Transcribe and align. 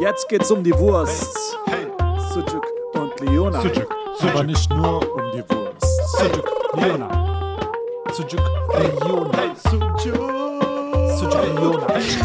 Jetzt 0.00 0.28
geht's 0.28 0.50
um 0.50 0.62
die 0.62 0.72
Wurst. 0.78 1.58
Sujuk 2.32 2.64
und 2.94 3.20
Leona. 3.20 3.60
Sujuk. 3.60 3.88
Aber 4.22 4.44
nicht 4.44 4.70
nur 4.70 5.02
um 5.14 5.22
die 5.32 5.42
Wurst. 5.48 6.18
Sujuk, 6.18 6.52
Leona. 6.74 7.08
Sujuk, 8.12 8.40
Leona. 8.78 9.54
Sujuk, 11.16 11.42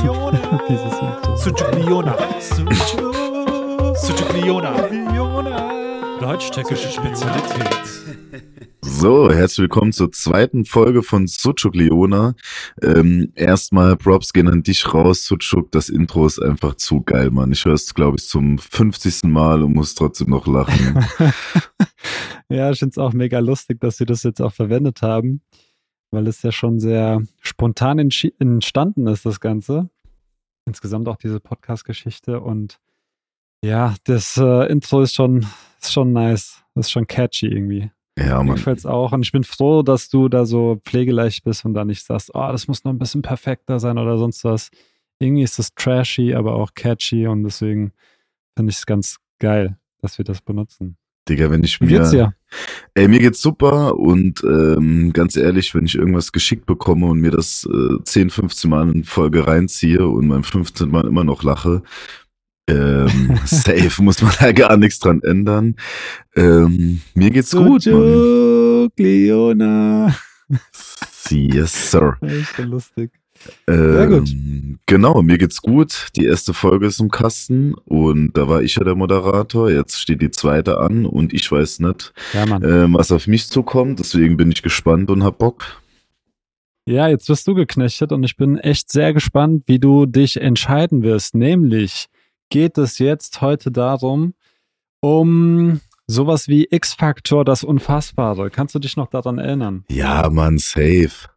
Leona. 0.03 0.41
Dieses 0.69 0.99
Intro. 0.99 1.35
Sujuk, 1.35 1.73
Leona. 1.73 2.15
Sujuk, 2.39 4.33
Leona. 4.33 5.69
Deutsch-türkische 6.19 6.89
Spezialität. 6.89 8.22
So, 9.03 9.29
herzlich 9.29 9.63
willkommen 9.63 9.91
zur 9.91 10.13
zweiten 10.13 10.63
Folge 10.63 11.03
von 11.03 11.27
Sucuk 11.27 11.75
Leona. 11.75 12.35
Ähm, 12.81 13.33
erstmal 13.35 13.97
Props 13.97 14.31
gehen 14.31 14.47
an 14.47 14.63
dich 14.63 14.93
raus, 14.93 15.25
Sucuk. 15.25 15.73
Das 15.73 15.89
Intro 15.89 16.25
ist 16.25 16.41
einfach 16.41 16.75
zu 16.75 17.01
geil, 17.01 17.29
Mann. 17.29 17.51
Ich 17.51 17.65
höre 17.65 17.73
es, 17.73 17.93
glaube 17.93 18.15
ich, 18.17 18.25
zum 18.25 18.57
50. 18.57 19.23
Mal 19.23 19.61
und 19.61 19.73
muss 19.73 19.95
trotzdem 19.95 20.29
noch 20.29 20.47
lachen. 20.47 21.05
ja, 22.49 22.71
ich 22.71 22.79
finde 22.79 22.91
es 22.91 22.97
auch 22.97 23.11
mega 23.11 23.39
lustig, 23.39 23.81
dass 23.81 23.97
sie 23.97 24.05
das 24.05 24.23
jetzt 24.23 24.41
auch 24.41 24.53
verwendet 24.53 25.01
haben, 25.01 25.41
weil 26.11 26.25
es 26.27 26.41
ja 26.41 26.53
schon 26.53 26.79
sehr 26.79 27.21
spontan 27.41 27.99
entstanden 27.99 29.07
ist, 29.07 29.25
das 29.25 29.41
Ganze. 29.41 29.89
Insgesamt 30.65 31.09
auch 31.09 31.17
diese 31.17 31.41
Podcast-Geschichte 31.41 32.39
und 32.39 32.79
ja, 33.65 33.95
das 34.05 34.37
äh, 34.37 34.71
Intro 34.71 35.01
ist 35.01 35.13
schon, 35.13 35.45
ist 35.81 35.91
schon 35.91 36.13
nice. 36.13 36.63
Ist 36.75 36.89
schon 36.89 37.05
catchy 37.05 37.47
irgendwie. 37.47 37.91
Ja, 38.17 38.39
Mir 38.43 38.43
Mann. 38.43 38.55
gefällt 38.55 38.79
es 38.79 38.85
auch. 38.85 39.11
Und 39.11 39.23
ich 39.23 39.31
bin 39.31 39.43
froh, 39.43 39.81
dass 39.83 40.09
du 40.09 40.29
da 40.29 40.45
so 40.45 40.79
pflegeleicht 40.85 41.43
bist 41.43 41.65
und 41.65 41.73
da 41.73 41.85
nicht 41.85 42.03
sagst, 42.05 42.31
oh, 42.33 42.49
das 42.51 42.67
muss 42.67 42.83
noch 42.83 42.91
ein 42.91 42.99
bisschen 42.99 43.21
perfekter 43.21 43.79
sein 43.79 43.97
oder 43.97 44.17
sonst 44.17 44.43
was. 44.43 44.69
Irgendwie 45.19 45.43
ist 45.43 45.59
es 45.59 45.73
trashy, 45.75 46.33
aber 46.33 46.55
auch 46.55 46.73
catchy 46.75 47.27
und 47.27 47.43
deswegen 47.43 47.91
finde 48.55 48.71
ich 48.71 48.77
es 48.77 48.85
ganz 48.85 49.17
geil, 49.39 49.77
dass 50.01 50.17
wir 50.17 50.25
das 50.25 50.41
benutzen. 50.41 50.97
Digga, 51.29 51.49
wenn 51.49 51.63
ich 51.63 51.79
Wie 51.79 51.87
geht's 51.87 52.11
mir. 52.11 52.17
dir? 52.17 52.33
Ey, 52.95 53.07
mir 53.07 53.19
geht's 53.19 53.41
super 53.41 53.97
und 53.97 54.43
ähm, 54.43 55.13
ganz 55.13 55.37
ehrlich, 55.37 55.73
wenn 55.73 55.85
ich 55.85 55.95
irgendwas 55.95 56.33
geschickt 56.33 56.65
bekomme 56.65 57.05
und 57.07 57.19
mir 57.21 57.31
das 57.31 57.65
äh, 57.71 58.03
10, 58.03 58.29
15 58.29 58.69
Mal 58.69 58.89
in 58.93 59.03
Folge 59.05 59.47
reinziehe 59.47 60.05
und 60.05 60.27
beim 60.27 60.43
15 60.43 60.89
Mal 60.89 61.07
immer 61.07 61.23
noch 61.23 61.43
lache, 61.43 61.81
ähm, 62.67 63.39
safe, 63.45 64.01
muss 64.01 64.21
man 64.21 64.33
da 64.39 64.51
gar 64.51 64.77
nichts 64.77 64.99
dran 64.99 65.21
ändern. 65.23 65.75
Ähm, 66.35 67.01
mir 67.13 67.29
geht's 67.31 67.51
gut, 67.51 67.67
Mann. 67.67 67.81
Sujuk, 67.81 68.93
Leona. 68.97 70.15
Yes, 71.29 71.91
sir. 71.91 72.17
Echt 72.21 72.57
lustig. 72.59 73.11
Ähm, 73.67 73.93
Sehr 73.93 74.07
gut. 74.07 74.29
Genau, 74.85 75.21
mir 75.21 75.37
geht's 75.37 75.61
gut. 75.61 76.07
Die 76.15 76.25
erste 76.25 76.53
Folge 76.53 76.87
ist 76.87 76.99
im 76.99 77.09
Kasten 77.09 77.73
und 77.85 78.33
da 78.37 78.47
war 78.47 78.61
ich 78.61 78.75
ja 78.75 78.83
der 78.83 78.95
Moderator. 78.95 79.69
Jetzt 79.69 79.99
steht 79.99 80.21
die 80.21 80.31
zweite 80.31 80.79
an 80.79 81.05
und 81.05 81.33
ich 81.33 81.51
weiß 81.51 81.79
nicht, 81.79 82.13
Ja, 82.33 82.43
ähm, 82.45 82.93
was 82.93 83.11
auf 83.11 83.27
mich 83.27 83.47
zukommt. 83.49 83.99
Deswegen 83.99 84.37
bin 84.37 84.51
ich 84.51 84.61
gespannt 84.61 85.09
und 85.09 85.23
hab 85.23 85.39
Bock. 85.39 85.81
Ja, 86.85 87.07
jetzt 87.07 87.29
wirst 87.29 87.47
du 87.47 87.53
geknechtet 87.53 88.11
und 88.11 88.23
ich 88.23 88.35
bin 88.35 88.57
echt 88.57 88.91
sehr 88.91 89.13
gespannt, 89.13 89.63
wie 89.67 89.79
du 89.79 90.05
dich 90.05 90.39
entscheiden 90.39 91.01
wirst. 91.01 91.33
Nämlich 91.33 92.07
geht 92.49 92.77
es 92.77 92.99
jetzt 92.99 93.41
heute 93.41 93.71
darum, 93.71 94.33
um 95.01 95.81
sowas 96.07 96.47
wie 96.47 96.67
X-Factor, 96.69 97.45
das 97.45 97.63
Unfassbare. 97.63 98.49
Kannst 98.49 98.75
du 98.75 98.79
dich 98.79 98.97
noch 98.97 99.09
daran 99.09 99.37
erinnern? 99.37 99.85
Ja, 99.89 100.29
Mann, 100.29 100.57
safe. 100.57 101.29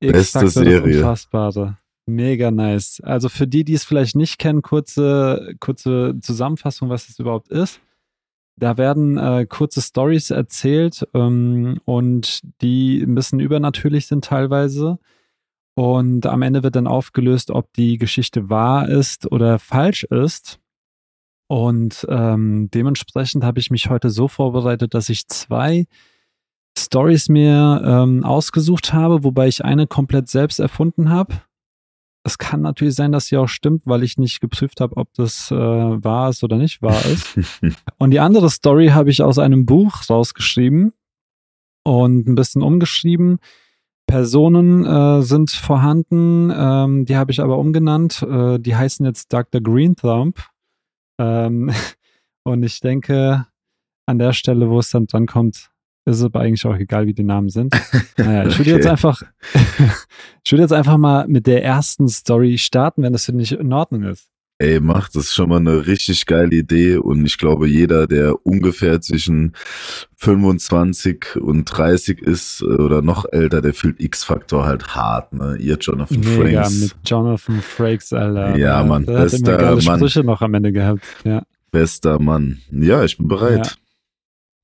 Beste 0.00 0.18
X-Factor, 0.18 0.42
das 0.42 0.54
Serie. 0.54 0.96
Unfassbare. 0.98 1.78
Mega 2.06 2.50
nice. 2.50 3.00
Also 3.02 3.28
für 3.28 3.46
die, 3.46 3.64
die 3.64 3.74
es 3.74 3.84
vielleicht 3.84 4.16
nicht 4.16 4.38
kennen, 4.38 4.60
kurze, 4.60 5.54
kurze 5.58 6.14
Zusammenfassung, 6.20 6.90
was 6.90 7.08
es 7.08 7.18
überhaupt 7.18 7.48
ist. 7.48 7.80
Da 8.56 8.76
werden 8.76 9.16
äh, 9.16 9.46
kurze 9.48 9.80
Stories 9.80 10.30
erzählt 10.30 11.06
ähm, 11.14 11.80
und 11.84 12.42
die 12.60 13.02
ein 13.02 13.14
bisschen 13.14 13.40
übernatürlich 13.40 14.06
sind 14.06 14.24
teilweise. 14.24 14.98
Und 15.74 16.26
am 16.26 16.42
Ende 16.42 16.62
wird 16.62 16.76
dann 16.76 16.86
aufgelöst, 16.86 17.50
ob 17.50 17.72
die 17.72 17.98
Geschichte 17.98 18.48
wahr 18.48 18.88
ist 18.88 19.30
oder 19.30 19.58
falsch 19.58 20.04
ist. 20.04 20.60
Und 21.48 22.06
ähm, 22.08 22.70
dementsprechend 22.72 23.44
habe 23.44 23.58
ich 23.58 23.70
mich 23.70 23.90
heute 23.90 24.10
so 24.10 24.28
vorbereitet, 24.28 24.94
dass 24.94 25.08
ich 25.08 25.26
zwei 25.28 25.86
Stories 26.78 27.28
mir 27.28 27.82
ähm, 27.84 28.24
ausgesucht 28.24 28.92
habe, 28.92 29.24
wobei 29.24 29.48
ich 29.48 29.64
eine 29.64 29.86
komplett 29.86 30.28
selbst 30.28 30.58
erfunden 30.58 31.10
habe. 31.10 31.34
Es 32.26 32.38
kann 32.38 32.62
natürlich 32.62 32.94
sein, 32.94 33.12
dass 33.12 33.26
sie 33.26 33.36
auch 33.36 33.48
stimmt, 33.48 33.82
weil 33.84 34.02
ich 34.02 34.16
nicht 34.16 34.40
geprüft 34.40 34.80
habe, 34.80 34.96
ob 34.96 35.12
das 35.14 35.50
äh, 35.50 35.54
wahr 35.54 36.30
ist 36.30 36.42
oder 36.42 36.56
nicht 36.56 36.80
wahr 36.80 37.04
ist. 37.04 37.38
Und 37.98 38.12
die 38.12 38.20
andere 38.20 38.48
Story 38.48 38.88
habe 38.88 39.10
ich 39.10 39.22
aus 39.22 39.38
einem 39.38 39.66
Buch 39.66 40.08
rausgeschrieben 40.08 40.94
und 41.86 42.26
ein 42.26 42.34
bisschen 42.34 42.62
umgeschrieben. 42.62 43.38
Personen 44.06 44.84
äh, 44.84 45.22
sind 45.22 45.50
vorhanden, 45.50 46.52
ähm, 46.54 47.04
die 47.04 47.16
habe 47.16 47.32
ich 47.32 47.40
aber 47.40 47.58
umgenannt. 47.58 48.22
Äh, 48.22 48.58
die 48.58 48.76
heißen 48.76 49.04
jetzt 49.04 49.32
Dr. 49.32 49.60
Green 49.60 49.96
Thumb. 49.96 50.38
Ähm, 51.18 51.70
und 52.44 52.62
ich 52.62 52.80
denke, 52.80 53.46
an 54.06 54.18
der 54.18 54.32
Stelle, 54.32 54.68
wo 54.68 54.78
es 54.78 54.90
dann 54.90 55.06
dran 55.06 55.26
kommt, 55.26 55.70
ist 56.06 56.18
es 56.18 56.24
aber 56.24 56.40
eigentlich 56.40 56.66
auch 56.66 56.76
egal, 56.76 57.06
wie 57.06 57.14
die 57.14 57.24
Namen 57.24 57.48
sind. 57.48 57.74
Naja, 58.16 58.46
ich 58.46 58.58
würde 58.58 58.70
jetzt 58.70 58.84
Okay. 58.84 58.90
einfach, 58.90 59.22
ich 60.44 60.52
würde 60.52 60.62
jetzt 60.62 60.72
einfach 60.72 60.98
mal 60.98 61.26
mit 61.26 61.46
der 61.46 61.64
ersten 61.64 62.06
Story 62.08 62.58
starten, 62.58 63.02
wenn 63.02 63.12
das 63.12 63.24
für 63.24 63.32
dich 63.32 63.52
in 63.52 63.72
Ordnung 63.72 64.04
ist. 64.04 64.28
Ey, 64.64 64.80
mach, 64.80 65.10
das 65.10 65.24
ist 65.24 65.34
schon 65.34 65.50
mal 65.50 65.58
eine 65.58 65.86
richtig 65.86 66.24
geile 66.24 66.56
Idee 66.56 66.96
und 66.96 67.26
ich 67.26 67.36
glaube, 67.36 67.68
jeder, 67.68 68.06
der 68.06 68.46
ungefähr 68.46 68.98
zwischen 69.02 69.52
25 70.16 71.36
und 71.36 71.66
30 71.66 72.22
ist 72.22 72.62
oder 72.62 73.02
noch 73.02 73.26
älter, 73.30 73.60
der 73.60 73.74
fühlt 73.74 74.00
X-Faktor 74.00 74.64
halt 74.64 74.94
hart, 74.94 75.34
ne? 75.34 75.58
Ihr 75.60 75.76
Jonathan 75.78 76.18
Mega 76.18 76.62
Frakes. 76.62 76.80
mit 76.80 76.94
Jonathan 77.04 77.60
Frakes, 77.60 78.12
Alter. 78.14 78.56
Ja, 78.56 78.82
Mann, 78.84 79.04
Der 79.04 79.18
hat 79.18 79.32
immer 79.34 79.42
bester 79.42 79.56
geile 79.58 79.82
Mann. 79.82 79.98
Sprüche 79.98 80.24
noch 80.24 80.40
am 80.40 80.54
Ende 80.54 80.72
gehabt. 80.72 81.02
Ja. 81.24 81.42
Bester 81.70 82.18
Mann. 82.18 82.62
Ja, 82.70 83.04
ich 83.04 83.18
bin 83.18 83.28
bereit. 83.28 83.76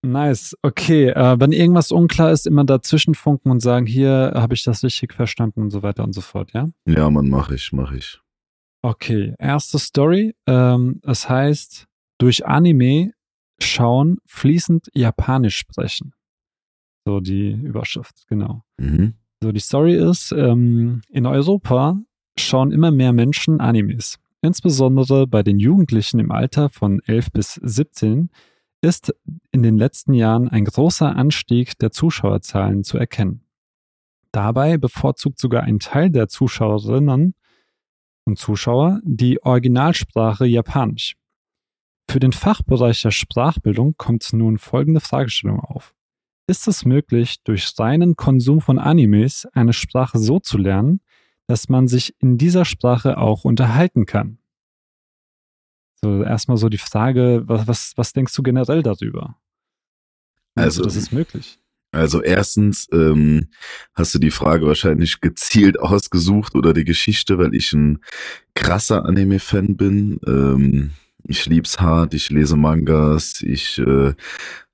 Nice. 0.00 0.56
Okay, 0.62 1.08
äh, 1.10 1.38
wenn 1.38 1.52
irgendwas 1.52 1.92
unklar 1.92 2.32
ist, 2.32 2.46
immer 2.46 2.64
dazwischen 2.64 3.14
funken 3.14 3.50
und 3.50 3.60
sagen, 3.60 3.84
hier 3.84 4.32
habe 4.34 4.54
ich 4.54 4.64
das 4.64 4.82
richtig 4.82 5.12
verstanden 5.12 5.60
und 5.60 5.70
so 5.70 5.82
weiter 5.82 6.04
und 6.04 6.14
so 6.14 6.22
fort, 6.22 6.52
ja? 6.54 6.70
Ja, 6.86 7.10
Mann, 7.10 7.28
mach 7.28 7.50
ich, 7.50 7.70
mach 7.74 7.92
ich. 7.92 8.18
Okay, 8.82 9.34
erste 9.38 9.78
Story. 9.78 10.34
Ähm, 10.46 11.00
es 11.04 11.28
heißt, 11.28 11.86
durch 12.18 12.46
Anime 12.46 13.12
schauen, 13.60 14.18
fließend 14.26 14.88
Japanisch 14.94 15.56
sprechen. 15.56 16.14
So 17.04 17.20
die 17.20 17.52
Überschrift, 17.52 18.26
genau. 18.28 18.62
Mhm. 18.78 19.14
So, 19.42 19.52
die 19.52 19.60
Story 19.60 19.96
ist, 19.96 20.32
ähm, 20.32 21.02
in 21.08 21.26
Europa 21.26 21.98
schauen 22.38 22.72
immer 22.72 22.90
mehr 22.90 23.12
Menschen 23.12 23.60
Animes. 23.60 24.18
Insbesondere 24.42 25.26
bei 25.26 25.42
den 25.42 25.58
Jugendlichen 25.58 26.18
im 26.18 26.30
Alter 26.30 26.70
von 26.70 27.00
11 27.06 27.32
bis 27.32 27.54
17 27.54 28.30
ist 28.82 29.14
in 29.50 29.62
den 29.62 29.76
letzten 29.76 30.14
Jahren 30.14 30.48
ein 30.48 30.64
großer 30.64 31.14
Anstieg 31.14 31.78
der 31.78 31.90
Zuschauerzahlen 31.90 32.82
zu 32.84 32.96
erkennen. 32.96 33.44
Dabei 34.32 34.78
bevorzugt 34.78 35.38
sogar 35.38 35.64
ein 35.64 35.80
Teil 35.80 36.10
der 36.10 36.28
Zuschauerinnen 36.28 37.34
und 38.30 38.36
Zuschauer 38.36 39.00
die 39.04 39.42
Originalsprache 39.42 40.46
Japanisch. 40.46 41.16
Für 42.10 42.20
den 42.20 42.32
Fachbereich 42.32 43.02
der 43.02 43.10
Sprachbildung 43.10 43.94
kommt 43.96 44.32
nun 44.32 44.58
folgende 44.58 45.00
Fragestellung 45.00 45.60
auf. 45.60 45.94
Ist 46.48 46.66
es 46.66 46.84
möglich, 46.84 47.42
durch 47.44 47.72
reinen 47.78 48.16
Konsum 48.16 48.60
von 48.60 48.78
Animes 48.78 49.46
eine 49.52 49.72
Sprache 49.72 50.18
so 50.18 50.40
zu 50.40 50.58
lernen, 50.58 51.00
dass 51.46 51.68
man 51.68 51.86
sich 51.86 52.14
in 52.20 52.38
dieser 52.38 52.64
Sprache 52.64 53.18
auch 53.18 53.44
unterhalten 53.44 54.06
kann? 54.06 54.38
So, 56.02 56.24
erstmal 56.24 56.56
so 56.56 56.68
die 56.68 56.78
Frage, 56.78 57.42
was, 57.46 57.68
was, 57.68 57.92
was 57.96 58.12
denkst 58.12 58.34
du 58.34 58.42
generell 58.42 58.82
darüber? 58.82 59.36
Also- 60.56 60.82
das 60.82 60.96
ist 60.96 61.12
möglich. 61.12 61.59
Also 61.92 62.22
erstens 62.22 62.86
ähm, 62.92 63.48
hast 63.94 64.14
du 64.14 64.18
die 64.18 64.30
Frage 64.30 64.66
wahrscheinlich 64.66 65.20
gezielt 65.20 65.78
ausgesucht 65.80 66.54
oder 66.54 66.72
die 66.72 66.84
Geschichte, 66.84 67.38
weil 67.38 67.54
ich 67.54 67.72
ein 67.72 67.98
krasser 68.54 69.04
Anime-Fan 69.04 69.76
bin. 69.76 70.20
Ähm, 70.26 70.92
ich 71.24 71.46
lieb's 71.46 71.80
hart, 71.80 72.14
ich 72.14 72.30
lese 72.30 72.56
Mangas, 72.56 73.42
ich 73.42 73.78
äh, 73.78 74.14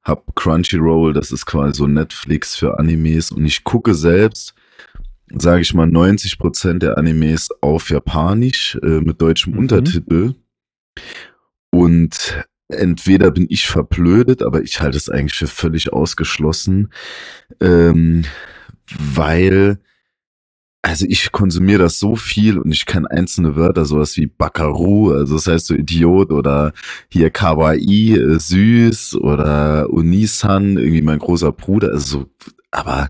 hab 0.03 0.37
Crunchyroll, 0.37 1.13
das 1.13 1.33
ist 1.33 1.47
quasi 1.47 1.79
so 1.79 1.87
Netflix 1.87 2.55
für 2.55 2.79
Animes 2.79 3.33
und 3.33 3.45
ich 3.45 3.65
gucke 3.65 3.95
selbst, 3.95 4.55
sage 5.35 5.63
ich 5.63 5.75
mal, 5.75 5.89
90% 5.89 6.79
der 6.79 6.99
Animes 6.99 7.49
auf 7.63 7.91
Japanisch 7.91 8.79
äh, 8.83 9.01
mit 9.01 9.21
deutschem 9.21 9.55
Mhm. 9.55 9.59
Untertitel. 9.59 10.35
Und 11.71 12.45
entweder 12.69 13.31
bin 13.31 13.47
ich 13.49 13.67
verblödet, 13.67 14.43
aber 14.43 14.63
ich 14.63 14.81
halte 14.81 14.97
es 14.97 15.09
eigentlich 15.09 15.37
für 15.37 15.47
völlig 15.47 15.93
ausgeschlossen, 15.93 16.93
ähm, 17.61 18.25
weil 18.99 19.79
also 20.87 21.05
ich 21.09 21.33
konsumiere 21.33 21.83
das 21.83 21.99
so 21.99 22.15
viel 22.15 22.59
und 22.59 22.71
ich 22.71 22.87
kenne 22.87 23.11
einzelne 23.11 23.57
Wörter, 23.57 23.85
sowas 23.85 24.17
wie 24.17 24.27
Bakaru, 24.27 25.11
also 25.11 25.35
das 25.35 25.49
heißt 25.49 25.67
so 25.67 25.75
Idiot 25.75 26.31
oder 26.31 26.73
hier 27.09 27.31
Kawaii, 27.31 28.15
äh, 28.15 28.39
süß 28.39 29.17
oder 29.17 29.91
Unisan, 29.91 30.77
irgendwie 30.77 31.03
mein 31.03 31.19
großer 31.19 31.51
Bruder, 31.51 31.91
also 31.91 32.21
so, 32.21 32.31
aber 32.71 33.09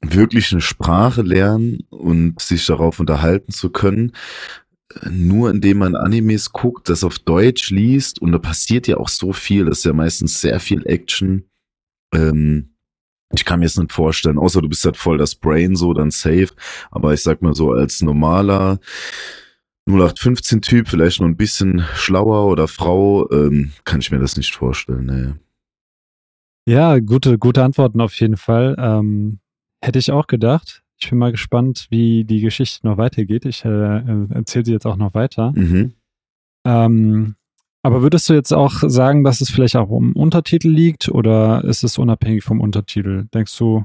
wirklich 0.00 0.52
eine 0.52 0.60
Sprache 0.60 1.22
lernen 1.22 1.80
und 1.90 2.40
sich 2.40 2.64
darauf 2.66 3.00
unterhalten 3.00 3.50
zu 3.50 3.70
können, 3.70 4.12
nur 5.10 5.50
indem 5.50 5.78
man 5.78 5.96
Animes 5.96 6.52
guckt, 6.52 6.88
das 6.88 7.04
auf 7.04 7.18
Deutsch 7.18 7.70
liest 7.70 8.20
und 8.20 8.32
da 8.32 8.38
passiert 8.38 8.86
ja 8.86 8.96
auch 8.96 9.08
so 9.08 9.32
viel, 9.32 9.66
das 9.66 9.78
ist 9.78 9.84
ja 9.84 9.92
meistens 9.92 10.40
sehr 10.40 10.60
viel 10.60 10.86
Action. 10.86 11.44
Ähm, 12.14 12.72
ich 13.34 13.44
kann 13.44 13.60
mir 13.60 13.66
jetzt 13.66 13.78
nicht 13.78 13.92
vorstellen, 13.92 14.38
außer 14.38 14.60
du 14.60 14.68
bist 14.68 14.84
halt 14.84 14.96
voll 14.96 15.18
das 15.18 15.34
Brain 15.34 15.74
so, 15.74 15.94
dann 15.94 16.10
safe. 16.10 16.48
Aber 16.90 17.14
ich 17.14 17.22
sag 17.22 17.40
mal 17.42 17.54
so, 17.54 17.72
als 17.72 18.02
normaler 18.02 18.78
0815-Typ, 19.88 20.88
vielleicht 20.88 21.20
noch 21.20 21.26
ein 21.26 21.36
bisschen 21.36 21.84
schlauer 21.94 22.46
oder 22.46 22.68
Frau, 22.68 23.30
ähm, 23.30 23.72
kann 23.84 24.00
ich 24.00 24.10
mir 24.10 24.18
das 24.18 24.36
nicht 24.36 24.54
vorstellen. 24.54 25.06
Nee. 25.06 26.72
Ja, 26.72 26.98
gute, 26.98 27.38
gute 27.38 27.64
Antworten 27.64 28.00
auf 28.00 28.14
jeden 28.20 28.36
Fall. 28.36 28.76
Ähm, 28.78 29.40
hätte 29.82 29.98
ich 29.98 30.12
auch 30.12 30.26
gedacht. 30.26 30.81
Ich 31.02 31.10
bin 31.10 31.18
mal 31.18 31.32
gespannt, 31.32 31.88
wie 31.90 32.22
die 32.22 32.40
Geschichte 32.40 32.86
noch 32.86 32.96
weitergeht. 32.96 33.44
Ich 33.44 33.64
äh, 33.64 34.28
erzähle 34.30 34.64
sie 34.64 34.72
jetzt 34.72 34.86
auch 34.86 34.96
noch 34.96 35.14
weiter. 35.14 35.52
Mhm. 35.52 35.94
Ähm, 36.64 37.34
aber 37.82 38.02
würdest 38.02 38.28
du 38.28 38.34
jetzt 38.34 38.52
auch 38.52 38.74
sagen, 38.86 39.24
dass 39.24 39.40
es 39.40 39.50
vielleicht 39.50 39.74
auch 39.74 39.90
um 39.90 40.12
Untertitel 40.12 40.68
liegt 40.68 41.08
oder 41.08 41.64
ist 41.64 41.82
es 41.82 41.98
unabhängig 41.98 42.44
vom 42.44 42.60
Untertitel? 42.60 43.24
Denkst 43.34 43.58
du, 43.58 43.84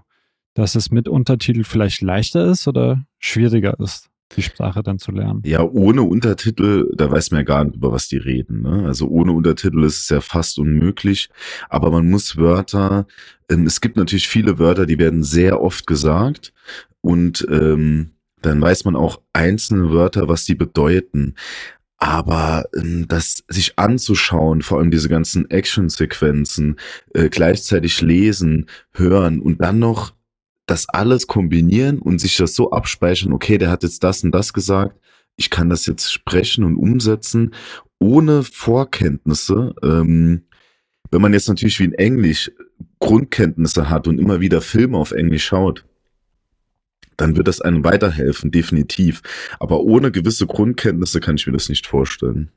dass 0.53 0.75
es 0.75 0.91
mit 0.91 1.07
Untertitel 1.07 1.63
vielleicht 1.63 2.01
leichter 2.01 2.45
ist 2.45 2.67
oder 2.67 3.03
schwieriger 3.17 3.79
ist, 3.79 4.09
die 4.35 4.43
Sprache 4.43 4.83
dann 4.83 4.99
zu 4.99 5.11
lernen? 5.11 5.41
Ja, 5.43 5.63
ohne 5.63 6.03
Untertitel, 6.03 6.91
da 6.95 7.09
weiß 7.09 7.31
man 7.31 7.39
ja 7.39 7.45
gar 7.45 7.63
nicht, 7.63 7.77
über 7.77 7.91
was 7.91 8.07
die 8.07 8.17
reden. 8.17 8.61
Ne? 8.61 8.83
Also 8.85 9.07
ohne 9.07 9.31
Untertitel 9.31 9.83
ist 9.83 10.01
es 10.01 10.09
ja 10.09 10.21
fast 10.21 10.59
unmöglich. 10.59 11.29
Aber 11.67 11.89
man 11.89 12.07
muss 12.07 12.37
Wörter, 12.37 13.07
ähm, 13.49 13.65
es 13.65 13.81
gibt 13.81 13.97
natürlich 13.97 14.27
viele 14.27 14.59
Wörter, 14.59 14.85
die 14.85 14.99
werden 14.99 15.23
sehr 15.23 15.59
oft 15.59 15.87
gesagt 15.87 16.53
und 17.07 17.47
ähm, 17.49 18.11
dann 18.41 18.61
weiß 18.61 18.83
man 18.83 18.97
auch 18.97 19.21
einzelne 19.31 19.91
Wörter, 19.91 20.27
was 20.27 20.43
die 20.43 20.55
bedeuten. 20.55 21.35
Aber 21.97 22.65
ähm, 22.75 23.07
das 23.07 23.45
sich 23.47 23.79
anzuschauen, 23.79 24.61
vor 24.61 24.79
allem 24.79 24.91
diese 24.91 25.07
ganzen 25.07 25.49
Action-Sequenzen, 25.49 26.75
äh, 27.13 27.29
gleichzeitig 27.29 28.01
lesen, 28.01 28.65
hören 28.91 29.39
und 29.39 29.61
dann 29.61 29.79
noch 29.79 30.15
das 30.65 30.89
alles 30.89 31.27
kombinieren 31.27 31.99
und 31.99 32.19
sich 32.19 32.35
das 32.35 32.55
so 32.55 32.71
abspeichern, 32.71 33.31
okay, 33.31 33.57
der 33.57 33.69
hat 33.69 33.83
jetzt 33.83 34.03
das 34.03 34.21
und 34.25 34.33
das 34.33 34.51
gesagt, 34.51 34.99
ich 35.37 35.49
kann 35.49 35.69
das 35.69 35.85
jetzt 35.85 36.11
sprechen 36.11 36.65
und 36.65 36.75
umsetzen, 36.75 37.53
ohne 37.99 38.43
Vorkenntnisse. 38.43 39.73
Ähm, 39.81 40.43
wenn 41.09 41.21
man 41.21 41.31
jetzt 41.31 41.47
natürlich 41.47 41.79
wie 41.79 41.85
in 41.85 41.93
Englisch 41.93 42.51
Grundkenntnisse 42.99 43.89
hat 43.89 44.09
und 44.09 44.19
immer 44.19 44.41
wieder 44.41 44.59
Filme 44.59 44.97
auf 44.97 45.13
Englisch 45.13 45.45
schaut, 45.45 45.85
dann 47.17 47.35
wird 47.35 47.47
das 47.47 47.61
einem 47.61 47.83
weiterhelfen, 47.83 48.51
definitiv. 48.51 49.21
Aber 49.59 49.81
ohne 49.81 50.11
gewisse 50.11 50.47
Grundkenntnisse 50.47 51.19
kann 51.19 51.35
ich 51.35 51.47
mir 51.47 51.53
das 51.53 51.69
nicht 51.69 51.87
vorstellen. 51.87 52.51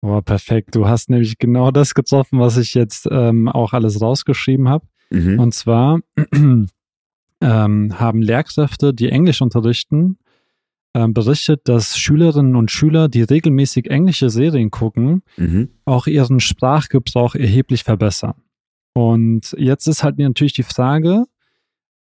Oh, 0.00 0.20
perfekt. 0.20 0.74
Du 0.74 0.86
hast 0.88 1.10
nämlich 1.10 1.38
genau 1.38 1.70
das 1.70 1.94
getroffen, 1.94 2.40
was 2.40 2.56
ich 2.56 2.74
jetzt 2.74 3.06
ähm, 3.10 3.48
auch 3.48 3.72
alles 3.72 4.00
rausgeschrieben 4.00 4.68
habe. 4.68 4.86
Mhm. 5.10 5.38
Und 5.38 5.54
zwar 5.54 6.00
ähm, 6.32 6.68
haben 7.40 8.22
Lehrkräfte, 8.22 8.94
die 8.94 9.08
Englisch 9.10 9.42
unterrichten, 9.42 10.18
ähm, 10.94 11.14
berichtet, 11.14 11.68
dass 11.68 11.96
Schülerinnen 11.98 12.56
und 12.56 12.70
Schüler, 12.70 13.08
die 13.08 13.22
regelmäßig 13.22 13.90
englische 13.90 14.28
Serien 14.30 14.70
gucken, 14.70 15.22
Mhm. 15.36 15.70
auch 15.84 16.06
ihren 16.06 16.40
Sprachgebrauch 16.40 17.34
erheblich 17.34 17.84
verbessern. 17.84 18.34
Und 18.94 19.54
jetzt 19.56 19.86
ist 19.86 20.02
halt 20.02 20.18
natürlich 20.18 20.52
die 20.52 20.62
Frage, 20.64 21.24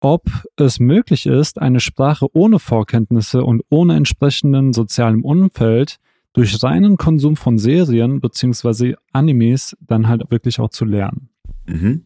ob 0.02 0.24
es 0.56 0.80
möglich 0.80 1.26
ist, 1.26 1.60
eine 1.62 1.80
Sprache 1.80 2.28
ohne 2.34 2.60
Vorkenntnisse 2.60 3.44
und 3.44 3.62
ohne 3.70 3.96
entsprechenden 3.96 4.74
sozialen 4.74 5.22
Umfeld 5.22 5.98
durch 6.34 6.64
reinen 6.64 6.98
Konsum 6.98 7.36
von 7.36 7.58
Serien 7.58 8.22
beziehungsweise 8.22 8.96
Animes 9.12 9.76
dann 9.82 10.08
halt 10.08 10.30
wirklich 10.32 10.60
auch 10.60 10.70
zu 10.70 10.86
lernen. 10.86 11.30
Mhm. 11.66 12.06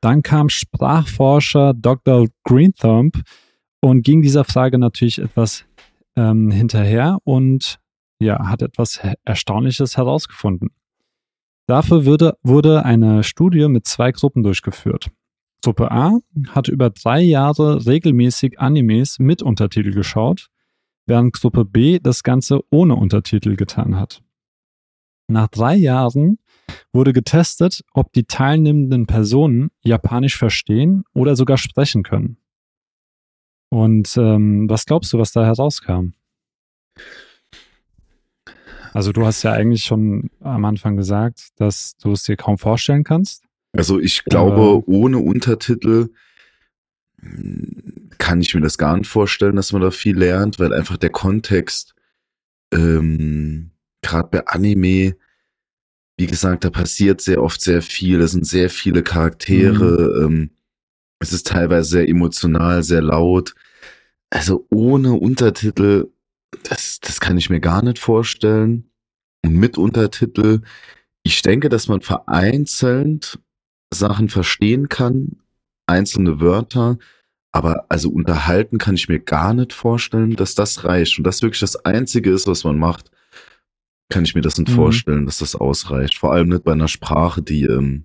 Dann 0.00 0.22
kam 0.22 0.48
Sprachforscher 0.48 1.74
Dr. 1.74 2.26
Greenthumb 2.44 3.22
und 3.80 4.02
ging 4.02 4.22
dieser 4.22 4.44
Frage 4.44 4.78
natürlich 4.78 5.18
etwas 5.18 5.64
ähm, 6.16 6.50
hinterher 6.50 7.18
und 7.24 7.78
ja, 8.20 8.48
hat 8.48 8.62
etwas 8.62 9.02
He- 9.02 9.14
Erstaunliches 9.24 9.96
herausgefunden. 9.96 10.70
Dafür 11.66 12.06
wurde, 12.06 12.36
wurde 12.42 12.84
eine 12.84 13.22
Studie 13.22 13.68
mit 13.68 13.86
zwei 13.86 14.10
Gruppen 14.12 14.42
durchgeführt. 14.42 15.10
Gruppe 15.62 15.90
A 15.90 16.18
hat 16.50 16.68
über 16.68 16.90
drei 16.90 17.20
Jahre 17.20 17.84
regelmäßig 17.86 18.60
Animes 18.60 19.18
mit 19.18 19.42
Untertitel 19.42 19.92
geschaut, 19.92 20.50
während 21.06 21.34
Gruppe 21.34 21.64
B 21.64 21.98
das 21.98 22.22
Ganze 22.22 22.60
ohne 22.70 22.94
Untertitel 22.94 23.56
getan 23.56 23.96
hat. 23.96 24.22
Nach 25.26 25.48
drei 25.48 25.74
Jahren 25.74 26.38
wurde 26.92 27.12
getestet, 27.12 27.84
ob 27.92 28.12
die 28.12 28.24
teilnehmenden 28.24 29.06
Personen 29.06 29.70
Japanisch 29.82 30.36
verstehen 30.36 31.04
oder 31.12 31.36
sogar 31.36 31.58
sprechen 31.58 32.02
können. 32.02 32.38
Und 33.70 34.16
ähm, 34.16 34.68
was 34.68 34.86
glaubst 34.86 35.12
du, 35.12 35.18
was 35.18 35.32
da 35.32 35.44
herauskam? 35.44 36.14
Also 38.94 39.12
du 39.12 39.26
hast 39.26 39.42
ja 39.42 39.52
eigentlich 39.52 39.84
schon 39.84 40.30
am 40.40 40.64
Anfang 40.64 40.96
gesagt, 40.96 41.48
dass 41.56 41.96
du 41.98 42.12
es 42.12 42.22
dir 42.22 42.36
kaum 42.36 42.56
vorstellen 42.56 43.04
kannst. 43.04 43.47
Also 43.72 44.00
ich 44.00 44.24
glaube, 44.24 44.82
ohne 44.88 45.18
Untertitel 45.18 46.10
mh, 47.20 48.16
kann 48.18 48.40
ich 48.40 48.54
mir 48.54 48.60
das 48.60 48.78
gar 48.78 48.96
nicht 48.96 49.08
vorstellen, 49.08 49.56
dass 49.56 49.72
man 49.72 49.82
da 49.82 49.90
viel 49.90 50.18
lernt, 50.18 50.58
weil 50.58 50.72
einfach 50.72 50.96
der 50.96 51.10
Kontext, 51.10 51.94
ähm, 52.72 53.70
gerade 54.02 54.28
bei 54.30 54.46
Anime, 54.46 55.16
wie 56.16 56.26
gesagt, 56.26 56.64
da 56.64 56.70
passiert 56.70 57.20
sehr 57.20 57.42
oft 57.42 57.60
sehr 57.60 57.80
viel, 57.82 58.18
da 58.18 58.26
sind 58.26 58.46
sehr 58.46 58.70
viele 58.70 59.02
Charaktere, 59.02 60.24
ähm, 60.24 60.50
es 61.20 61.32
ist 61.32 61.46
teilweise 61.48 61.90
sehr 61.90 62.08
emotional, 62.08 62.82
sehr 62.82 63.02
laut. 63.02 63.54
Also 64.30 64.66
ohne 64.70 65.14
Untertitel, 65.14 66.08
das, 66.64 67.00
das 67.00 67.20
kann 67.20 67.38
ich 67.38 67.50
mir 67.50 67.60
gar 67.60 67.82
nicht 67.82 67.98
vorstellen. 67.98 68.90
Und 69.44 69.54
mit 69.54 69.78
Untertitel, 69.78 70.62
ich 71.22 71.42
denke, 71.42 71.68
dass 71.68 71.88
man 71.88 72.00
vereinzelt 72.00 73.38
Sachen 73.92 74.28
verstehen 74.28 74.88
kann, 74.88 75.36
einzelne 75.86 76.40
Wörter, 76.40 76.98
aber 77.50 77.86
also 77.88 78.10
unterhalten 78.10 78.78
kann 78.78 78.94
ich 78.94 79.08
mir 79.08 79.18
gar 79.18 79.54
nicht 79.54 79.72
vorstellen, 79.72 80.36
dass 80.36 80.54
das 80.54 80.84
reicht. 80.84 81.18
Und 81.18 81.24
das 81.24 81.42
wirklich 81.42 81.60
das 81.60 81.76
Einzige 81.84 82.30
ist, 82.30 82.46
was 82.46 82.64
man 82.64 82.78
macht, 82.78 83.10
kann 84.10 84.24
ich 84.24 84.34
mir 84.34 84.42
das 84.42 84.58
nicht 84.58 84.70
Mhm. 84.70 84.74
vorstellen, 84.74 85.26
dass 85.26 85.38
das 85.38 85.54
ausreicht. 85.54 86.18
Vor 86.18 86.32
allem 86.32 86.48
nicht 86.48 86.64
bei 86.64 86.72
einer 86.72 86.88
Sprache, 86.88 87.42
die 87.42 87.64
ähm, 87.64 88.04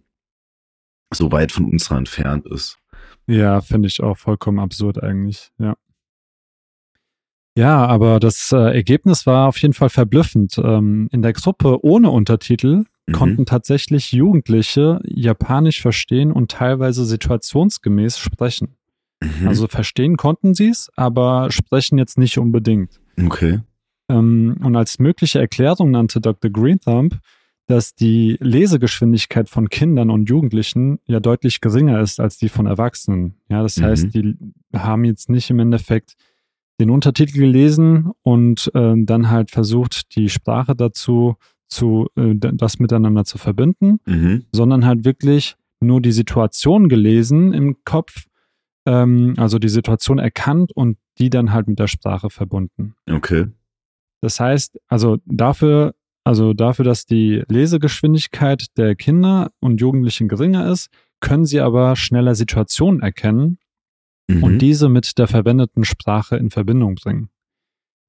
so 1.14 1.32
weit 1.32 1.52
von 1.52 1.66
uns 1.66 1.92
entfernt 1.92 2.46
ist. 2.48 2.78
Ja, 3.28 3.62
finde 3.62 3.88
ich 3.88 4.02
auch 4.02 4.18
vollkommen 4.18 4.60
absurd 4.60 5.02
eigentlich, 5.02 5.52
ja. 5.58 5.76
Ja, 7.56 7.86
aber 7.86 8.20
das 8.20 8.52
äh, 8.52 8.58
Ergebnis 8.58 9.26
war 9.28 9.48
auf 9.48 9.58
jeden 9.58 9.74
Fall 9.76 9.90
verblüffend. 9.90 10.58
Ähm, 10.58 11.08
in 11.12 11.22
der 11.22 11.34
Gruppe 11.34 11.84
ohne 11.84 12.10
Untertitel 12.10 12.84
Mhm. 13.06 13.12
konnten 13.14 13.46
tatsächlich 13.46 14.14
Jugendliche 14.14 15.02
Japanisch 15.04 15.82
verstehen 15.82 16.32
und 16.32 16.52
teilweise 16.52 17.04
situationsgemäß 17.06 18.18
sprechen. 18.18 18.78
Mhm. 19.22 19.46
Also 19.50 19.68
verstehen 19.68 20.16
konnten 20.16 20.54
sie 20.54 20.70
es, 20.70 20.90
aber 20.96 21.52
sprechen 21.52 21.98
jetzt 21.98 22.18
nicht 22.18 22.38
unbedingt. 22.38 23.02
okay. 23.22 23.60
Ähm, 24.10 24.56
und 24.64 24.76
als 24.78 25.00
mögliche 25.00 25.40
Erklärung 25.40 25.92
nannte 25.92 26.22
Dr. 26.22 26.50
Greenthumb, 26.50 27.20
dass 27.68 27.94
die 27.94 28.38
Lesegeschwindigkeit 28.40 29.50
von 29.50 29.68
Kindern 29.70 30.10
und 30.10 30.30
Jugendlichen 30.30 31.00
ja 31.06 31.20
deutlich 31.20 31.60
geringer 31.60 32.00
ist 32.00 32.20
als 32.22 32.38
die 32.38 32.48
von 32.50 32.66
Erwachsenen. 32.68 33.36
Ja, 33.50 33.64
das 33.64 33.78
Mhm. 33.78 33.84
heißt, 33.84 34.14
die 34.16 34.36
haben 34.74 35.04
jetzt 35.04 35.30
nicht 35.30 35.50
im 35.50 35.60
Endeffekt 35.60 36.16
den 36.84 36.90
Untertitel 36.90 37.40
gelesen 37.40 38.12
und 38.24 38.70
äh, 38.76 38.94
dann 38.98 39.30
halt 39.30 39.52
versucht, 39.52 40.16
die 40.16 40.30
Sprache 40.30 40.76
dazu 40.76 41.36
zu, 41.70 42.08
äh, 42.16 42.36
das 42.36 42.80
miteinander 42.80 43.24
zu 43.24 43.38
verbinden, 43.38 44.00
Mhm. 44.06 44.46
sondern 44.52 44.86
halt 44.86 45.06
wirklich 45.06 45.56
nur 45.80 46.02
die 46.02 46.12
Situation 46.12 46.90
gelesen 46.90 47.54
im 47.54 47.78
Kopf, 47.86 48.26
ähm, 48.86 49.34
also 49.38 49.60
die 49.60 49.70
Situation 49.70 50.20
erkannt 50.20 50.72
und 50.74 50.98
die 51.20 51.30
dann 51.30 51.54
halt 51.54 51.68
mit 51.68 51.80
der 51.80 51.88
Sprache 51.88 52.30
verbunden. 52.30 52.96
Okay. 53.10 53.48
Das 54.22 54.40
heißt, 54.40 54.80
also 54.88 55.18
dafür, 55.26 55.96
also 56.26 56.54
dafür, 56.54 56.86
dass 56.86 57.06
die 57.06 57.44
Lesegeschwindigkeit 57.50 58.66
der 58.78 58.96
Kinder 58.96 59.52
und 59.60 59.80
Jugendlichen 59.80 60.28
geringer 60.28 60.70
ist, 60.70 60.90
können 61.22 61.46
sie 61.46 61.62
aber 61.62 61.96
schneller 61.96 62.36
Situationen 62.36 63.02
erkennen 63.02 63.58
Mhm. 64.28 64.44
und 64.44 64.60
diese 64.60 64.90
mit 64.90 65.18
der 65.18 65.28
verwendeten 65.28 65.84
Sprache 65.84 66.38
in 66.38 66.50
Verbindung 66.50 66.96
bringen. 66.96 67.30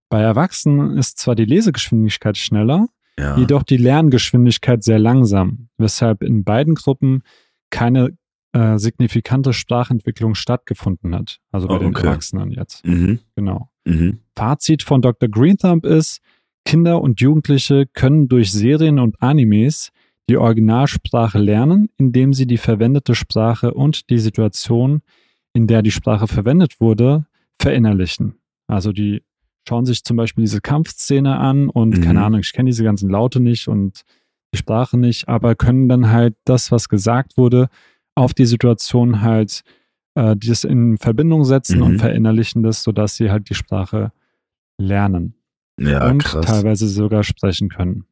Bei 0.08 0.20
Erwachsenen 0.20 0.96
ist 0.96 1.18
zwar 1.18 1.34
die 1.34 1.44
Lesegeschwindigkeit 1.44 2.36
schneller, 2.36 2.86
ja. 3.18 3.36
jedoch 3.36 3.62
die 3.62 3.76
Lerngeschwindigkeit 3.76 4.84
sehr 4.84 4.98
langsam, 4.98 5.68
weshalb 5.78 6.22
in 6.22 6.44
beiden 6.44 6.74
Gruppen 6.74 7.22
keine 7.70 8.16
äh, 8.52 8.78
signifikante 8.78 9.52
Sprachentwicklung 9.52 10.34
stattgefunden 10.36 11.14
hat. 11.14 11.40
Also 11.50 11.66
bei 11.66 11.76
Oh, 11.76 11.78
den 11.78 11.88
okay. 11.88 12.06
Erwachsenen 12.06 12.52
jetzt. 12.52 12.86
Mhm. 12.86 13.18
Genau. 13.34 13.70
Mhm. 13.84 14.20
Fazit 14.36 14.82
von 14.82 15.02
Dr. 15.02 15.28
Greenthumb 15.28 15.84
ist, 15.84 16.20
Kinder 16.64 17.00
und 17.02 17.20
Jugendliche 17.20 17.86
können 17.92 18.28
durch 18.28 18.52
Serien 18.52 18.98
und 18.98 19.20
Animes 19.20 19.90
die 20.30 20.36
Originalsprache 20.38 21.38
lernen, 21.38 21.88
indem 21.98 22.32
sie 22.32 22.46
die 22.46 22.56
verwendete 22.56 23.14
Sprache 23.14 23.74
und 23.74 24.08
die 24.08 24.18
Situation, 24.18 25.02
in 25.54 25.66
der 25.66 25.80
die 25.82 25.90
Sprache 25.90 26.26
verwendet 26.28 26.80
wurde, 26.80 27.26
verinnerlichen. 27.60 28.34
Also 28.66 28.92
die 28.92 29.22
schauen 29.66 29.86
sich 29.86 30.04
zum 30.04 30.16
Beispiel 30.18 30.42
diese 30.44 30.60
Kampfszene 30.60 31.38
an 31.38 31.70
und 31.70 31.98
Mhm. 31.98 32.00
keine 32.02 32.22
Ahnung, 32.24 32.40
ich 32.40 32.52
kenne 32.52 32.68
diese 32.68 32.84
ganzen 32.84 33.08
Laute 33.08 33.40
nicht 33.40 33.66
und 33.68 34.02
die 34.52 34.58
Sprache 34.58 34.98
nicht, 34.98 35.26
aber 35.28 35.54
können 35.54 35.88
dann 35.88 36.10
halt 36.10 36.36
das, 36.44 36.70
was 36.70 36.88
gesagt 36.88 37.36
wurde, 37.38 37.68
auf 38.14 38.34
die 38.34 38.44
Situation 38.46 39.22
halt 39.22 39.62
äh, 40.16 40.36
das 40.36 40.62
in 40.64 40.96
Verbindung 40.98 41.44
setzen 41.44 41.78
Mhm. 41.78 41.82
und 41.84 41.98
verinnerlichen 41.98 42.62
das, 42.62 42.82
sodass 42.84 43.16
sie 43.16 43.30
halt 43.30 43.48
die 43.50 43.54
Sprache 43.54 44.12
lernen 44.78 45.34
Ja, 45.78 46.08
und 46.08 46.22
krass. 46.22 46.46
teilweise 46.46 46.88
sogar 46.88 47.24
sprechen 47.24 47.68
können. 47.68 48.04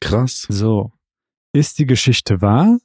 Krass. 0.00 0.46
So, 0.48 0.92
ist 1.52 1.78
die 1.78 1.86
Geschichte 1.86 2.40
wahr 2.40 2.78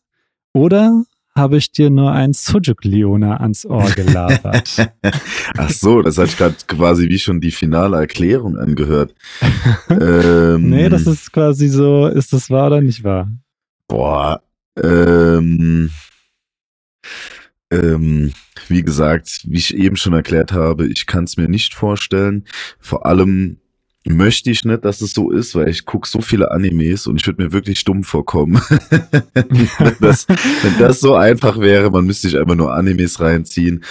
oder 0.54 1.04
habe 1.36 1.58
ich 1.58 1.72
dir 1.72 1.90
nur 1.90 2.12
ein 2.12 2.34
Sujuk 2.34 2.84
Leona 2.84 3.38
ans 3.38 3.66
Ohr 3.66 3.90
gelabert? 3.92 4.92
Ach 5.58 5.70
so, 5.70 6.02
das 6.02 6.18
hat 6.18 6.36
gerade 6.38 6.56
quasi 6.68 7.10
wie 7.10 7.20
schon 7.20 7.40
die 7.40 7.52
finale 7.52 7.98
Erklärung 7.98 8.58
angehört. 8.58 9.14
ähm, 9.90 10.70
nee, 10.70 10.90
das 10.90 11.08
ist 11.08 11.32
quasi 11.32 11.68
so, 11.70 12.08
ist 12.08 12.34
das 12.34 12.50
wahr 12.50 12.68
oder 12.68 12.82
nicht 12.82 13.04
wahr? 13.04 13.32
Boah, 13.88 14.42
ähm, 14.82 15.90
ähm, 17.72 18.34
wie 18.68 18.84
gesagt, 18.84 19.42
wie 19.46 19.58
ich 19.58 19.76
eben 19.76 19.96
schon 19.96 20.14
erklärt 20.14 20.52
habe, 20.52 20.88
ich 20.88 21.06
kann 21.06 21.24
es 21.24 21.38
mir 21.38 21.48
nicht 21.48 21.74
vorstellen. 21.74 22.46
Vor 22.80 23.06
allem 23.06 23.58
möchte 24.06 24.50
ich 24.50 24.64
nicht, 24.64 24.86
dass 24.86 25.02
es 25.02 25.14
so 25.14 25.32
ist, 25.32 25.56
weil 25.56 25.70
ich 25.70 25.86
gucke 25.86 26.08
so 26.08 26.22
viele 26.22 26.52
Animes 26.52 27.08
und 27.08 27.20
ich 27.20 27.28
würde 27.28 27.44
mir 27.44 27.52
wirklich 27.52 27.80
stumm 27.80 28.04
vorkommen. 28.04 28.56
wenn, 28.70 29.96
das, 30.00 30.28
wenn 30.28 30.78
das 30.80 31.00
so 31.00 31.16
einfach 31.16 31.60
wäre, 31.60 31.92
man 31.92 32.06
müsste 32.06 32.30
sich 32.30 32.40
einfach 32.40 32.56
nur 32.56 32.74
Animes 32.74 33.20
reinziehen 33.20 33.84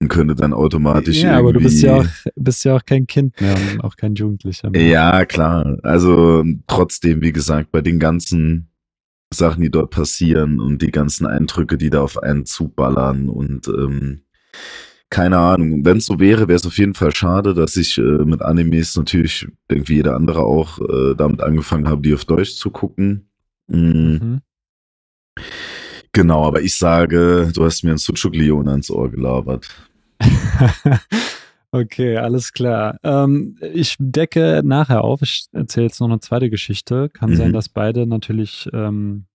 und 0.00 0.08
könnte 0.08 0.34
dann 0.34 0.52
automatisch 0.52 1.22
ja, 1.22 1.38
aber 1.38 1.52
du 1.52 1.60
bist 1.60 1.82
ja, 1.82 1.96
auch, 1.96 2.06
bist 2.36 2.64
ja 2.64 2.76
auch 2.76 2.84
kein 2.84 3.06
Kind 3.06 3.40
mehr 3.40 3.54
und 3.54 3.80
auch 3.82 3.96
kein 3.96 4.14
Jugendlicher 4.14 4.70
mehr. 4.70 4.82
Ja, 4.82 5.24
klar. 5.24 5.78
Also 5.82 6.44
trotzdem, 6.66 7.22
wie 7.22 7.32
gesagt, 7.32 7.72
bei 7.72 7.80
den 7.80 7.98
ganzen 7.98 8.68
Sachen, 9.32 9.62
die 9.62 9.70
dort 9.70 9.90
passieren 9.90 10.60
und 10.60 10.80
die 10.82 10.90
ganzen 10.90 11.26
Eindrücke, 11.26 11.76
die 11.76 11.90
da 11.90 12.02
auf 12.02 12.22
einen 12.22 12.46
zuballern 12.46 13.28
und 13.28 13.66
ähm, 13.68 14.22
keine 15.14 15.38
Ahnung. 15.38 15.84
Wenn 15.84 15.98
es 15.98 16.06
so 16.06 16.18
wäre, 16.18 16.48
wäre 16.48 16.56
es 16.56 16.66
auf 16.66 16.76
jeden 16.76 16.94
Fall 16.94 17.14
schade, 17.14 17.54
dass 17.54 17.76
ich 17.76 17.98
äh, 17.98 18.00
mit 18.02 18.42
Animes 18.42 18.96
natürlich, 18.96 19.46
irgendwie 19.68 19.94
jeder 19.94 20.16
andere 20.16 20.40
auch, 20.40 20.80
äh, 20.80 21.14
damit 21.16 21.40
angefangen 21.40 21.86
habe, 21.86 22.02
die 22.02 22.12
auf 22.14 22.24
Deutsch 22.24 22.54
zu 22.56 22.70
gucken. 22.70 23.28
Mm, 23.68 24.16
Mhm. 24.16 24.40
Genau, 26.12 26.44
aber 26.44 26.62
ich 26.62 26.76
sage, 26.76 27.50
du 27.54 27.64
hast 27.64 27.82
mir 27.84 27.92
ein 27.92 27.98
Sucuk 27.98 28.34
Leon 28.34 28.68
ans 28.68 28.90
Ohr 28.90 29.08
gelabert. 29.10 29.68
okay, 31.72 32.16
alles 32.16 32.52
klar. 32.52 32.98
Ähm, 33.02 33.56
ich 33.60 33.96
decke 33.98 34.62
nachher 34.64 35.02
auf. 35.02 35.22
Ich 35.22 35.46
erzähle 35.52 35.86
jetzt 35.86 36.00
noch 36.00 36.08
eine 36.08 36.20
zweite 36.20 36.50
Geschichte. 36.50 37.08
Kann 37.08 37.30
Mhm. 37.30 37.36
sein, 37.36 37.52
dass 37.52 37.68
beide 37.68 38.06
natürlich 38.06 38.68
ähm, 38.72 39.26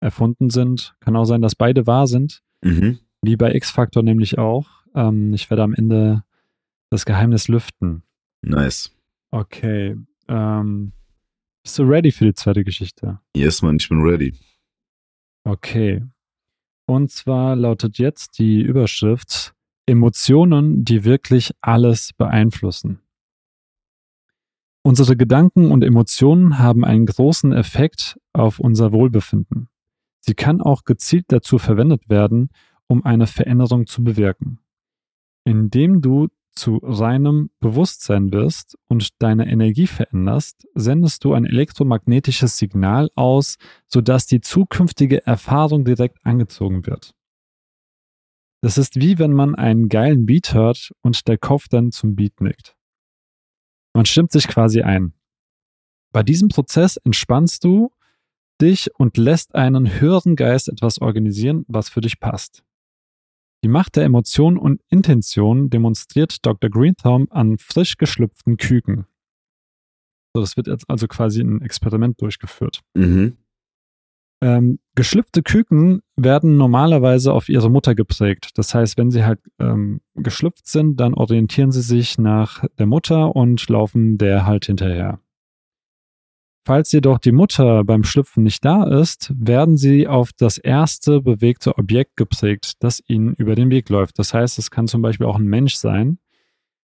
erfunden 0.00 0.50
sind. 0.50 0.94
Kann 1.00 1.16
auch 1.16 1.24
sein, 1.24 1.42
dass 1.42 1.54
beide 1.54 1.86
wahr 1.86 2.06
sind. 2.06 2.40
Mhm. 2.62 2.98
Wie 3.22 3.36
bei 3.36 3.54
X-Factor 3.54 4.02
nämlich 4.02 4.38
auch. 4.38 4.66
Ähm, 4.94 5.34
ich 5.34 5.50
werde 5.50 5.62
am 5.62 5.74
Ende 5.74 6.24
das 6.90 7.04
Geheimnis 7.04 7.48
lüften. 7.48 8.02
Nice. 8.42 8.94
Okay. 9.30 9.96
Ähm, 10.28 10.92
bist 11.62 11.78
du 11.78 11.82
ready 11.82 12.10
für 12.10 12.24
die 12.24 12.34
zweite 12.34 12.64
Geschichte? 12.64 13.20
Yes, 13.36 13.62
man, 13.62 13.76
ich 13.76 13.88
bin 13.88 14.00
ready. 14.00 14.34
Okay. 15.44 16.02
Und 16.86 17.10
zwar 17.10 17.54
lautet 17.54 17.98
jetzt 17.98 18.38
die 18.38 18.60
Überschrift 18.62 19.54
Emotionen, 19.86 20.84
die 20.84 21.04
wirklich 21.04 21.52
alles 21.60 22.12
beeinflussen. 22.12 23.00
Unsere 24.82 25.16
Gedanken 25.16 25.70
und 25.70 25.84
Emotionen 25.84 26.58
haben 26.58 26.84
einen 26.84 27.06
großen 27.06 27.52
Effekt 27.52 28.18
auf 28.32 28.58
unser 28.58 28.92
Wohlbefinden. 28.92 29.68
Sie 30.20 30.34
kann 30.34 30.60
auch 30.60 30.84
gezielt 30.84 31.26
dazu 31.28 31.58
verwendet 31.58 32.08
werden, 32.08 32.48
um 32.86 33.04
eine 33.04 33.26
Veränderung 33.26 33.86
zu 33.86 34.02
bewirken. 34.02 34.58
Indem 35.50 36.00
du 36.00 36.28
zu 36.52 36.76
reinem 36.80 37.50
Bewusstsein 37.58 38.30
wirst 38.30 38.78
und 38.86 39.20
deine 39.20 39.50
Energie 39.50 39.88
veränderst, 39.88 40.68
sendest 40.76 41.24
du 41.24 41.32
ein 41.32 41.44
elektromagnetisches 41.44 42.56
Signal 42.56 43.10
aus, 43.16 43.56
sodass 43.88 44.28
die 44.28 44.40
zukünftige 44.40 45.26
Erfahrung 45.26 45.84
direkt 45.84 46.24
angezogen 46.24 46.86
wird. 46.86 47.16
Das 48.62 48.78
ist 48.78 48.94
wie 48.94 49.18
wenn 49.18 49.32
man 49.32 49.56
einen 49.56 49.88
geilen 49.88 50.24
Beat 50.24 50.54
hört 50.54 50.92
und 51.02 51.26
der 51.26 51.36
Kopf 51.36 51.66
dann 51.68 51.90
zum 51.90 52.14
Beat 52.14 52.40
nickt. 52.40 52.76
Man 53.92 54.06
stimmt 54.06 54.30
sich 54.30 54.46
quasi 54.46 54.82
ein. 54.82 55.14
Bei 56.12 56.22
diesem 56.22 56.48
Prozess 56.48 56.96
entspannst 56.96 57.64
du 57.64 57.90
dich 58.60 58.88
und 59.00 59.16
lässt 59.16 59.56
einen 59.56 59.98
höheren 59.98 60.36
Geist 60.36 60.68
etwas 60.68 61.00
organisieren, 61.00 61.64
was 61.66 61.88
für 61.88 62.02
dich 62.02 62.20
passt. 62.20 62.62
Die 63.62 63.68
Macht 63.68 63.96
der 63.96 64.04
Emotion 64.04 64.56
und 64.56 64.80
Intention 64.88 65.68
demonstriert 65.68 66.44
Dr. 66.46 66.70
Greenthumb 66.70 67.32
an 67.32 67.58
frisch 67.58 67.96
geschlüpften 67.98 68.56
Küken. 68.56 69.06
So, 70.34 70.40
das 70.40 70.56
wird 70.56 70.68
jetzt 70.68 70.88
also 70.88 71.08
quasi 71.08 71.42
ein 71.42 71.60
Experiment 71.60 72.20
durchgeführt. 72.20 72.80
Mhm. 72.94 73.36
Ähm, 74.42 74.78
geschlüpfte 74.94 75.42
Küken 75.42 76.00
werden 76.16 76.56
normalerweise 76.56 77.32
auf 77.34 77.50
ihre 77.50 77.70
Mutter 77.70 77.94
geprägt. 77.94 78.50
Das 78.54 78.74
heißt, 78.74 78.96
wenn 78.96 79.10
sie 79.10 79.24
halt 79.24 79.40
ähm, 79.58 80.00
geschlüpft 80.14 80.66
sind, 80.66 80.98
dann 80.98 81.12
orientieren 81.12 81.72
sie 81.72 81.82
sich 81.82 82.16
nach 82.16 82.64
der 82.78 82.86
Mutter 82.86 83.36
und 83.36 83.68
laufen 83.68 84.16
der 84.16 84.46
halt 84.46 84.64
hinterher. 84.64 85.20
Falls 86.70 86.92
jedoch 86.92 87.18
die 87.18 87.32
Mutter 87.32 87.82
beim 87.82 88.04
Schlüpfen 88.04 88.44
nicht 88.44 88.64
da 88.64 88.84
ist, 88.84 89.32
werden 89.36 89.76
sie 89.76 90.06
auf 90.06 90.30
das 90.32 90.56
erste 90.56 91.20
bewegte 91.20 91.76
Objekt 91.76 92.16
geprägt, 92.16 92.74
das 92.78 93.02
ihnen 93.08 93.34
über 93.34 93.56
den 93.56 93.70
Weg 93.70 93.88
läuft. 93.88 94.20
Das 94.20 94.32
heißt, 94.32 94.56
es 94.56 94.70
kann 94.70 94.86
zum 94.86 95.02
Beispiel 95.02 95.26
auch 95.26 95.34
ein 95.34 95.48
Mensch 95.48 95.74
sein 95.74 96.18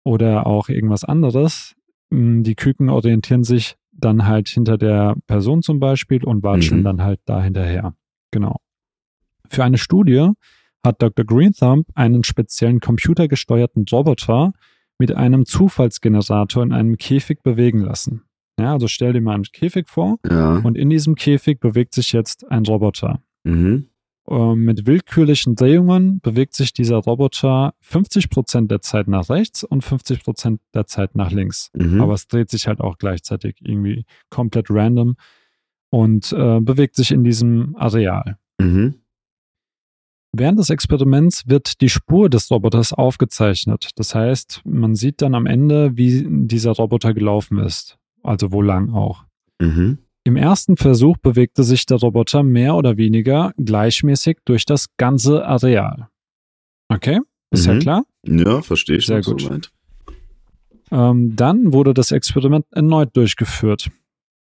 oder 0.05 0.47
auch 0.47 0.69
irgendwas 0.69 1.05
anderes. 1.05 1.75
Mm, 2.11 2.43
Die 2.43 2.55
Küken 2.55 2.91
orientieren 2.91 3.45
sich 3.45 3.77
dann 3.93 4.27
halt 4.27 4.51
hinter 4.51 4.77
der 4.77 5.17
Person 5.27 5.63
zum 5.63 5.81
Beispiel 5.81 6.23
und 6.23 6.43
watscheln 6.43 6.81
Mhm. 6.81 6.85
dann 6.85 7.03
halt 7.03 7.21
da 7.25 7.43
hinterher. 7.43 7.95
Genau. 8.31 8.59
Für 9.49 9.65
eine 9.65 9.79
Studie 9.79 10.33
hat 10.85 11.01
Dr. 11.01 11.25
Greenthumb 11.25 11.87
einen 11.95 12.25
speziellen 12.25 12.81
computergesteuerten 12.81 13.87
Roboter 13.91 14.53
mit 14.99 15.13
einem 15.13 15.47
Zufallsgenerator 15.47 16.63
in 16.63 16.75
einem 16.75 16.99
Käfig 16.99 17.43
bewegen 17.43 17.81
lassen. 17.81 18.25
Ja, 18.63 18.73
also 18.73 18.89
stell 18.89 19.13
dir 19.13 19.21
mal 19.21 19.35
einen 19.35 19.45
Käfig 19.45 19.89
vor 19.89 20.19
Ja. 20.29 20.59
und 20.59 20.77
in 20.79 20.89
diesem 20.89 21.15
Käfig 21.17 21.61
bewegt 21.61 21.95
sich 21.95 22.13
jetzt 22.13 22.51
ein 22.51 22.65
Roboter. 22.65 23.21
Mhm. 23.45 23.89
Ähm, 24.29 24.65
mit 24.65 24.87
willkürlichen 24.87 25.57
Drehungen 25.57 26.21
bewegt 26.21 26.55
sich 26.55 26.73
dieser 26.73 26.97
Roboter 26.99 27.75
50% 27.81 28.69
der 28.69 28.81
Zeit 28.81 29.09
nach 29.09 29.29
rechts 29.29 29.65
und 29.65 29.83
50% 29.85 30.61
der 30.75 30.87
Zeit 30.87 31.17
nach 31.17 31.33
links. 31.33 31.71
Mhm. 31.75 32.01
Aber 32.01 32.15
es 32.15 32.29
dreht 32.29 32.49
sich 32.49 32.69
halt 32.69 32.81
auch 32.81 32.99
gleichzeitig 32.99 33.57
irgendwie 33.61 34.05
komplett 34.31 34.67
random 34.71 35.17
und 35.91 36.33
äh, 36.33 36.61
bewegt 36.61 36.95
sich 36.95 37.11
in 37.11 37.25
diesem 37.25 37.75
Areal. 37.77 38.39
Mhm. 38.61 38.95
Während 40.35 40.59
des 40.59 40.71
Experiments 40.71 41.47
wird 41.49 41.81
die 41.83 41.91
Spur 41.91 42.31
des 42.31 42.51
Roboters 42.51 42.93
aufgezeichnet. 42.95 43.91
Das 43.97 44.15
heißt, 44.15 44.63
man 44.65 44.95
sieht 44.95 45.21
dann 45.21 45.35
am 45.35 45.45
Ende, 45.47 45.97
wie 45.97 46.27
dieser 46.47 46.71
Roboter 46.71 47.13
gelaufen 47.13 47.59
ist. 47.59 47.99
Also 48.23 48.53
wo 48.53 48.63
lang 48.63 48.91
auch. 48.93 49.25
Mhm. 49.61 49.99
Im 50.25 50.37
ersten 50.37 50.77
Versuch 50.77 51.17
bewegte 51.19 51.65
sich 51.65 51.85
der 51.87 51.97
Roboter 51.99 52.43
mehr 52.43 52.77
oder 52.77 52.97
weniger 52.97 53.53
gleichmäßig 53.57 54.39
durch 54.45 54.65
das 54.65 54.87
ganze 54.97 55.45
Areal. 55.47 56.09
Okay, 56.89 57.19
ist 57.51 57.67
ja 57.67 57.75
Mhm. 57.75 57.79
klar. 57.81 58.05
Ja, 58.27 58.63
verstehe 58.63 58.99
ich. 58.99 59.07
Sehr 59.07 59.21
gut. 59.23 59.41
soweit. 59.41 59.73
Ähm, 60.91 61.35
dann 61.37 61.73
wurde 61.73 61.95
das 61.95 62.13
Experiment 62.13 62.67
erneut 62.71 63.17
durchgeführt. 63.17 63.91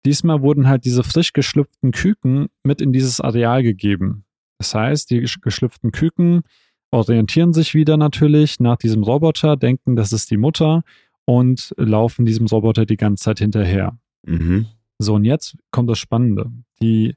Diesmal 0.07 0.41
wurden 0.43 0.67
halt 0.69 0.85
diese 0.85 1.03
frisch 1.05 1.33
geschlüpften 1.33 1.91
Küken 1.93 2.49
mit 2.65 2.81
in 2.81 2.93
dieses 2.93 3.21
Areal 3.21 3.63
gegeben. 3.63 4.25
Das 4.59 4.75
heißt, 4.75 5.11
die 5.11 5.21
gesch- 5.21 5.41
geschlüpften 5.43 5.93
Küken 5.93 6.43
orientieren 6.91 7.53
sich 7.53 7.75
wieder 7.75 7.97
natürlich 7.99 8.61
nach 8.61 8.77
diesem 8.77 9.03
Roboter, 9.03 9.57
denken, 9.57 9.95
das 9.95 10.13
ist 10.13 10.31
die 10.31 10.39
Mutter 10.39 10.83
und 11.29 11.75
laufen 11.77 12.25
diesem 12.25 12.47
Roboter 12.47 12.87
die 12.87 12.97
ganze 12.97 13.25
Zeit 13.25 13.39
hinterher. 13.41 13.99
Mhm. 14.27 14.65
So, 14.99 15.15
und 15.15 15.27
jetzt 15.27 15.57
kommt 15.71 15.91
das 15.91 15.99
Spannende. 15.99 16.51
Die 16.81 17.17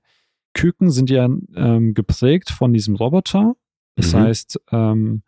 Küken 0.53 0.91
sind 0.91 1.10
ja 1.10 1.30
ähm, 1.56 1.94
geprägt 1.94 2.50
von 2.50 2.74
diesem 2.74 2.96
Roboter. 2.98 3.56
Das 3.96 4.13
Mhm. 4.13 4.18
heißt, 4.20 4.60
ähm, 4.74 5.24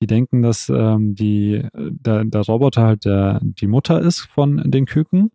die 0.00 0.06
denken, 0.06 0.42
dass 0.42 0.68
ähm, 0.72 1.16
die, 1.16 1.60
der, 1.74 2.24
der 2.24 2.40
Roboter 2.42 2.82
halt 2.84 3.04
der, 3.04 3.40
die 3.42 3.66
Mutter 3.66 4.00
ist 4.00 4.20
von 4.20 4.58
den 4.70 4.86
Küken. 4.86 5.32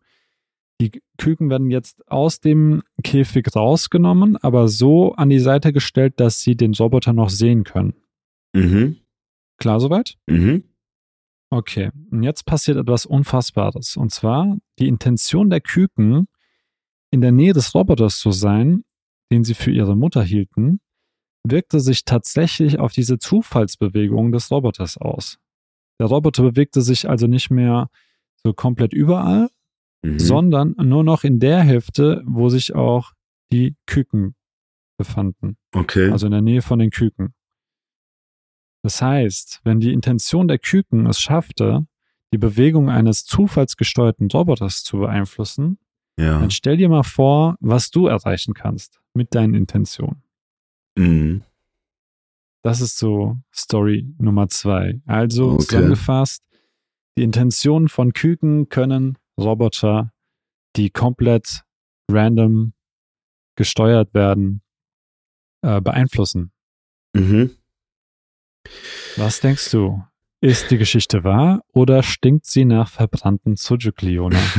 Die 0.80 0.92
Küken 1.18 1.50
werden 1.50 1.70
jetzt 1.72 2.10
aus 2.10 2.40
dem 2.40 2.82
Käfig 3.04 3.54
rausgenommen, 3.54 4.38
aber 4.38 4.70
so 4.70 5.14
an 5.16 5.30
die 5.30 5.40
Seite 5.40 5.74
gestellt, 5.74 6.14
dass 6.22 6.42
sie 6.42 6.56
den 6.56 6.74
Roboter 6.74 7.12
noch 7.12 7.30
sehen 7.30 7.66
können. 7.66 7.94
Mhm. 8.54 8.96
Klar 9.58 9.82
soweit? 9.82 10.18
Mhm. 10.28 10.64
Okay, 11.52 11.92
und 12.12 12.24
jetzt 12.24 12.46
passiert 12.46 12.78
etwas 12.78 13.06
Unfassbares. 13.06 13.96
Und 13.98 14.12
zwar 14.12 14.58
die 14.80 14.88
Intention 14.88 15.50
der 15.50 15.62
Küken, 15.62 16.28
in 17.12 17.22
der 17.22 17.32
Nähe 17.32 17.54
des 17.54 17.74
Roboters 17.76 18.20
zu 18.20 18.32
sein, 18.32 18.84
den 19.32 19.44
sie 19.44 19.54
für 19.54 19.72
ihre 19.72 19.96
Mutter 19.96 20.24
hielten, 20.24 20.80
wirkte 21.48 21.80
sich 21.80 22.04
tatsächlich 22.06 22.80
auf 22.80 22.92
diese 22.92 23.20
Zufallsbewegung 23.20 24.32
des 24.32 24.50
Roboters 24.52 24.98
aus. 24.98 25.38
Der 26.00 26.08
Roboter 26.08 26.44
bewegte 26.44 26.82
sich 26.82 27.08
also 27.08 27.28
nicht 27.28 27.52
mehr 27.52 27.90
so 28.44 28.54
komplett 28.54 28.94
überall, 28.94 29.50
Mhm. 30.04 30.20
sondern 30.20 30.76
nur 30.78 31.04
noch 31.04 31.24
in 31.24 31.40
der 31.40 31.62
Hälfte, 31.62 32.22
wo 32.28 32.50
sich 32.50 32.76
auch 32.76 33.14
die 33.52 33.76
Küken 33.88 34.36
befanden 34.98 35.58
Okay. 35.74 36.12
also 36.12 36.26
in 36.28 36.32
der 36.32 36.42
Nähe 36.42 36.62
von 36.62 36.78
den 36.80 36.90
Küken. 36.92 37.34
Das 38.86 39.02
heißt, 39.02 39.62
wenn 39.64 39.80
die 39.80 39.92
Intention 39.94 40.48
der 40.48 40.60
Küken 40.60 41.08
es 41.08 41.20
schaffte, 41.20 41.88
die 42.32 42.38
Bewegung 42.38 42.92
eines 42.92 43.26
zufallsgesteuerten 43.26 44.30
Roboters 44.30 44.84
zu 44.84 45.00
beeinflussen, 45.00 45.80
ja. 46.20 46.38
dann 46.40 46.52
stell 46.52 46.78
dir 46.78 46.88
mal 46.88 47.02
vor, 47.02 47.58
was 47.62 47.90
du 47.90 48.06
erreichen 48.06 48.54
kannst 48.54 49.02
mit 49.16 49.34
deinen 49.34 49.56
Intentionen. 49.56 50.22
Mhm. 50.96 51.42
Das 52.62 52.80
ist 52.80 53.00
so 53.00 53.38
Story 53.52 54.14
Nummer 54.20 54.50
zwei. 54.50 55.02
Also 55.08 55.54
Okay. 55.54 55.64
zusammengefasst, 55.64 56.44
die 57.18 57.24
Intentionen 57.24 57.90
von 57.90 58.14
Küken 58.14 58.70
können 58.70 59.18
Roboter, 59.36 60.14
die 60.76 60.92
komplett 60.92 61.64
random 62.08 62.74
gesteuert 63.56 64.14
werden, 64.14 64.62
äh, 65.64 65.82
beeinflussen. 65.82 66.52
Mhm. 67.16 67.50
Was 69.18 69.40
denkst 69.40 69.72
du? 69.72 70.04
Ist 70.42 70.70
die 70.70 70.78
Geschichte 70.78 71.24
wahr 71.24 71.62
oder 71.74 72.04
stinkt 72.04 72.46
sie 72.46 72.66
nach 72.66 72.90
verbrannten 72.90 73.56
Sujuk-Leona? 73.56 74.40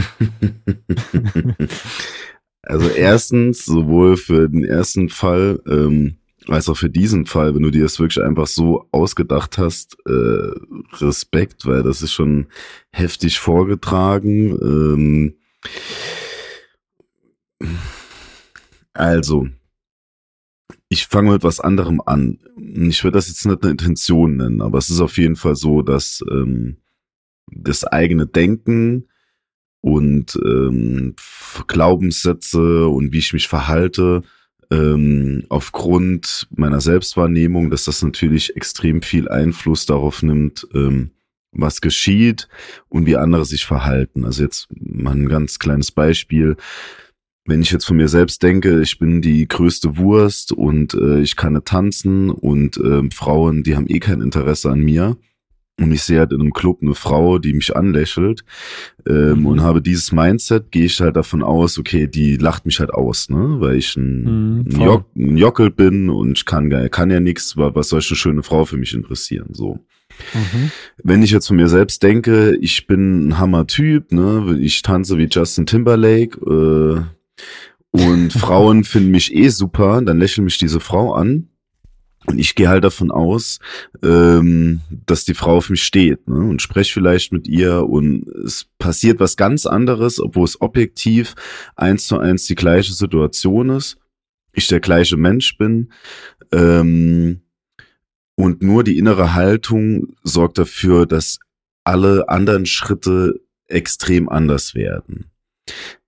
Also 2.69 2.89
erstens, 2.89 3.65
sowohl 3.65 4.17
für 4.17 4.49
den 4.49 4.65
ersten 4.65 5.09
Fall 5.09 5.63
ähm, 5.69 6.17
als 6.49 6.69
auch 6.69 6.77
für 6.77 6.91
diesen 6.91 7.27
Fall, 7.27 7.55
wenn 7.55 7.63
du 7.63 7.71
dir 7.71 7.85
das 7.85 8.01
wirklich 8.01 8.23
einfach 8.25 8.49
so 8.49 8.89
ausgedacht 8.91 9.57
hast, 9.57 9.97
äh, 10.07 10.51
Respekt, 10.97 11.65
weil 11.67 11.85
das 11.85 12.03
ist 12.03 12.13
schon 12.13 12.47
heftig 12.91 13.39
vorgetragen. 13.39 15.37
Ähm, 17.61 17.75
also, 18.93 19.49
ich 20.89 21.07
fange 21.07 21.33
mit 21.33 21.43
was 21.43 21.61
anderem 21.61 22.01
an. 22.05 22.39
Ich 22.57 23.03
würde 23.03 23.19
das 23.19 23.29
jetzt 23.29 23.45
nicht 23.45 23.63
eine 23.63 23.73
Intention 23.73 24.37
nennen, 24.37 24.63
aber 24.63 24.79
es 24.79 24.91
ist 24.91 25.01
auf 25.01 25.19
jeden 25.19 25.37
Fall 25.37 25.57
so, 25.57 25.83
dass 25.83 26.23
ähm, 26.31 26.77
das 27.51 27.85
eigene 27.85 28.27
Denken 28.27 29.09
und 29.81 30.39
ähm, 30.45 31.15
Glaubenssätze 31.67 32.87
und 32.89 33.13
wie 33.13 33.19
ich 33.19 33.33
mich 33.33 33.49
verhalte, 33.49 34.23
ähm, 34.71 35.45
aufgrund 35.49 36.49
meiner 36.51 36.81
Selbstwahrnehmung, 36.81 37.71
dass 37.71 37.85
das 37.85 38.03
natürlich 38.03 38.57
extrem 38.57 39.03
viel 39.03 39.29
Einfluss 39.29 39.87
darauf 39.87 40.23
nimmt, 40.23 40.67
ähm, 40.75 41.11
was 41.53 41.81
geschieht 41.81 42.49
und 42.89 43.07
wie 43.07 43.17
andere 43.17 43.45
sich 43.45 43.65
verhalten. 43.65 44.25
Also 44.25 44.43
jetzt 44.43 44.69
mal 44.71 45.15
ein 45.15 45.29
ganz 45.29 45.59
kleines 45.59 45.93
Beispiel. 45.93 46.57
Wenn 47.47 47.63
ich 47.63 47.71
jetzt 47.71 47.85
von 47.87 47.97
mir 47.97 48.09
selbst 48.09 48.43
denke, 48.43 48.81
ich 48.81 48.99
bin 48.99 49.23
die 49.23 49.47
größte 49.47 49.97
Wurst 49.99 50.53
und 50.53 50.95
äh, 50.95 51.21
ich 51.21 51.37
kann 51.37 51.53
nicht 51.55 51.67
tanzen 51.67 52.31
und 52.31 52.77
ähm, 52.79 53.11
Frauen, 53.11 53.63
die 53.63 53.77
haben 53.77 53.87
eh 53.89 54.01
kein 54.01 54.21
Interesse 54.21 54.71
an 54.71 54.81
mir, 54.81 55.17
und 55.79 55.93
ich 55.93 56.05
sehe 56.05 56.21
halt 56.21 56.33
in 56.33 56.41
einem 56.41 56.55
Club 56.55 56.79
eine 56.81 56.95
Frau, 56.95 57.39
die 57.39 57.53
mich 57.53 57.77
anlächelt 57.77 58.45
ähm, 59.07 59.41
Mhm. 59.41 59.47
und 59.47 59.61
habe 59.61 59.83
dieses 59.83 60.11
Mindset, 60.11 60.73
gehe 60.73 60.87
ich 60.87 60.99
halt 61.03 61.17
davon 61.17 61.43
aus, 61.43 61.79
okay, 61.79 62.07
die 62.07 62.37
lacht 62.37 62.65
mich 62.65 62.81
halt 62.81 62.95
aus, 62.95 63.29
ne, 63.29 63.57
weil 63.61 63.77
ich 63.77 63.95
ein, 63.95 64.23
Mhm, 64.23 64.65
ein. 64.73 64.81
Jock, 64.81 65.05
ein 65.15 65.37
Jockel 65.37 65.71
bin 65.71 66.09
und 66.09 66.39
ich 66.39 66.47
kann, 66.47 66.71
kann 66.91 67.11
ja 67.11 67.21
nichts, 67.21 67.59
was 67.59 67.91
soll 67.91 67.99
ich 68.01 68.11
eine 68.11 68.17
schöne 68.17 68.43
Frau 68.43 68.65
für 68.65 68.79
mich 68.79 68.95
interessieren, 68.95 69.51
so. 69.53 69.81
Mhm. 70.33 70.71
Wenn 71.05 71.23
ich 71.23 71.31
jetzt 71.31 71.47
von 71.49 71.57
mir 71.57 71.69
selbst 71.69 72.03
denke, 72.03 72.57
ich 72.63 72.87
bin 72.87 73.29
ein 73.29 73.39
Hammer-Typ, 73.39 74.13
ne, 74.13 74.57
ich 74.59 74.81
tanze 74.81 75.19
wie 75.19 75.29
Justin 75.31 75.67
Timberlake 75.67 76.39
äh, 76.41 77.16
und 77.91 78.33
Frauen 78.33 78.85
finden 78.85 79.11
mich 79.11 79.35
eh 79.35 79.49
super, 79.49 80.03
dann 80.03 80.19
lächelt 80.19 80.45
mich 80.45 80.59
diese 80.59 80.81
Frau 80.81 81.15
an 81.15 81.49
und 82.27 82.39
ich 82.41 82.57
gehe 82.57 82.69
halt 82.69 82.85
davon 82.85 83.11
aus, 83.11 83.61
ähm, 84.03 84.81
dass 84.91 85.25
die 85.25 85.35
Frau 85.35 85.57
auf 85.57 85.71
mich 85.71 85.85
steht 85.85 86.29
ne? 86.29 86.41
und 86.41 86.61
spreche 86.61 86.93
vielleicht 86.93 87.33
mit 87.33 87.47
ihr 87.47 87.89
und 87.89 88.27
es 88.45 88.67
passiert 88.79 89.21
was 89.21 89.37
ganz 89.37 89.65
anderes, 89.65 90.21
obwohl 90.21 90.45
es 90.45 90.61
objektiv 90.61 91.35
eins 91.77 92.07
zu 92.07 92.19
eins 92.19 92.47
die 92.47 92.57
gleiche 92.57 92.93
Situation 92.93 93.71
ist. 93.71 93.97
Ich 94.53 94.67
der 94.67 94.81
gleiche 94.81 95.17
Mensch 95.17 95.57
bin 95.57 95.93
ähm, 96.53 97.43
und 98.35 98.63
nur 98.63 98.83
die 98.83 98.99
innere 98.99 99.35
Haltung 99.35 100.17
sorgt 100.25 100.59
dafür, 100.59 101.07
dass 101.07 101.39
alle 101.85 102.29
anderen 102.29 102.67
Schritte 102.67 103.41
extrem 103.69 104.29
anders 104.29 104.75
werden. 104.75 105.31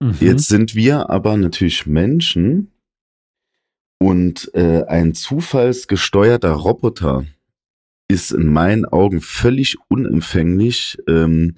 Mhm. 0.01 0.17
Jetzt 0.21 0.49
sind 0.49 0.75
wir 0.75 1.11
aber 1.11 1.37
natürlich 1.37 1.87
Menschen 1.87 2.71
und 3.99 4.51
äh, 4.55 4.85
ein 4.85 5.15
zufallsgesteuerter 5.15 6.53
Roboter 6.53 7.27
ist 8.09 8.33
in 8.33 8.47
meinen 8.47 8.87
Augen 8.87 9.21
völlig 9.21 9.77
unempfänglich 9.89 10.99
ähm, 11.09 11.57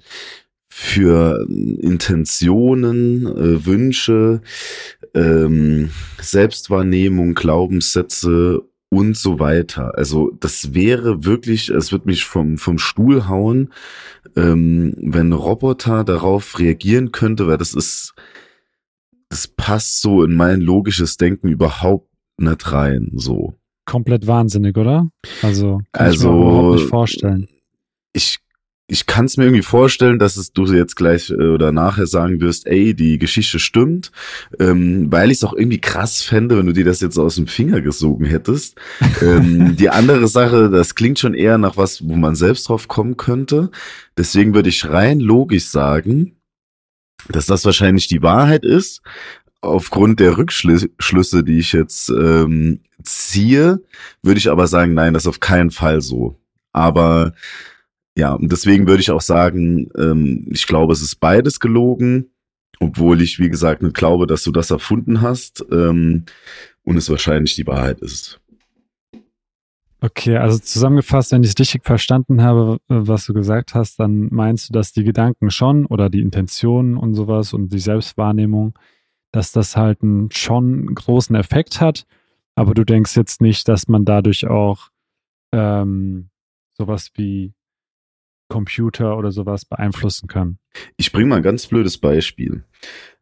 für 0.67 1.45
Intentionen, 1.49 3.25
äh, 3.25 3.65
Wünsche, 3.65 4.41
ähm, 5.13 5.91
Selbstwahrnehmung, 6.19 7.35
Glaubenssätze 7.35 8.61
und 8.93 9.15
so 9.15 9.39
weiter. 9.39 9.97
Also 9.97 10.31
das 10.39 10.73
wäre 10.73 11.23
wirklich, 11.23 11.69
es 11.69 11.91
wird 11.93 12.05
mich 12.05 12.25
vom, 12.25 12.57
vom 12.57 12.77
Stuhl 12.77 13.27
hauen, 13.29 13.71
ähm, 14.35 14.93
wenn 14.97 15.31
Roboter 15.31 16.03
darauf 16.03 16.59
reagieren 16.59 17.11
könnte, 17.13 17.47
weil 17.47 17.57
das 17.57 17.73
ist, 17.73 18.13
das 19.29 19.47
passt 19.47 20.01
so 20.01 20.23
in 20.23 20.33
mein 20.33 20.59
logisches 20.59 21.15
Denken 21.15 21.47
überhaupt 21.47 22.09
nicht 22.37 22.71
rein, 22.73 23.11
so. 23.15 23.55
Komplett 23.85 24.27
wahnsinnig, 24.27 24.77
oder? 24.77 25.07
Also, 25.41 25.79
kann 25.93 26.11
ich 26.11 26.19
mir 26.19 26.27
Also- 26.27 26.41
überhaupt 26.41 26.75
nicht 26.75 26.89
vorstellen. 26.89 27.47
ich, 28.13 28.39
ich 28.91 29.05
kann 29.05 29.23
es 29.23 29.37
mir 29.37 29.45
irgendwie 29.45 29.63
vorstellen, 29.63 30.19
dass 30.19 30.35
es 30.35 30.51
du 30.51 30.65
jetzt 30.65 30.97
gleich 30.97 31.29
äh, 31.29 31.33
oder 31.33 31.71
nachher 31.71 32.07
sagen 32.07 32.41
wirst, 32.41 32.67
ey, 32.67 32.93
die 32.93 33.17
Geschichte 33.17 33.57
stimmt, 33.57 34.11
ähm, 34.59 35.09
weil 35.09 35.31
ich 35.31 35.37
es 35.37 35.43
auch 35.45 35.53
irgendwie 35.53 35.79
krass 35.79 36.21
fände, 36.21 36.57
wenn 36.57 36.65
du 36.65 36.73
dir 36.73 36.83
das 36.83 36.99
jetzt 36.99 37.17
aus 37.17 37.35
dem 37.35 37.47
Finger 37.47 37.79
gesogen 37.79 38.25
hättest. 38.25 38.75
ähm, 39.21 39.75
die 39.79 39.89
andere 39.89 40.27
Sache, 40.27 40.69
das 40.69 40.95
klingt 40.95 41.19
schon 41.19 41.33
eher 41.33 41.57
nach 41.57 41.77
was, 41.77 42.05
wo 42.05 42.17
man 42.17 42.35
selbst 42.35 42.67
drauf 42.67 42.89
kommen 42.89 43.15
könnte. 43.15 43.71
Deswegen 44.17 44.53
würde 44.53 44.67
ich 44.67 44.89
rein 44.89 45.21
logisch 45.21 45.67
sagen, 45.67 46.35
dass 47.29 47.45
das 47.45 47.63
wahrscheinlich 47.63 48.07
die 48.07 48.21
Wahrheit 48.21 48.65
ist. 48.65 49.01
Aufgrund 49.61 50.19
der 50.19 50.37
Rückschlüsse, 50.37 51.43
die 51.45 51.59
ich 51.59 51.71
jetzt 51.71 52.09
ähm, 52.09 52.81
ziehe, 53.03 53.79
würde 54.21 54.37
ich 54.37 54.49
aber 54.49 54.67
sagen, 54.67 54.93
nein, 54.95 55.13
das 55.13 55.23
ist 55.23 55.29
auf 55.29 55.39
keinen 55.39 55.71
Fall 55.71 56.01
so. 56.01 56.37
Aber 56.73 57.33
ja, 58.17 58.33
und 58.33 58.51
deswegen 58.51 58.87
würde 58.87 59.01
ich 59.01 59.11
auch 59.11 59.21
sagen, 59.21 59.89
ähm, 59.97 60.47
ich 60.51 60.67
glaube, 60.67 60.93
es 60.93 61.01
ist 61.01 61.15
beides 61.15 61.59
gelogen, 61.59 62.31
obwohl 62.79 63.21
ich, 63.21 63.39
wie 63.39 63.49
gesagt, 63.49 63.81
nicht 63.81 63.95
glaube, 63.95 64.27
dass 64.27 64.43
du 64.43 64.51
das 64.51 64.71
erfunden 64.71 65.21
hast 65.21 65.63
ähm, 65.71 66.25
und 66.83 66.97
es 66.97 67.09
wahrscheinlich 67.09 67.55
die 67.55 67.67
Wahrheit 67.67 68.01
ist. 68.01 68.41
Okay, 70.03 70.37
also 70.37 70.57
zusammengefasst, 70.57 71.31
wenn 71.31 71.43
ich 71.43 71.51
es 71.51 71.59
richtig 71.59 71.85
verstanden 71.85 72.41
habe, 72.41 72.79
äh, 72.89 72.95
was 73.07 73.27
du 73.27 73.33
gesagt 73.33 73.75
hast, 73.75 73.99
dann 73.99 74.29
meinst 74.31 74.69
du, 74.69 74.73
dass 74.73 74.93
die 74.93 75.03
Gedanken 75.03 75.51
schon 75.51 75.85
oder 75.85 76.09
die 76.09 76.21
Intentionen 76.21 76.97
und 76.97 77.13
sowas 77.13 77.53
und 77.53 77.71
die 77.71 77.79
Selbstwahrnehmung, 77.79 78.77
dass 79.31 79.51
das 79.51 79.77
halt 79.77 80.01
einen 80.01 80.31
schon 80.31 80.93
großen 80.95 81.35
Effekt 81.35 81.79
hat, 81.79 82.07
aber 82.55 82.73
du 82.73 82.83
denkst 82.83 83.15
jetzt 83.15 83.41
nicht, 83.41 83.67
dass 83.67 83.87
man 83.87 84.03
dadurch 84.03 84.47
auch 84.47 84.89
ähm, 85.53 86.29
sowas 86.73 87.11
wie 87.13 87.53
Computer 88.51 89.17
oder 89.17 89.31
sowas 89.31 89.65
beeinflussen 89.65 90.27
können. 90.27 90.59
Ich 90.97 91.11
bringe 91.11 91.29
mal 91.29 91.37
ein 91.37 91.43
ganz 91.43 91.67
blödes 91.67 91.97
Beispiel. 91.97 92.63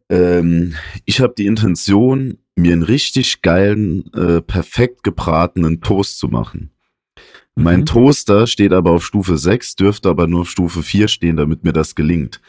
Ähm, 0.09 0.75
ich 1.05 1.21
habe 1.21 1.33
die 1.37 1.45
Intention, 1.45 2.39
mir 2.55 2.73
einen 2.73 2.83
richtig 2.83 3.41
geilen, 3.41 4.11
äh, 4.13 4.41
perfekt 4.41 5.03
gebratenen 5.03 5.81
Toast 5.81 6.17
zu 6.17 6.27
machen. 6.27 6.71
Mein 7.55 7.81
Mhm. 7.81 7.85
Toaster 7.85 8.47
steht 8.47 8.73
aber 8.73 8.91
auf 8.91 9.05
Stufe 9.05 9.37
6, 9.37 9.75
dürfte 9.75 10.09
aber 10.09 10.27
nur 10.27 10.41
auf 10.41 10.49
Stufe 10.49 10.81
4 10.81 11.07
stehen, 11.07 11.37
damit 11.37 11.63
mir 11.63 11.73
das 11.73 11.93
gelingt. 11.93 12.41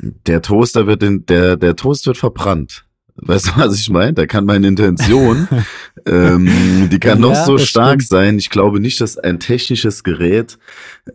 Der 0.00 0.42
Toaster 0.42 0.86
wird 0.86 1.02
in, 1.02 1.24
der, 1.26 1.56
der 1.56 1.76
Toast 1.76 2.06
wird 2.06 2.16
verbrannt. 2.16 2.85
Weißt 3.18 3.46
du, 3.48 3.50
was 3.56 3.78
ich 3.80 3.88
meine? 3.90 4.12
Da 4.12 4.26
kann 4.26 4.44
meine 4.44 4.68
Intention, 4.68 5.48
ähm, 6.06 6.88
die 6.90 7.00
kann 7.00 7.18
Ja, 7.22 7.28
noch 7.28 7.34
so 7.34 7.56
stark 7.58 8.02
stimmt. 8.02 8.08
sein. 8.08 8.38
Ich 8.38 8.50
glaube 8.50 8.78
nicht, 8.80 9.00
dass 9.00 9.16
ein 9.16 9.40
technisches 9.40 10.04
Gerät 10.04 10.58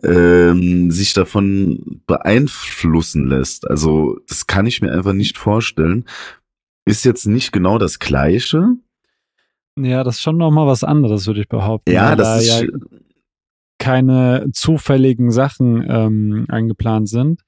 ähm, 0.02 0.90
sich 0.90 1.12
davon 1.14 2.00
beeinflussen 2.06 3.28
lässt. 3.28 3.68
Also 3.70 4.18
das 4.28 4.46
kann 4.46 4.66
ich 4.66 4.82
mir 4.82 4.92
einfach 4.92 5.12
nicht 5.12 5.38
vorstellen. 5.38 6.04
Ist 6.84 7.04
jetzt 7.04 7.26
nicht 7.26 7.52
genau 7.52 7.78
das 7.78 8.00
Gleiche. 8.00 8.70
Ja, 9.78 10.02
das 10.02 10.16
ist 10.16 10.22
schon 10.22 10.36
nochmal 10.36 10.66
was 10.66 10.82
anderes, 10.84 11.26
würde 11.28 11.40
ich 11.40 11.48
behaupten. 11.48 11.92
Ja, 11.92 12.16
das 12.16 12.26
da 12.26 12.36
ist 12.38 12.62
ja 12.62 12.68
keine 13.78 14.48
zufälligen 14.52 15.30
Sachen 15.30 15.84
ähm, 15.88 16.46
eingeplant 16.48 17.08
sind. 17.08 17.40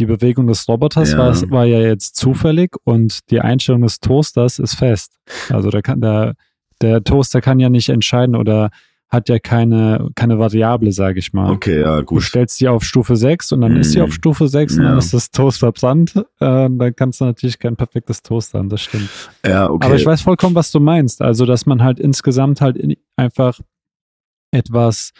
Die 0.00 0.06
Bewegung 0.06 0.46
des 0.46 0.68
Roboters 0.68 1.12
Ja. 1.12 1.18
war, 1.18 1.50
war 1.50 1.64
ja 1.64 1.80
jetzt 1.80 2.16
zufällig 2.16 2.76
und 2.84 3.30
die 3.30 3.40
Einstellung 3.40 3.82
des 3.82 4.00
Toasters 4.00 4.58
ist 4.58 4.74
fest. 4.76 5.16
Also 5.50 5.70
da 5.70 5.82
kann 5.82 6.00
der, 6.00 6.34
der 6.80 7.02
Toaster 7.02 7.40
kann 7.40 7.58
ja 7.60 7.68
nicht 7.68 7.88
entscheiden 7.88 8.36
oder 8.36 8.70
hat 9.10 9.30
ja 9.30 9.38
keine, 9.38 10.10
keine 10.14 10.38
Variable, 10.38 10.92
sage 10.92 11.18
ich 11.18 11.32
mal. 11.32 11.50
okay, 11.50 11.80
ja 11.80 12.00
Du 12.00 12.04
gut. 12.04 12.22
stellst 12.22 12.58
sie 12.58 12.68
auf 12.68 12.84
Stufe 12.84 13.16
6 13.16 13.52
und 13.52 13.62
dann 13.62 13.74
ist 13.76 13.92
sie 13.92 13.98
Mhm. 14.00 14.04
auf 14.04 14.12
Stufe 14.12 14.48
6 14.48 14.76
und 14.76 14.84
dann 14.84 14.92
Ja. 14.92 14.98
ist 14.98 15.14
das 15.14 15.30
Toast 15.30 15.60
verbrannt. 15.60 16.14
Äh, 16.14 16.22
dann 16.40 16.92
kannst 16.94 17.20
du 17.20 17.24
natürlich 17.24 17.58
kein 17.58 17.74
perfektes 17.74 18.22
Toast 18.22 18.52
haben, 18.52 18.68
das 18.68 18.82
stimmt. 18.82 19.08
Ja, 19.46 19.70
okay. 19.70 19.86
Aber 19.86 19.96
ich 19.96 20.04
weiß 20.04 20.20
vollkommen, 20.20 20.54
was 20.54 20.70
du 20.70 20.78
meinst. 20.78 21.22
Also, 21.22 21.46
dass 21.46 21.64
man 21.64 21.82
halt 21.82 21.98
insgesamt 21.98 22.60
halt 22.60 22.76
in, 22.76 22.96
einfach 23.16 23.58
etwas, 24.50 25.12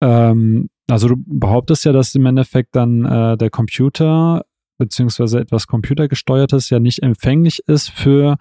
ähm, 0.00 0.68
also 0.90 1.08
du 1.08 1.16
behauptest 1.16 1.84
ja, 1.84 1.92
dass 1.92 2.14
im 2.14 2.26
Endeffekt 2.26 2.74
dann 2.76 3.04
äh, 3.04 3.36
der 3.36 3.50
Computer 3.50 4.44
beziehungsweise 4.78 5.40
etwas 5.40 5.66
computergesteuertes 5.66 6.70
ja 6.70 6.80
nicht 6.80 7.02
empfänglich 7.02 7.62
ist 7.66 7.90
für 7.90 8.36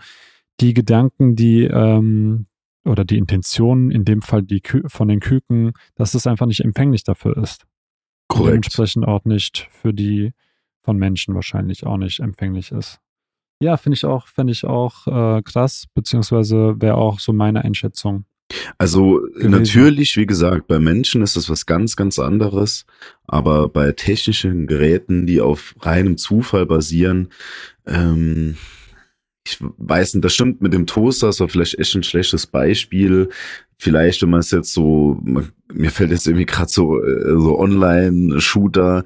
die 0.62 0.74
Gedanken, 0.74 1.36
die 1.36 1.64
ähm, 1.64 2.48
oder 2.86 3.04
die 3.06 3.18
Intentionen, 3.18 3.92
in 3.92 4.06
dem 4.06 4.22
Fall 4.22 4.44
die 4.44 4.62
Kü 4.62 4.84
von 4.88 5.10
den 5.10 5.20
Küken, 5.20 5.74
dass 5.96 6.14
es 6.14 6.28
einfach 6.28 6.46
nicht 6.46 6.62
empfänglich 6.62 7.04
dafür 7.04 7.38
ist. 7.38 7.66
Korrekt. 8.28 8.52
Dementsprechend 8.52 9.06
auch 9.06 9.26
nicht 9.26 9.68
für 9.72 9.94
die 9.94 10.32
von 10.82 10.98
Menschen 10.98 11.36
wahrscheinlich 11.36 11.86
auch 11.86 11.98
nicht 11.98 12.20
empfänglich 12.20 12.72
ist. 12.72 13.00
Ja, 13.62 13.76
finde 13.76 13.96
ich 13.96 14.06
auch, 14.06 14.28
finde 14.28 14.54
ich 14.54 14.66
auch 14.66 15.08
äh, 15.08 15.42
krass, 15.42 15.88
beziehungsweise 15.94 16.80
wäre 16.80 16.96
auch 16.96 17.20
so 17.20 17.34
meine 17.34 17.64
Einschätzung. 17.66 18.26
Also 18.78 19.22
gewesen. 19.22 19.52
natürlich, 19.52 20.18
wie 20.18 20.26
gesagt, 20.26 20.68
bei 20.68 20.80
Menschen 20.80 21.22
ist 21.22 21.36
das 21.36 21.50
was 21.50 21.66
ganz, 21.66 21.96
ganz 21.96 22.20
anderes, 22.20 22.86
aber 23.28 23.70
bei 23.70 23.92
technischen 23.92 24.68
Geräten, 24.68 25.28
die 25.28 25.42
auf 25.42 25.76
reinem 25.82 26.18
Zufall 26.18 26.66
basieren, 26.66 27.30
ähm, 27.86 28.56
ich 29.46 29.58
weiß 29.60 30.14
nicht, 30.14 30.26
das 30.26 30.34
stimmt 30.34 30.62
mit 30.62 30.74
dem 30.74 30.86
Toaster, 30.86 31.28
das 31.28 31.40
war 31.40 31.50
vielleicht 31.50 31.80
echt 31.80 31.96
ein 31.96 32.04
schlechtes 32.04 32.46
Beispiel. 32.46 33.30
Vielleicht, 33.78 34.22
wenn 34.22 34.30
man 34.30 34.42
es 34.42 34.52
jetzt 34.52 34.74
so, 34.74 35.20
mir 35.74 35.90
fällt 35.90 36.12
jetzt 36.12 36.28
irgendwie 36.28 36.46
gerade 36.46 36.70
so, 36.70 37.02
äh, 37.02 37.40
so 37.40 37.58
Online-Shooter, 37.58 39.04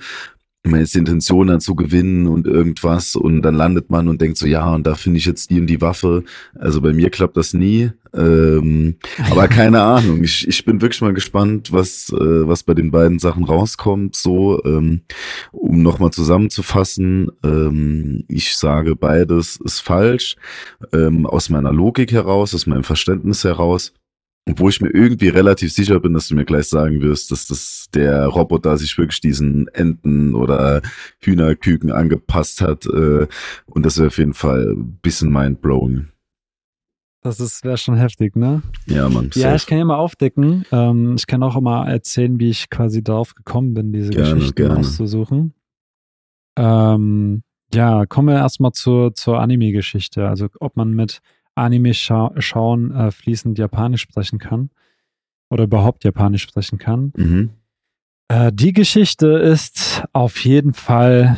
man 0.71 0.79
jetzt 0.79 0.95
die 0.95 0.99
Intention 0.99 1.51
hat 1.51 1.61
zu 1.61 1.75
gewinnen 1.75 2.27
und 2.27 2.47
irgendwas 2.47 3.15
und 3.15 3.41
dann 3.41 3.55
landet 3.55 3.89
man 3.89 4.07
und 4.07 4.21
denkt 4.21 4.37
so, 4.37 4.47
ja, 4.47 4.73
und 4.73 4.87
da 4.87 4.95
finde 4.95 5.19
ich 5.19 5.25
jetzt 5.25 5.49
die 5.49 5.59
und 5.59 5.67
die 5.67 5.81
Waffe. 5.81 6.23
Also 6.55 6.81
bei 6.81 6.93
mir 6.93 7.09
klappt 7.09 7.35
das 7.35 7.53
nie. 7.53 7.91
Ähm, 8.13 8.95
aber 9.29 9.49
keine 9.49 9.81
Ahnung. 9.81 10.23
Ich, 10.23 10.47
ich 10.47 10.63
bin 10.63 10.81
wirklich 10.81 11.01
mal 11.01 11.13
gespannt, 11.13 11.73
was, 11.73 12.09
äh, 12.13 12.47
was 12.47 12.63
bei 12.63 12.73
den 12.73 12.91
beiden 12.91 13.19
Sachen 13.19 13.43
rauskommt. 13.43 14.15
So, 14.15 14.63
ähm, 14.63 15.01
um 15.51 15.81
nochmal 15.81 16.11
zusammenzufassen, 16.11 17.29
ähm, 17.43 18.23
ich 18.29 18.55
sage, 18.55 18.95
beides 18.95 19.57
ist 19.57 19.81
falsch. 19.81 20.37
Ähm, 20.93 21.25
aus 21.25 21.49
meiner 21.49 21.73
Logik 21.73 22.13
heraus, 22.13 22.55
aus 22.55 22.67
meinem 22.67 22.83
Verständnis 22.83 23.43
heraus. 23.43 23.93
Obwohl 24.49 24.71
ich 24.71 24.81
mir 24.81 24.89
irgendwie 24.89 25.29
relativ 25.29 25.71
sicher 25.71 25.99
bin, 26.01 26.13
dass 26.13 26.27
du 26.27 26.35
mir 26.35 26.43
gleich 26.43 26.67
sagen 26.67 27.01
wirst, 27.01 27.31
dass 27.31 27.45
das 27.47 27.87
der 27.93 28.25
Roboter 28.25 28.77
sich 28.77 28.97
wirklich 28.97 29.21
diesen 29.21 29.69
Enten 29.69 30.35
oder 30.35 30.81
Hühnerküken 31.21 31.91
angepasst 31.91 32.59
hat. 32.59 32.85
Äh, 32.85 33.27
und 33.67 33.85
das 33.85 33.97
wäre 33.97 34.07
auf 34.07 34.17
jeden 34.17 34.33
Fall 34.33 34.73
ein 34.73 34.99
bisschen 35.01 35.31
mindblowing. 35.31 36.09
Das 37.21 37.39
ist 37.39 37.63
wäre 37.63 37.77
schon 37.77 37.95
heftig, 37.95 38.35
ne? 38.35 38.61
Ja, 38.85 39.07
Mann. 39.07 39.29
Ja, 39.33 39.43
safe. 39.43 39.55
ich 39.55 39.65
kann 39.65 39.77
ja 39.77 39.85
mal 39.85 39.95
aufdecken. 39.95 40.65
Ähm, 40.73 41.15
ich 41.17 41.25
kann 41.25 41.41
auch 41.41 41.59
mal 41.61 41.89
erzählen, 41.89 42.37
wie 42.37 42.49
ich 42.49 42.69
quasi 42.69 43.01
darauf 43.01 43.35
gekommen 43.35 43.73
bin, 43.73 43.93
diese 43.93 44.11
Gerne, 44.11 44.35
Geschichten 44.35 44.55
gerne. 44.55 44.79
auszusuchen. 44.79 45.53
Ähm, 46.57 47.43
ja, 47.73 48.05
kommen 48.05 48.27
wir 48.27 48.35
erstmal 48.35 48.73
zur, 48.73 49.15
zur 49.15 49.39
Anime-Geschichte. 49.39 50.27
Also, 50.27 50.47
ob 50.59 50.75
man 50.75 50.91
mit 50.91 51.21
Anime 51.55 51.93
scha 51.93 52.31
schauen 52.37 52.91
äh, 52.91 53.11
fließend 53.11 53.57
Japanisch 53.57 54.01
sprechen 54.01 54.39
kann 54.39 54.69
oder 55.49 55.65
überhaupt 55.65 56.03
Japanisch 56.03 56.43
sprechen 56.43 56.77
kann. 56.77 57.13
Mhm. 57.15 57.49
Äh, 58.27 58.51
die 58.53 58.73
Geschichte 58.73 59.27
ist 59.27 60.03
auf 60.13 60.43
jeden 60.43 60.73
Fall 60.73 61.35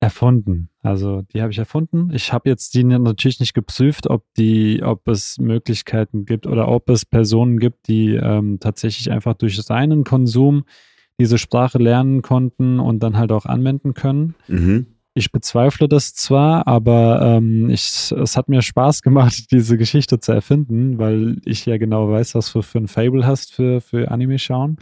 erfunden. 0.00 0.68
Also 0.82 1.22
die 1.32 1.40
habe 1.40 1.52
ich 1.52 1.58
erfunden. 1.58 2.10
Ich 2.12 2.32
habe 2.32 2.48
jetzt 2.48 2.74
die 2.74 2.82
natürlich 2.82 3.38
nicht 3.38 3.54
geprüft, 3.54 4.08
ob 4.10 4.24
die, 4.36 4.82
ob 4.82 5.06
es 5.06 5.38
Möglichkeiten 5.38 6.24
gibt 6.24 6.46
oder 6.46 6.66
ob 6.68 6.90
es 6.90 7.06
Personen 7.06 7.58
gibt, 7.58 7.86
die 7.86 8.14
ähm, 8.14 8.58
tatsächlich 8.58 9.12
einfach 9.12 9.34
durch 9.34 9.62
seinen 9.62 10.02
Konsum 10.02 10.64
diese 11.20 11.38
Sprache 11.38 11.78
lernen 11.78 12.22
konnten 12.22 12.80
und 12.80 13.00
dann 13.00 13.16
halt 13.16 13.30
auch 13.30 13.46
anwenden 13.46 13.94
können. 13.94 14.34
Mhm. 14.48 14.86
Ich 15.14 15.30
bezweifle 15.30 15.88
das 15.88 16.14
zwar, 16.14 16.66
aber 16.66 17.20
ähm, 17.22 17.68
ich, 17.68 18.12
es 18.12 18.36
hat 18.36 18.48
mir 18.48 18.62
Spaß 18.62 19.02
gemacht, 19.02 19.34
diese 19.52 19.76
Geschichte 19.76 20.20
zu 20.20 20.32
erfinden, 20.32 20.98
weil 20.98 21.36
ich 21.44 21.66
ja 21.66 21.76
genau 21.76 22.10
weiß, 22.10 22.34
was 22.34 22.52
du 22.52 22.62
für 22.62 22.78
ein 22.78 22.88
Fable 22.88 23.26
hast 23.26 23.52
für, 23.52 23.80
für 23.80 24.10
Anime 24.10 24.38
schauen. 24.38 24.76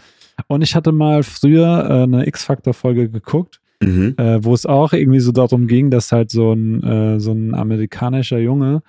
Und 0.46 0.62
ich 0.62 0.74
hatte 0.76 0.92
mal 0.92 1.22
früher 1.24 1.84
äh, 1.90 2.02
eine 2.04 2.26
X-Factor-Folge 2.26 3.08
geguckt, 3.10 3.60
Mhm. 3.82 4.14
äh, 4.18 4.44
wo 4.44 4.52
es 4.52 4.66
auch 4.66 4.92
irgendwie 4.92 5.20
so 5.20 5.32
darum 5.32 5.66
ging, 5.66 5.90
dass 5.90 6.12
halt 6.12 6.30
so 6.30 6.52
ein, 6.52 6.82
äh, 6.82 7.18
so 7.18 7.32
ein 7.32 7.54
amerikanischer 7.54 8.38
Junge 8.38 8.82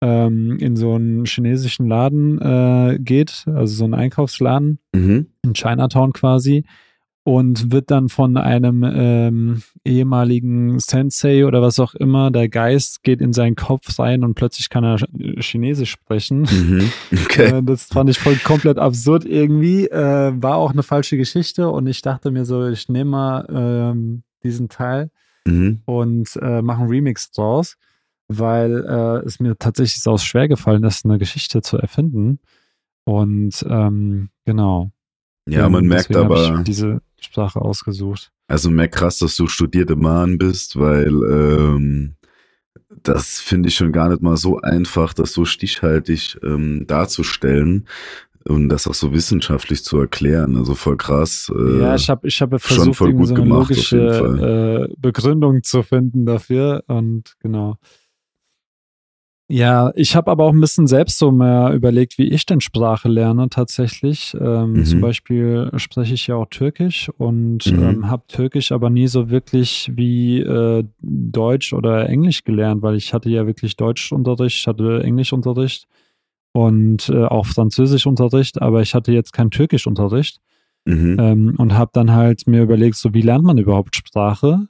ähm, 0.00 0.58
in 0.60 0.76
so 0.76 0.94
einen 0.94 1.24
chinesischen 1.24 1.88
Laden 1.88 2.40
äh, 2.40 2.98
geht, 3.00 3.44
also 3.48 3.74
so 3.74 3.82
einen 3.82 3.94
Einkaufsladen 3.94 4.78
Mhm. 4.94 5.26
in 5.42 5.54
Chinatown 5.54 6.12
quasi 6.12 6.64
und 7.28 7.70
wird 7.70 7.90
dann 7.90 8.08
von 8.08 8.38
einem 8.38 8.82
ähm, 8.84 9.62
ehemaligen 9.84 10.78
Sensei 10.78 11.44
oder 11.44 11.60
was 11.60 11.78
auch 11.78 11.94
immer, 11.94 12.30
der 12.30 12.48
Geist 12.48 13.02
geht 13.02 13.20
in 13.20 13.34
seinen 13.34 13.54
Kopf 13.54 13.98
rein 13.98 14.24
und 14.24 14.32
plötzlich 14.32 14.70
kann 14.70 14.82
er 14.82 14.96
Ch- 14.96 15.40
Chinesisch 15.42 15.90
sprechen. 15.90 16.40
Mhm. 16.42 16.90
Okay. 17.24 17.58
Äh, 17.58 17.62
Das 17.62 17.84
fand 17.84 18.08
ich 18.08 18.18
voll 18.18 18.36
komplett 18.36 18.78
absurd 18.78 19.26
irgendwie. 19.26 19.86
Äh, 19.88 20.32
war 20.42 20.56
auch 20.56 20.72
eine 20.72 20.82
falsche 20.82 21.18
Geschichte 21.18 21.68
und 21.68 21.86
ich 21.86 22.00
dachte 22.00 22.30
mir 22.30 22.46
so, 22.46 22.66
ich 22.66 22.88
nehme 22.88 23.10
mal 23.10 23.46
ähm, 23.50 24.22
diesen 24.42 24.68
Teil 24.70 25.10
Mhm. 25.46 25.80
und 25.86 26.34
äh, 26.42 26.60
mache 26.62 26.80
einen 26.80 26.90
Remix 26.90 27.30
draus, 27.30 27.76
weil 28.28 28.84
äh, 28.86 29.26
es 29.26 29.38
mir 29.40 29.56
tatsächlich 29.58 30.00
sau 30.02 30.16
schwer 30.18 30.48
gefallen 30.48 30.82
ist, 30.84 31.04
eine 31.04 31.18
Geschichte 31.18 31.60
zu 31.62 31.76
erfinden. 31.78 32.38
Und 33.04 33.64
ähm, 33.68 34.28
genau. 34.46 34.90
Ja, 35.48 35.68
man 35.70 35.84
merkt 35.86 36.14
aber, 36.14 36.62
diese 36.66 37.00
Sprache 37.20 37.60
ausgesucht. 37.60 38.30
also 38.46 38.70
merkt 38.70 38.94
krass, 38.94 39.18
dass 39.18 39.36
du 39.36 39.46
studierte 39.46 39.96
Mann 39.96 40.38
bist, 40.38 40.78
weil 40.78 41.08
ähm, 41.08 42.14
das 43.02 43.40
finde 43.40 43.68
ich 43.68 43.74
schon 43.74 43.92
gar 43.92 44.08
nicht 44.08 44.22
mal 44.22 44.36
so 44.36 44.60
einfach, 44.60 45.12
das 45.12 45.32
so 45.32 45.44
stichhaltig 45.44 46.38
ähm, 46.42 46.86
darzustellen 46.86 47.86
und 48.44 48.68
das 48.68 48.86
auch 48.86 48.94
so 48.94 49.12
wissenschaftlich 49.12 49.84
zu 49.84 49.98
erklären. 49.98 50.56
Also 50.56 50.74
voll 50.74 50.96
krass. 50.96 51.52
Äh, 51.54 51.80
ja, 51.80 51.94
ich 51.94 52.08
habe 52.08 52.26
ich 52.26 52.40
hab 52.40 52.50
schon 52.50 52.58
versucht, 52.58 52.96
voll 52.96 53.08
irgendwie 53.08 53.26
gut 53.26 53.28
so 53.28 53.34
eine 53.34 53.44
gemacht, 53.44 53.70
logische 53.70 54.88
äh, 54.88 54.94
Begründung 54.98 55.62
zu 55.62 55.82
finden 55.82 56.24
dafür. 56.24 56.82
Und 56.86 57.34
genau. 57.40 57.76
Ja, 59.50 59.92
ich 59.94 60.14
habe 60.14 60.30
aber 60.30 60.44
auch 60.44 60.52
ein 60.52 60.60
bisschen 60.60 60.86
selbst 60.86 61.18
so 61.18 61.30
mehr 61.32 61.72
überlegt, 61.72 62.18
wie 62.18 62.28
ich 62.28 62.44
denn 62.44 62.60
Sprache 62.60 63.08
lerne 63.08 63.48
tatsächlich. 63.48 64.36
Ähm, 64.38 64.72
Mhm. 64.74 64.84
Zum 64.84 65.00
Beispiel 65.00 65.70
spreche 65.76 66.12
ich 66.12 66.26
ja 66.26 66.34
auch 66.34 66.48
Türkisch 66.50 67.10
und 67.16 67.64
Mhm. 67.72 67.78
ähm, 67.82 68.10
habe 68.10 68.24
Türkisch 68.28 68.72
aber 68.72 68.90
nie 68.90 69.06
so 69.08 69.30
wirklich 69.30 69.90
wie 69.94 70.40
äh, 70.40 70.84
Deutsch 71.00 71.72
oder 71.72 72.10
Englisch 72.10 72.44
gelernt, 72.44 72.82
weil 72.82 72.96
ich 72.96 73.14
hatte 73.14 73.30
ja 73.30 73.46
wirklich 73.46 73.76
Deutschunterricht, 73.76 74.58
ich 74.58 74.66
hatte 74.66 75.02
Englischunterricht 75.02 75.86
und 76.52 77.08
äh, 77.08 77.24
auch 77.24 77.46
Französischunterricht, 77.46 78.60
aber 78.60 78.82
ich 78.82 78.94
hatte 78.94 79.12
jetzt 79.12 79.32
keinen 79.32 79.50
Türkischunterricht. 79.50 80.40
mhm. 80.86 81.16
ähm, 81.18 81.54
und 81.58 81.74
habe 81.74 81.90
dann 81.94 82.12
halt 82.12 82.46
mir 82.46 82.62
überlegt, 82.62 82.96
so 82.96 83.14
wie 83.14 83.22
lernt 83.22 83.44
man 83.44 83.58
überhaupt 83.58 83.96
Sprache? 83.96 84.68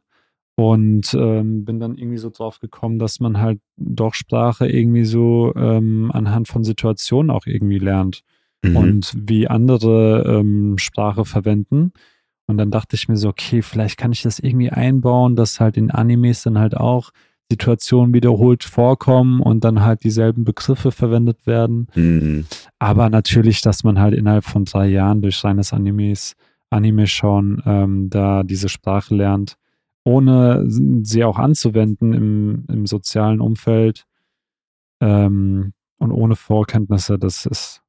Und 0.59 1.14
ähm, 1.14 1.64
bin 1.64 1.79
dann 1.79 1.97
irgendwie 1.97 2.18
so 2.18 2.31
drauf 2.31 2.59
gekommen, 2.59 2.99
dass 2.99 3.21
man 3.21 3.38
halt 3.38 3.61
doch 3.77 4.14
Sprache 4.14 4.66
irgendwie 4.66 5.05
so 5.05 5.53
ähm, 5.55 6.11
anhand 6.12 6.49
von 6.49 6.64
Situationen 6.64 7.31
auch 7.31 7.47
irgendwie 7.47 7.79
lernt 7.79 8.25
mhm. 8.64 8.77
und 8.77 9.14
wie 9.16 9.47
andere 9.47 10.25
ähm, 10.27 10.77
Sprache 10.77 11.25
verwenden. 11.25 11.92
Und 12.49 12.59
dann 12.59 12.73
dachte 12.73 12.97
ich 12.97 13.07
mir 13.07 13.16
so, 13.16 13.29
okay, 13.29 13.62
vielleicht 13.62 13.99
kann 13.99 14.11
ich 14.11 14.23
das 14.23 14.40
irgendwie 14.40 14.71
einbauen, 14.71 15.37
dass 15.37 15.61
halt 15.61 15.77
in 15.77 15.92
Animes 15.92 16.42
dann 16.42 16.59
halt 16.59 16.77
auch 16.77 17.11
Situationen 17.49 18.12
wiederholt 18.12 18.64
vorkommen 18.64 19.40
und 19.40 19.62
dann 19.62 19.83
halt 19.85 20.03
dieselben 20.03 20.42
Begriffe 20.42 20.90
verwendet 20.90 21.47
werden. 21.47 21.87
Mhm. 21.94 22.47
Aber 22.81 23.11
natürlich, 23.11 23.61
dass 23.61 23.85
man 23.85 24.01
halt 24.01 24.12
innerhalb 24.12 24.42
von 24.42 24.64
drei 24.64 24.88
Jahren 24.88 25.23
durch 25.23 25.37
seines 25.37 25.73
Animes, 25.73 26.35
Anime 26.68 27.07
schauen, 27.07 27.62
ähm, 27.64 28.11
da 28.11 28.42
diese 28.42 28.68
Sprache 28.68 29.14
lernt 29.14 29.57
ohne 30.04 30.64
sie 30.66 31.24
auch 31.24 31.38
anzuwenden 31.38 32.12
im, 32.12 32.64
im 32.68 32.87
sozialen 32.87 33.40
Umfeld 33.40 34.06
ähm, 35.00 35.72
und 35.98 36.12
ohne 36.12 36.37
Vorkenntnisse, 36.37 37.18
das 37.18 37.46
ist 37.46 37.82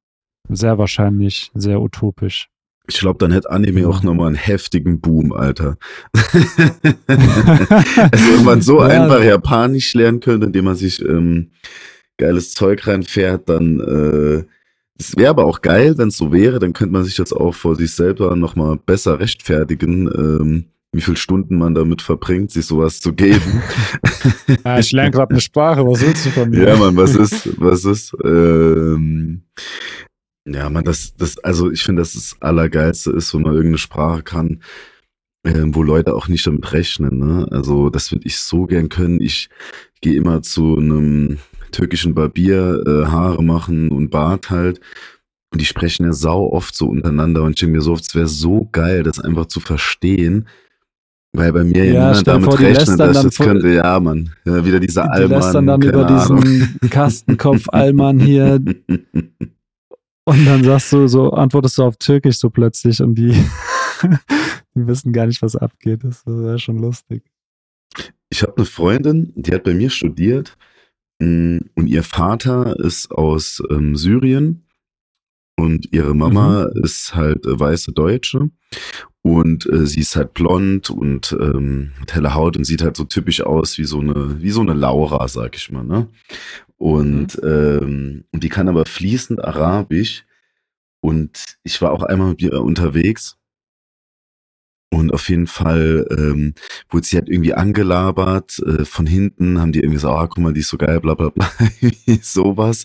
sehr 0.48 0.78
wahrscheinlich 0.78 1.50
sehr 1.54 1.80
utopisch. 1.80 2.48
Ich 2.88 2.98
glaube, 2.98 3.18
dann 3.18 3.30
hätte 3.30 3.50
Anime 3.50 3.86
auch 3.86 4.02
nochmal 4.02 4.28
einen 4.28 4.36
heftigen 4.36 5.00
Boom, 5.00 5.32
Alter. 5.32 5.76
also 6.12 6.88
wenn 7.06 8.44
man 8.44 8.62
so 8.62 8.80
ja. 8.80 8.86
einfach 8.86 9.22
Japanisch 9.22 9.94
lernen 9.94 10.18
könnte, 10.20 10.46
indem 10.46 10.64
man 10.64 10.74
sich 10.74 11.00
ähm, 11.00 11.52
geiles 12.16 12.52
Zeug 12.52 12.86
reinfährt, 12.86 13.48
dann 13.48 13.80
äh, 13.80 14.44
es 14.98 15.16
wäre 15.16 15.30
aber 15.30 15.46
auch 15.46 15.62
geil, 15.62 15.96
wenn 15.96 16.08
es 16.08 16.18
so 16.18 16.32
wäre, 16.32 16.58
dann 16.58 16.74
könnte 16.74 16.92
man 16.92 17.04
sich 17.04 17.14
das 17.14 17.32
auch 17.32 17.54
vor 17.54 17.76
sich 17.76 17.92
selber 17.92 18.36
nochmal 18.36 18.76
besser 18.76 19.18
rechtfertigen. 19.18 20.08
Ähm, 20.08 20.64
wie 20.92 21.00
viele 21.00 21.16
Stunden 21.16 21.56
man 21.58 21.74
damit 21.74 22.02
verbringt, 22.02 22.50
sich 22.50 22.66
sowas 22.66 23.00
zu 23.00 23.12
geben. 23.12 23.62
ja, 24.64 24.78
ich 24.78 24.90
lerne 24.90 25.12
gerade 25.12 25.30
eine 25.30 25.40
Sprache, 25.40 25.86
was 25.86 26.00
willst 26.00 26.26
du 26.26 26.30
von 26.30 26.50
mir? 26.50 26.68
Ja, 26.68 26.76
man, 26.76 26.96
was 26.96 27.14
ist, 27.14 27.60
was 27.60 27.84
ist? 27.84 28.12
Ähm, 28.24 29.42
ja, 30.46 30.68
man, 30.68 30.84
das, 30.84 31.14
das, 31.16 31.38
also 31.38 31.70
ich 31.70 31.82
finde, 31.82 32.02
das 32.02 32.14
das 32.14 32.36
Allergeilste 32.40 33.12
ist, 33.12 33.32
wenn 33.34 33.42
man 33.42 33.52
irgendeine 33.52 33.78
Sprache 33.78 34.22
kann, 34.22 34.62
äh, 35.44 35.62
wo 35.66 35.82
Leute 35.82 36.14
auch 36.14 36.26
nicht 36.26 36.46
damit 36.46 36.72
rechnen. 36.72 37.18
Ne? 37.18 37.46
Also 37.50 37.88
das 37.88 38.10
würde 38.10 38.26
ich 38.26 38.38
so 38.38 38.66
gern 38.66 38.88
können. 38.88 39.20
Ich 39.20 39.48
gehe 40.00 40.14
immer 40.14 40.42
zu 40.42 40.76
einem 40.76 41.38
türkischen 41.70 42.14
Barbier, 42.14 42.82
äh, 42.84 43.06
Haare 43.06 43.44
machen 43.44 43.90
und 43.90 44.10
Bart 44.10 44.50
halt. 44.50 44.80
Und 45.52 45.60
die 45.60 45.66
sprechen 45.66 46.04
ja 46.04 46.12
sau 46.12 46.50
oft 46.50 46.74
so 46.74 46.88
untereinander 46.88 47.42
und 47.42 47.52
ich 47.52 47.60
denke 47.60 47.76
mir 47.76 47.82
so 47.82 47.92
oft, 47.92 48.04
es 48.04 48.14
wäre 48.14 48.28
so 48.28 48.68
geil, 48.72 49.02
das 49.02 49.20
einfach 49.20 49.46
zu 49.46 49.60
verstehen, 49.60 50.48
weil 51.32 51.52
bei 51.52 51.64
mir 51.64 51.84
ja 51.84 52.08
niemand 52.08 52.26
damit 52.26 52.44
vor, 52.44 52.58
rechnet, 52.58 53.00
dass 53.00 53.22
das 53.22 53.36
könnte, 53.36 53.68
ja, 53.68 54.00
Mann. 54.00 54.32
Ja, 54.44 54.64
wieder 54.64 54.80
dieser 54.80 55.04
die 55.04 55.10
Allmann. 55.10 55.30
lässt 55.30 55.54
dann, 55.54 55.66
dann 55.66 55.82
über 55.82 56.06
Ahnung. 56.06 56.42
diesen 56.42 56.78
Kastenkopf 56.90 57.68
Allmann 57.68 58.18
hier. 58.18 58.60
Und 60.24 60.44
dann 60.44 60.62
sagst 60.62 60.92
du 60.92 61.08
so, 61.08 61.30
antwortest 61.32 61.78
du 61.78 61.84
auf 61.84 61.96
Türkisch 61.96 62.38
so 62.38 62.50
plötzlich 62.50 63.02
und 63.02 63.16
die, 63.16 63.32
die 64.74 64.86
wissen 64.86 65.12
gar 65.12 65.26
nicht, 65.26 65.42
was 65.42 65.56
abgeht. 65.56 66.04
Das 66.04 66.24
wäre 66.24 66.58
schon 66.58 66.78
lustig. 66.78 67.24
Ich 68.28 68.42
habe 68.42 68.56
eine 68.56 68.66
Freundin, 68.66 69.32
die 69.34 69.52
hat 69.52 69.64
bei 69.64 69.74
mir 69.74 69.90
studiert 69.90 70.56
mm, 71.18 71.58
und 71.74 71.86
ihr 71.88 72.04
Vater 72.04 72.78
ist 72.78 73.10
aus 73.10 73.60
ähm, 73.70 73.96
Syrien 73.96 74.66
und 75.60 75.92
ihre 75.92 76.14
Mama 76.14 76.68
mhm. 76.72 76.84
ist 76.84 77.14
halt 77.14 77.46
äh, 77.46 77.58
weiße 77.58 77.92
Deutsche. 77.92 78.50
Und 79.22 79.66
äh, 79.66 79.86
sie 79.86 80.00
ist 80.00 80.16
halt 80.16 80.32
blond 80.32 80.88
und 80.88 81.36
ähm, 81.38 81.92
hat 82.00 82.14
helle 82.14 82.34
Haut 82.34 82.56
und 82.56 82.64
sieht 82.64 82.82
halt 82.82 82.96
so 82.96 83.04
typisch 83.04 83.42
aus 83.42 83.76
wie 83.76 83.84
so 83.84 84.00
eine, 84.00 84.40
wie 84.40 84.50
so 84.50 84.62
eine 84.62 84.72
Laura, 84.72 85.28
sag 85.28 85.56
ich 85.56 85.70
mal, 85.70 85.84
ne? 85.84 86.08
Und, 86.78 87.42
mhm. 87.42 87.48
ähm, 87.48 88.24
und 88.32 88.42
die 88.42 88.48
kann 88.48 88.68
aber 88.68 88.86
fließend 88.86 89.44
Arabisch. 89.44 90.24
Und 91.00 91.56
ich 91.62 91.80
war 91.82 91.92
auch 91.92 92.02
einmal 92.02 92.30
mit 92.30 92.42
ihr 92.42 92.62
unterwegs 92.62 93.36
und 94.92 95.14
auf 95.14 95.28
jeden 95.28 95.46
Fall 95.46 96.04
ähm, 96.10 96.54
wurde 96.88 97.06
sie 97.06 97.16
halt 97.16 97.28
irgendwie 97.28 97.54
angelabert. 97.54 98.58
Äh, 98.58 98.84
von 98.84 99.06
hinten 99.06 99.60
haben 99.60 99.70
die 99.70 99.80
irgendwie 99.80 100.00
so, 100.00 100.08
ah, 100.08 100.26
guck 100.26 100.38
mal, 100.38 100.52
die 100.52 100.60
ist 100.60 100.68
so 100.68 100.76
geil, 100.78 101.00
bla 101.00 101.14
bla 101.14 101.28
bla, 101.28 101.48
sowas. 102.22 102.84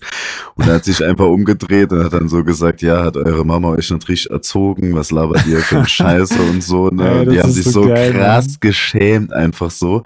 Und 0.54 0.68
er 0.68 0.76
hat 0.76 0.86
sich 0.86 1.04
einfach 1.04 1.26
umgedreht 1.26 1.92
und 1.92 2.04
hat 2.04 2.14
dann 2.14 2.30
so 2.30 2.44
gesagt, 2.44 2.84
ja, 2.84 3.04
hat 3.04 3.18
eure 3.18 3.44
Mama 3.44 3.70
euch 3.70 3.90
nicht 3.90 4.08
richtig 4.08 4.30
erzogen, 4.30 4.94
was 4.94 5.10
labert 5.10 5.48
ihr 5.48 5.60
für 5.62 5.80
ein 5.80 5.88
Scheiße 5.88 6.40
und 6.52 6.64
so. 6.64 6.90
Ne? 6.90 7.04
Ja, 7.04 7.26
die 7.26 7.42
haben 7.42 7.52
sich 7.52 7.66
so, 7.66 7.72
so 7.84 7.88
geil, 7.88 8.14
krass 8.14 8.50
Mann. 8.50 8.58
geschämt, 8.60 9.34
einfach 9.34 9.72
so. 9.72 10.04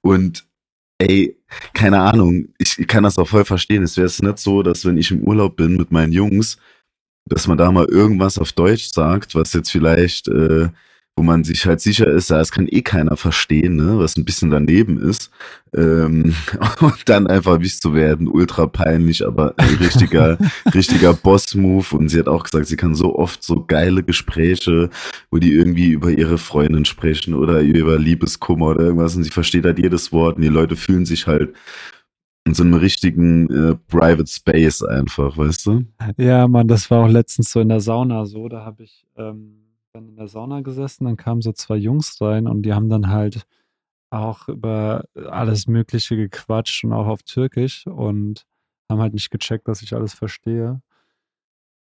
Und 0.00 0.46
ey, 0.96 1.36
keine 1.74 2.00
Ahnung, 2.00 2.48
ich, 2.56 2.78
ich 2.78 2.88
kann 2.88 3.04
das 3.04 3.18
auch 3.18 3.28
voll 3.28 3.44
verstehen. 3.44 3.82
Es 3.82 3.98
wäre 3.98 4.06
es 4.06 4.22
nicht 4.22 4.38
so, 4.38 4.62
dass 4.62 4.86
wenn 4.86 4.96
ich 4.96 5.10
im 5.10 5.20
Urlaub 5.20 5.56
bin 5.56 5.76
mit 5.76 5.92
meinen 5.92 6.14
Jungs, 6.14 6.56
dass 7.26 7.46
man 7.46 7.58
da 7.58 7.70
mal 7.70 7.84
irgendwas 7.84 8.38
auf 8.38 8.52
Deutsch 8.52 8.90
sagt, 8.90 9.34
was 9.34 9.52
jetzt 9.52 9.70
vielleicht... 9.70 10.28
Äh, 10.28 10.68
wo 11.14 11.22
man 11.22 11.44
sich 11.44 11.66
halt 11.66 11.80
sicher 11.80 12.06
ist, 12.06 12.30
ja, 12.30 12.40
es 12.40 12.52
kann 12.52 12.66
eh 12.68 12.80
keiner 12.80 13.18
verstehen, 13.18 13.76
ne, 13.76 13.98
was 13.98 14.16
ein 14.16 14.24
bisschen 14.24 14.50
daneben 14.50 14.98
ist. 14.98 15.30
Ähm, 15.74 16.34
und 16.80 17.08
dann 17.08 17.26
einfach 17.26 17.60
wichtig 17.60 17.80
zu 17.80 17.92
werden, 17.94 18.28
ultra 18.28 18.66
peinlich, 18.66 19.26
aber 19.26 19.54
ein 19.58 19.74
richtiger, 19.74 20.38
richtiger 20.74 21.12
Boss-Move. 21.12 21.96
Und 21.96 22.08
sie 22.08 22.18
hat 22.18 22.28
auch 22.28 22.44
gesagt, 22.44 22.66
sie 22.66 22.76
kann 22.76 22.94
so 22.94 23.14
oft 23.16 23.42
so 23.42 23.62
geile 23.64 24.02
Gespräche, 24.02 24.88
wo 25.30 25.36
die 25.36 25.52
irgendwie 25.52 25.90
über 25.90 26.10
ihre 26.10 26.38
Freundin 26.38 26.86
sprechen 26.86 27.34
oder 27.34 27.60
über 27.60 27.98
Liebeskummer 27.98 28.68
oder 28.68 28.80
irgendwas 28.80 29.14
und 29.14 29.24
sie 29.24 29.30
versteht 29.30 29.66
halt 29.66 29.78
jedes 29.78 30.12
Wort 30.12 30.36
und 30.36 30.42
die 30.42 30.48
Leute 30.48 30.76
fühlen 30.76 31.04
sich 31.04 31.26
halt 31.26 31.52
in 32.44 32.54
so 32.54 32.64
einem 32.64 32.74
richtigen 32.74 33.50
äh, 33.50 33.76
Private 33.88 34.26
Space 34.26 34.82
einfach, 34.82 35.36
weißt 35.36 35.66
du? 35.66 35.84
Ja, 36.16 36.48
Mann, 36.48 36.66
das 36.68 36.90
war 36.90 37.04
auch 37.04 37.08
letztens 37.08 37.52
so 37.52 37.60
in 37.60 37.68
der 37.68 37.80
Sauna 37.80 38.24
so, 38.24 38.48
da 38.48 38.64
habe 38.64 38.82
ich 38.82 39.04
ähm 39.16 39.61
dann 39.92 40.08
in 40.08 40.16
der 40.16 40.28
Sauna 40.28 40.62
gesessen, 40.62 41.04
dann 41.04 41.18
kamen 41.18 41.42
so 41.42 41.52
zwei 41.52 41.76
Jungs 41.76 42.18
rein 42.20 42.46
und 42.46 42.62
die 42.62 42.72
haben 42.72 42.88
dann 42.88 43.10
halt 43.10 43.46
auch 44.10 44.48
über 44.48 45.04
alles 45.14 45.66
Mögliche 45.66 46.16
gequatscht 46.16 46.84
und 46.84 46.92
auch 46.94 47.06
auf 47.06 47.22
Türkisch 47.22 47.86
und 47.86 48.46
haben 48.90 49.00
halt 49.00 49.12
nicht 49.12 49.30
gecheckt, 49.30 49.68
dass 49.68 49.82
ich 49.82 49.94
alles 49.94 50.14
verstehe. 50.14 50.80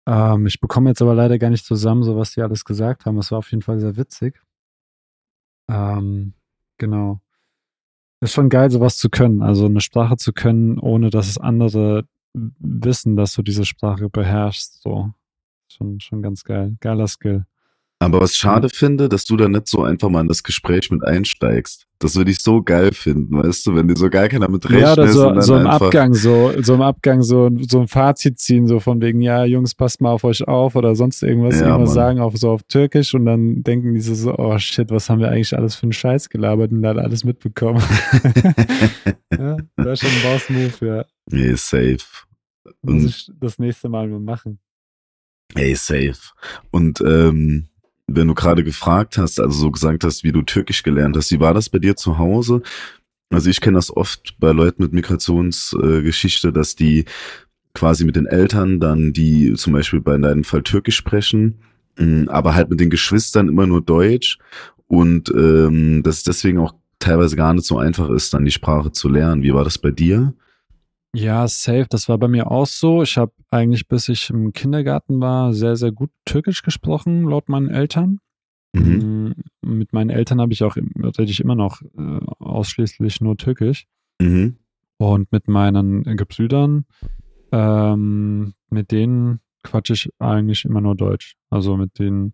Ähm, 0.08 0.46
ich 0.46 0.60
bekomme 0.60 0.90
jetzt 0.90 1.02
aber 1.02 1.16
leider 1.16 1.40
gar 1.40 1.50
nicht 1.50 1.66
zusammen, 1.66 2.04
so 2.04 2.16
was 2.16 2.34
die 2.34 2.42
alles 2.42 2.64
gesagt 2.64 3.06
haben. 3.06 3.18
Es 3.18 3.32
war 3.32 3.40
auf 3.40 3.50
jeden 3.50 3.64
Fall 3.64 3.80
sehr 3.80 3.98
witzig. 3.98 4.40
Ähm, 5.68 6.34
genau. 6.78 7.22
Ist 8.22 8.34
schon 8.34 8.50
geil, 8.50 8.70
sowas 8.70 8.98
zu 8.98 9.10
können. 9.10 9.42
Also 9.42 9.66
eine 9.66 9.82
Sprache 9.82 10.18
zu 10.18 10.32
können, 10.32 10.78
ohne 10.80 11.10
dass 11.10 11.28
es 11.28 11.40
andere 11.40 12.08
wissen, 12.34 13.16
dass 13.16 13.34
du 13.34 13.42
diese 13.42 13.66
Sprache 13.66 14.10
beherrschst. 14.10 14.82
So. 14.84 15.12
Schon, 15.72 16.00
schon 16.00 16.22
ganz 16.22 16.44
geil. 16.44 16.76
Geiler 16.82 17.08
Skill. 17.08 17.46
Aber 18.06 18.22
was 18.22 18.36
schade 18.36 18.70
finde, 18.70 19.10
dass 19.10 19.26
du 19.26 19.36
da 19.36 19.50
nicht 19.50 19.68
so 19.68 19.82
einfach 19.82 20.10
mal 20.10 20.22
in 20.22 20.28
das 20.28 20.44
Gespräch 20.44 20.92
mit 20.92 21.04
einsteigst. 21.04 21.88
Das 21.98 22.16
würde 22.16 22.30
ich 22.30 22.40
so 22.40 22.62
geil 22.62 22.92
finden, 22.94 23.42
weißt 23.42 23.66
du, 23.66 23.74
wenn 23.74 23.88
dir 23.88 23.98
so 23.98 24.12
gar 24.12 24.28
keiner 24.28 24.48
mit 24.48 24.64
rechnet. 24.66 24.82
Ja, 24.82 24.94
oder 24.94 25.08
so, 25.08 25.42
so 25.42 25.58
im 25.58 25.66
Abgang, 25.66 26.14
so, 26.14 26.54
so 26.62 26.76
im 26.76 26.84
Abgang, 26.84 27.24
so, 27.24 27.50
so 27.68 27.80
ein 27.80 27.88
Fazit 27.88 28.38
ziehen, 28.38 28.68
so 28.68 28.80
von 28.80 29.02
wegen, 29.02 29.22
ja, 29.22 29.44
Jungs, 29.46 29.74
passt 29.74 30.02
mal 30.02 30.12
auf 30.12 30.24
euch 30.24 30.48
auf 30.48 30.76
oder 30.76 30.94
sonst 30.94 31.24
irgendwas, 31.24 31.60
ja, 31.60 31.70
irgendwas 31.70 31.96
sagen, 31.96 32.20
auch 32.20 32.36
so 32.36 32.52
auf 32.52 32.62
Türkisch 32.64 33.16
und 33.16 33.26
dann 33.26 33.64
denken 33.64 33.96
die 33.96 34.02
so, 34.02 34.38
oh 34.38 34.60
shit, 34.60 34.92
was 34.92 35.10
haben 35.10 35.20
wir 35.20 35.32
eigentlich 35.32 35.58
alles 35.58 35.74
für 35.74 35.84
einen 35.84 35.94
Scheiß 35.94 36.30
gelabert 36.30 36.72
und 36.72 36.84
dann 36.84 37.00
alles 37.00 37.24
mitbekommen. 37.24 37.82
ja, 39.32 39.58
das 39.78 40.00
ist 40.04 40.08
schon 40.08 40.12
ein 40.12 40.32
Boss-Move, 40.32 40.86
ja. 40.86 41.06
Nee, 41.32 41.56
safe. 41.56 41.98
Muss 42.84 43.04
ich 43.04 43.32
das 43.40 43.58
nächste 43.58 43.90
Mal 43.90 44.08
mal 44.08 44.20
machen. 44.20 44.60
Ey, 45.56 45.74
safe. 45.74 46.20
Und 46.70 47.02
ähm, 47.02 47.70
wenn 48.08 48.28
du 48.28 48.34
gerade 48.34 48.64
gefragt 48.64 49.18
hast, 49.18 49.40
also 49.40 49.58
so 49.58 49.72
gesagt 49.72 50.04
hast, 50.04 50.24
wie 50.24 50.32
du 50.32 50.42
Türkisch 50.42 50.84
gelernt 50.84 51.18
hast, 51.18 51.32
wie 51.32 51.40
war 51.40 51.54
das 51.54 51.70
bei 51.70 51.80
dir 51.80 51.96
zu 51.96 52.18
Hause? 52.18 52.62
Also 53.30 53.50
ich 53.50 53.62
kenne 53.62 53.78
das 53.78 53.96
oft 53.96 54.36
bei 54.40 54.52
Leuten 54.52 54.84
mit 54.84 54.94
Migrationsgeschichte, 54.94 56.50
äh, 56.50 56.52
dass 56.52 56.76
die 56.76 57.06
quasi 57.74 58.06
mit 58.06 58.16
den 58.16 58.28
Eltern 58.28 58.80
dann, 58.80 59.12
die 59.12 59.54
zum 59.56 59.74
Beispiel 59.74 60.02
bei 60.02 60.18
deinem 60.18 60.44
Fall 60.44 60.64
Türkisch 60.64 60.96
sprechen, 60.96 61.60
mh, 61.98 62.32
aber 62.32 62.56
halt 62.56 62.70
mit 62.70 62.80
den 62.80 62.90
Geschwistern 62.90 63.50
immer 63.50 63.68
nur 63.68 63.82
Deutsch 63.82 64.38
und 64.88 65.30
ähm, 65.36 66.04
dass 66.04 66.18
es 66.18 66.24
deswegen 66.24 66.60
auch 66.60 66.76
teilweise 67.00 67.36
gar 67.36 67.54
nicht 67.54 67.66
so 67.66 67.78
einfach 67.78 68.10
ist, 68.10 68.34
dann 68.34 68.46
die 68.46 68.52
Sprache 68.52 68.92
zu 68.92 69.10
lernen. 69.10 69.44
Wie 69.44 69.54
war 69.54 69.64
das 69.64 69.78
bei 69.78 69.92
dir? 69.92 70.34
Ja, 71.16 71.48
safe. 71.48 71.86
Das 71.90 72.10
war 72.10 72.18
bei 72.18 72.28
mir 72.28 72.52
auch 72.52 72.66
so. 72.66 73.02
Ich 73.02 73.18
habe 73.18 73.32
eigentlich, 73.50 73.88
bis 73.88 74.10
ich 74.10 74.30
im 74.30 74.52
Kindergarten 74.52 75.22
war, 75.22 75.54
sehr, 75.54 75.78
sehr 75.78 75.92
gut 75.92 76.10
Türkisch 76.26 76.62
gesprochen, 76.62 77.24
laut 77.24 77.48
meinen 77.48 77.70
Eltern. 77.70 78.20
Mhm. 78.74 79.34
Mm, 79.62 79.78
mit 79.78 79.94
meinen 79.94 80.10
Eltern 80.10 80.42
habe 80.42 80.52
ich 80.52 80.64
auch, 80.64 80.76
rede 80.76 81.32
ich 81.32 81.40
immer 81.40 81.56
noch 81.56 81.82
äh, 81.82 82.20
ausschließlich 82.40 83.22
nur 83.22 83.38
Türkisch. 83.38 83.88
Mhm. 84.20 84.58
Und 84.98 85.32
mit 85.32 85.48
meinen 85.48 86.04
Gebrüdern, 86.04 86.86
ähm, 87.52 88.54
mit 88.70 88.92
denen 88.92 89.40
quatsche 89.64 89.94
ich 89.94 90.10
eigentlich 90.20 90.66
immer 90.66 90.82
nur 90.82 90.96
Deutsch. 90.96 91.38
Also 91.50 91.78
mit 91.78 91.98
denen 91.98 92.34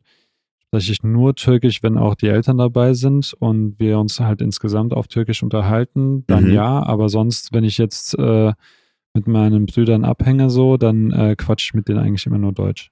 spreche 0.71 0.93
ich 0.93 1.03
nur 1.03 1.36
Türkisch, 1.36 1.84
wenn 1.84 1.97
auch 1.97 2.15
die 2.15 2.27
Eltern 2.27 2.57
dabei 2.57 2.93
sind 2.93 3.34
und 3.39 3.75
wir 3.77 3.99
uns 3.99 4.21
halt 4.21 4.41
insgesamt 4.41 4.93
auf 4.93 5.07
Türkisch 5.10 5.43
unterhalten, 5.43 6.23
dann 6.27 6.45
Mhm. 6.45 6.53
ja. 6.53 6.81
Aber 6.84 7.10
sonst, 7.10 7.51
wenn 7.51 7.65
ich 7.65 7.77
jetzt 7.77 8.17
äh, 8.17 8.53
mit 9.13 9.27
meinen 9.27 9.65
Brüdern 9.65 10.05
abhänge, 10.05 10.49
so, 10.49 10.77
dann 10.77 11.12
äh, 11.12 11.36
quatsch 11.38 11.65
ich 11.65 11.73
mit 11.73 11.89
denen 11.89 11.99
eigentlich 11.99 12.25
immer 12.25 12.38
nur 12.38 12.53
Deutsch. 12.53 12.89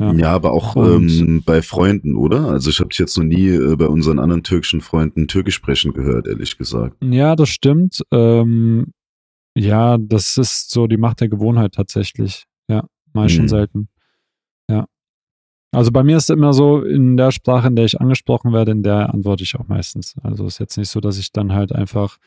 Ja. 0.00 0.12
Ja, 0.12 0.32
aber 0.34 0.52
auch 0.52 0.76
Und- 0.76 1.10
ähm, 1.18 1.42
bei 1.44 1.62
Freunden, 1.62 2.14
oder? 2.14 2.44
Also 2.48 2.70
ich 2.70 2.78
habe 2.78 2.90
dich 2.90 2.98
jetzt 3.00 3.16
noch 3.18 3.24
nie 3.24 3.48
äh, 3.48 3.74
bei 3.74 3.88
unseren 3.88 4.20
anderen 4.20 4.44
türkischen 4.44 4.80
Freunden 4.80 5.26
Türkisch 5.26 5.56
sprechen 5.56 5.94
gehört, 5.94 6.28
ehrlich 6.28 6.56
gesagt. 6.56 6.96
Ja, 7.02 7.34
das 7.34 7.48
stimmt. 7.48 8.02
Ähm, 8.12 8.92
ja, 9.58 9.98
das 9.98 10.36
ist 10.36 10.70
so 10.70 10.86
die 10.86 10.98
Macht 10.98 11.20
der 11.22 11.28
Gewohnheit 11.28 11.72
tatsächlich. 11.74 12.44
Ja, 12.68 12.84
mal 13.14 13.28
schon 13.28 13.44
Mhm. 13.46 13.48
selten. 13.48 13.88
Also 15.72 15.90
bei 15.92 16.02
mir 16.02 16.16
ist 16.16 16.24
es 16.24 16.36
immer 16.36 16.52
so, 16.52 16.82
in 16.82 17.16
der 17.16 17.32
Sprache, 17.32 17.68
in 17.68 17.76
der 17.76 17.84
ich 17.84 18.00
angesprochen 18.00 18.52
werde, 18.52 18.72
in 18.72 18.82
der 18.82 19.12
antworte 19.12 19.42
ich 19.42 19.56
auch 19.56 19.68
meistens. 19.68 20.14
Also 20.22 20.46
ist 20.46 20.58
jetzt 20.58 20.76
nicht 20.78 20.88
so, 20.88 21.00
dass 21.00 21.18
ich 21.18 21.32
dann 21.32 21.52
halt 21.52 21.72
einfach 21.72 22.18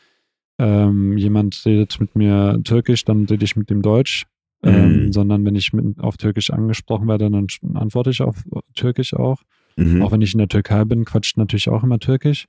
ähm, 0.58 1.16
jemand 1.16 1.60
redet 1.64 1.98
mit 2.00 2.14
mir 2.16 2.60
Türkisch, 2.64 3.04
dann 3.04 3.24
rede 3.24 3.44
ich 3.44 3.56
mit 3.56 3.70
dem 3.70 3.82
Deutsch. 3.82 4.26
Ähm, 4.62 5.06
Mhm. 5.06 5.12
sondern 5.12 5.44
wenn 5.46 5.54
ich 5.54 5.72
mit, 5.72 5.98
auf 6.00 6.18
Türkisch 6.18 6.50
angesprochen 6.50 7.08
werde, 7.08 7.30
dann 7.30 7.46
antworte 7.74 8.10
ich 8.10 8.20
auf 8.20 8.44
Türkisch 8.74 9.14
auch. 9.14 9.40
Mhm. 9.76 10.02
Auch 10.02 10.12
wenn 10.12 10.20
ich 10.20 10.34
in 10.34 10.38
der 10.38 10.48
Türkei 10.48 10.84
bin, 10.84 11.06
quatscht 11.06 11.38
natürlich 11.38 11.70
auch 11.70 11.82
immer 11.82 11.98
Türkisch. 11.98 12.46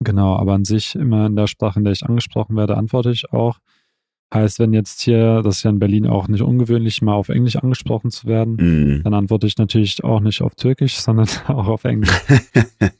Genau, 0.00 0.34
aber 0.34 0.54
an 0.54 0.64
sich 0.64 0.96
immer 0.96 1.26
in 1.26 1.36
der 1.36 1.46
Sprache, 1.46 1.78
in 1.78 1.84
der 1.84 1.92
ich 1.92 2.04
angesprochen 2.04 2.56
werde, 2.56 2.76
antworte 2.76 3.12
ich 3.12 3.32
auch. 3.32 3.58
Heißt, 4.34 4.58
wenn 4.58 4.72
jetzt 4.72 5.02
hier, 5.02 5.40
das 5.42 5.58
ist 5.58 5.62
ja 5.62 5.70
in 5.70 5.78
Berlin 5.78 6.06
auch 6.06 6.26
nicht 6.26 6.42
ungewöhnlich, 6.42 7.00
mal 7.00 7.14
auf 7.14 7.28
Englisch 7.28 7.56
angesprochen 7.56 8.10
zu 8.10 8.26
werden, 8.26 8.56
Mhm. 8.58 9.02
dann 9.04 9.14
antworte 9.14 9.46
ich 9.46 9.56
natürlich 9.56 10.02
auch 10.02 10.18
nicht 10.20 10.42
auf 10.42 10.56
Türkisch, 10.56 10.96
sondern 10.96 11.28
auch 11.46 11.68
auf 11.68 11.84
Englisch. 11.84 12.10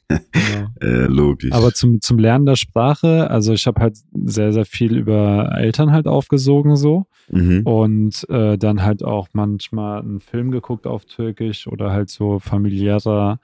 Genau. 0.09 0.69
äh, 0.81 1.07
logisch. 1.07 1.53
Aber 1.53 1.73
zum, 1.73 2.01
zum 2.01 2.19
Lernen 2.21 2.47
der 2.47 2.55
Sprache, 2.55 3.29
also 3.29 3.53
ich 3.53 3.67
habe 3.67 3.81
halt 3.81 3.97
sehr, 4.13 4.53
sehr 4.53 4.65
viel 4.65 4.97
über 4.97 5.51
Eltern 5.57 5.91
halt 5.91 6.07
aufgesogen 6.07 6.77
so 6.77 7.07
mhm. 7.29 7.63
und 7.65 8.29
äh, 8.31 8.57
dann 8.57 8.83
halt 8.85 9.03
auch 9.03 9.27
manchmal 9.33 10.03
einen 10.03 10.21
Film 10.21 10.53
geguckt 10.53 10.87
auf 10.87 11.07
Türkisch 11.07 11.67
oder 11.67 11.91
halt 11.91 12.09
so 12.09 12.39
familiärer 12.39 13.41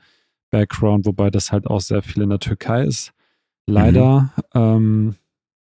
Background, 0.52 1.04
wobei 1.06 1.30
das 1.30 1.50
halt 1.50 1.66
auch 1.66 1.80
sehr 1.80 2.02
viel 2.02 2.22
in 2.22 2.28
der 2.30 2.38
Türkei 2.38 2.84
ist. 2.84 3.12
Leider, 3.66 4.32
ähm, 4.54 5.14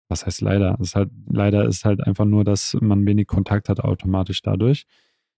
was 0.09 0.25
heißt 0.25 0.41
leider? 0.41 0.75
Es 0.79 0.89
ist 0.89 0.95
halt, 0.95 1.09
leider 1.29 1.65
ist 1.65 1.85
halt 1.85 2.01
einfach 2.05 2.25
nur, 2.25 2.43
dass 2.43 2.77
man 2.81 3.05
wenig 3.05 3.27
Kontakt 3.27 3.69
hat 3.69 3.79
automatisch 3.79 4.41
dadurch. 4.41 4.85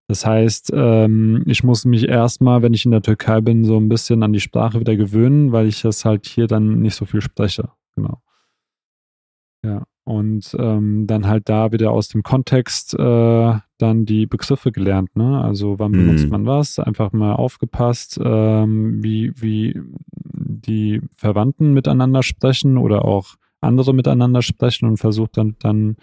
Das 0.10 0.26
heißt, 0.26 0.72
ähm, 0.74 1.44
ich 1.48 1.64
muss 1.64 1.84
mich 1.86 2.08
erstmal, 2.08 2.62
wenn 2.62 2.74
ich 2.74 2.86
in 2.86 2.92
der 2.92 3.02
Türkei 3.02 3.42
bin, 3.42 3.66
so 3.66 3.78
ein 3.78 3.90
bisschen 3.90 4.24
an 4.24 4.32
die 4.34 4.40
Sprache 4.40 4.80
wieder 4.80 4.96
gewöhnen, 4.96 5.52
weil 5.52 5.68
ich 5.68 5.82
das 5.82 6.06
halt 6.06 6.26
hier 6.28 6.48
dann 6.48 6.82
nicht 6.82 6.96
so 6.96 7.06
viel 7.06 7.22
spreche. 7.22 7.70
Genau. 7.96 8.22
Ja. 9.66 9.84
Und 10.06 10.56
ähm, 10.58 11.06
dann 11.08 11.28
halt 11.28 11.50
da 11.50 11.74
wieder 11.74 11.92
aus 11.92 12.08
dem 12.08 12.24
Kontext 12.24 12.94
äh, 12.94 13.54
dann 13.78 14.06
die 14.06 14.26
Begriffe 14.26 14.72
gelernt, 14.72 15.14
ne? 15.18 15.42
Also 15.44 15.78
wann 15.80 15.92
benutzt 15.92 16.24
Mhm. 16.26 16.30
man 16.32 16.46
was? 16.46 16.80
Einfach 16.80 17.12
mal 17.12 17.34
aufgepasst, 17.34 18.18
ähm, 18.24 19.04
wie, 19.04 19.34
wie 19.36 19.78
die 20.24 21.02
Verwandten 21.18 21.74
miteinander 21.74 22.24
sprechen 22.24 22.78
oder 22.78 23.04
auch 23.04 23.36
andere 23.62 23.94
miteinander 23.94 24.42
sprechen 24.42 24.88
und 24.88 24.98
versucht 24.98 25.38
dann, 25.38 25.56
dann 25.60 25.98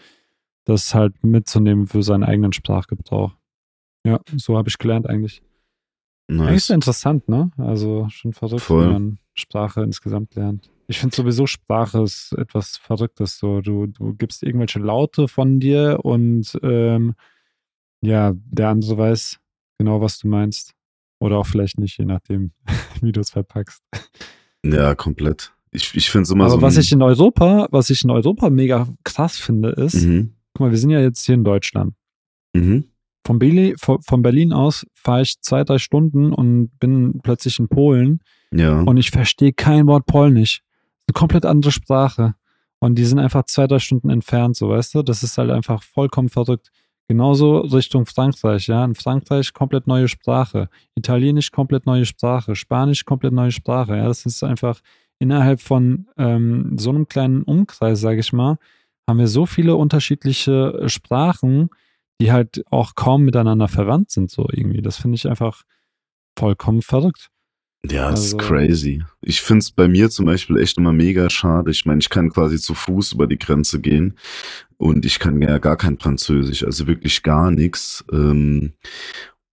das 0.65 0.95
halt 0.95 1.23
mitzunehmen 1.23 1.87
für 1.87 2.03
seinen 2.03 2.25
eigenen 2.25 2.53
Sprachgebrauch. 2.53 3.33
Ja, 4.07 4.21
so 4.37 4.57
habe 4.57 4.69
ich 4.69 4.79
gelernt 4.79 5.09
eigentlich. 5.09 5.43
Eigentlich 6.29 6.47
nice. 6.47 6.67
sehr 6.69 6.75
interessant, 6.75 7.29
ne? 7.29 7.51
Also 7.59 8.07
schon 8.11 8.33
verrückt, 8.33 8.63
Voll. 8.63 8.85
wenn 8.85 8.93
man 8.93 9.19
Sprache 9.35 9.83
insgesamt 9.83 10.35
lernt. 10.35 10.71
Ich 10.87 10.99
finde 10.99 11.17
sowieso 11.17 11.47
Sprache 11.47 12.03
ist 12.03 12.33
etwas 12.33 12.77
Verrücktes. 12.77 13.39
So, 13.39 13.61
du, 13.61 13.87
du 13.87 14.15
gibst 14.15 14.43
irgendwelche 14.43 14.79
Laute 14.79 15.29
von 15.29 15.61
dir 15.61 16.01
und 16.03 16.59
ähm, 16.63 17.15
ja, 18.03 18.33
der 18.35 18.69
andere 18.69 18.99
weiß 18.99 19.39
genau, 19.79 20.01
was 20.01 20.19
du 20.19 20.29
meinst. 20.29 20.75
Oder 21.21 21.39
auch 21.39 21.47
vielleicht 21.47 21.79
nicht, 21.79 21.99
je 21.99 22.05
nachdem, 22.05 22.53
wie 23.01 23.13
du 23.13 23.21
es 23.21 23.31
verpackst. 23.31 23.83
Ja, 24.65 24.95
komplett. 24.95 25.55
Ich, 25.75 25.95
ich 25.95 26.09
finde 26.09 26.23
es 26.23 26.31
immer 26.31 26.45
Aber 26.45 26.55
so. 26.55 26.63
was 26.63 26.77
ich 26.77 26.93
in 26.93 27.03
Europa, 27.03 27.67
was 27.71 27.91
ich 27.91 28.05
in 28.05 28.11
Europa 28.11 28.49
mega 28.49 28.89
krass 29.03 29.37
finde, 29.37 29.71
ist, 29.71 30.07
mhm. 30.07 30.33
guck 30.55 30.67
mal, 30.67 30.71
wir 30.71 30.79
sind 30.79 30.91
ja 30.91 31.01
jetzt 31.01 31.27
hier 31.27 31.35
in 31.35 31.45
Deutschland. 31.45 31.95
Mhm. 32.55 32.85
Von, 33.27 33.39
Berlin, 33.39 33.75
von, 33.77 34.01
von 34.01 34.23
Berlin 34.23 34.53
aus 34.53 34.87
fahre 34.95 35.23
ich 35.23 35.41
zwei, 35.41 35.65
drei 35.65 35.79
Stunden 35.79 36.33
und 36.33 36.71
bin 36.79 37.21
plötzlich 37.23 37.59
in 37.59 37.69
Polen 37.69 38.21
Ja. 38.53 38.81
und 38.83 38.97
ich 38.97 39.11
verstehe 39.11 39.53
kein 39.53 39.87
Wort 39.89 40.07
Polnisch. 40.07 40.63
Eine 41.07 41.13
komplett 41.15 41.45
andere 41.45 41.73
Sprache. 41.73 42.35
Und 42.79 42.97
die 42.97 43.05
sind 43.05 43.19
einfach 43.19 43.45
zwei, 43.45 43.67
drei 43.67 43.79
Stunden 43.79 44.11
entfernt, 44.11 44.57
so 44.57 44.69
weißt 44.69 44.95
du? 44.95 45.03
Das 45.03 45.23
ist 45.23 45.39
halt 45.39 45.51
einfach 45.51 45.83
vollkommen 45.83 46.29
verrückt. 46.29 46.71
Genauso 47.09 47.59
Richtung 47.59 48.07
Frankreich, 48.07 48.67
ja. 48.67 48.85
In 48.85 48.95
Frankreich 48.95 49.53
komplett 49.53 49.87
neue 49.87 50.09
Sprache. 50.09 50.69
Italienisch 50.95 51.51
komplett 51.51 51.87
neue 51.87 52.07
Sprache. 52.07 52.55
Spanisch 52.55 53.05
komplett 53.05 53.33
neue 53.33 53.53
Sprache. 53.53 53.97
Ja, 53.97 54.07
das 54.07 54.25
ist 54.25 54.43
einfach 54.45 54.81
innerhalb 55.25 55.61
von 55.61 56.07
ähm, 56.17 56.77
so 56.79 56.91
einem 56.91 57.09
kleinen 57.09 57.43
Umkreis, 57.43 58.01
sage 58.01 58.21
ich 58.21 58.33
mal, 58.33 58.59
haben 59.09 59.19
wir 59.19 59.27
so 59.29 59.47
viele 59.47 59.75
unterschiedliche 59.77 60.79
äh, 60.83 60.89
Sprachen, 60.89 61.71
die 62.21 62.31
halt 62.31 62.63
auch 62.71 62.95
kaum 62.95 63.23
miteinander 63.25 63.67
verwandt 63.69 64.11
sind, 64.11 64.31
so 64.31 64.47
irgendwie. 64.53 64.83
Das 64.83 64.97
finde 64.99 65.17
ich 65.17 65.29
einfach 65.29 65.65
vollkommen 66.39 66.83
verrückt. 66.83 67.31
Ja, 67.91 68.11
das 68.11 68.21
Also- 68.21 68.39
ist 68.39 68.47
crazy. 68.47 69.03
Ich 69.21 69.43
find's 69.43 69.71
bei 69.73 69.89
mir 69.89 70.09
zum 70.11 70.25
Beispiel 70.27 70.57
echt 70.59 70.79
immer 70.79 70.93
mega 70.93 71.29
schade. 71.29 71.71
Ich 71.71 71.85
meine, 71.85 72.01
ich 72.01 72.09
kann 72.09 72.31
quasi 72.31 72.59
zu 72.59 72.75
Fuß 72.75 73.13
über 73.13 73.27
die 73.27 73.39
Grenze 73.39 73.81
gehen 73.81 74.15
und 74.79 75.05
ich 75.05 75.19
kann 75.19 75.43
ja 75.43 75.59
gar 75.59 75.77
kein 75.77 75.99
Französisch, 75.99 76.65
also 76.65 76.87
wirklich 76.87 77.23
gar 77.23 77.51
nichts. 77.51 78.05
Ähm, 78.13 78.73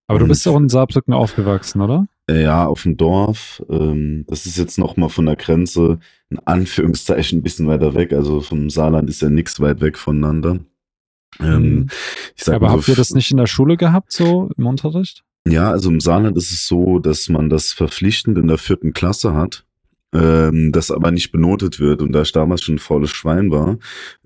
Aber 0.06 0.18
du 0.18 0.26
bist 0.28 0.46
auch 0.48 0.56
in 0.56 0.68
Saarbrücken 0.70 1.12
aufgewachsen, 1.12 1.80
oder? 1.82 2.06
Äh, 2.30 2.42
ja, 2.42 2.66
auf 2.66 2.82
dem 2.84 2.96
Dorf. 2.96 3.62
Ähm, 3.68 4.24
das 4.28 4.46
ist 4.46 4.56
jetzt 4.58 4.78
noch 4.78 4.96
mal 4.96 5.08
von 5.08 5.26
der 5.26 5.36
Grenze 5.36 5.98
in 6.30 6.38
Anführungszeichen 6.40 7.40
ein 7.40 7.42
bisschen 7.42 7.66
weiter 7.66 7.94
weg. 7.94 8.12
Also 8.12 8.40
vom 8.40 8.70
Saarland 8.70 9.08
ist 9.10 9.22
ja 9.22 9.28
nichts 9.30 9.60
weit 9.60 9.80
weg 9.80 9.98
voneinander. 9.98 10.60
Ähm, 11.40 11.62
Mhm. 11.74 11.86
ich 12.36 12.44
sag 12.44 12.54
Aber 12.56 12.68
so 12.68 12.72
habt 12.76 12.88
ihr 12.88 12.94
das 12.94 13.10
nicht 13.14 13.30
in 13.30 13.38
der 13.38 13.46
Schule 13.46 13.76
gehabt, 13.76 14.12
so 14.12 14.50
im 14.56 14.66
Unterricht? 14.66 15.24
Ja, 15.48 15.70
also 15.70 15.90
im 15.90 16.00
Saarland 16.00 16.36
ist 16.36 16.52
es 16.52 16.68
so, 16.68 16.98
dass 17.00 17.28
man 17.28 17.48
das 17.50 17.72
verpflichtend 17.72 18.38
in 18.38 18.46
der 18.46 18.58
vierten 18.58 18.92
Klasse 18.92 19.34
hat, 19.34 19.64
ähm, 20.14 20.70
das 20.72 20.90
aber 20.92 21.10
nicht 21.10 21.32
benotet 21.32 21.80
wird. 21.80 22.00
Und 22.02 22.12
da 22.12 22.22
ich 22.22 22.32
damals 22.32 22.62
schon 22.62 22.76
ein 22.76 22.78
faules 22.78 23.10
Schwein 23.10 23.50
war, 23.50 23.78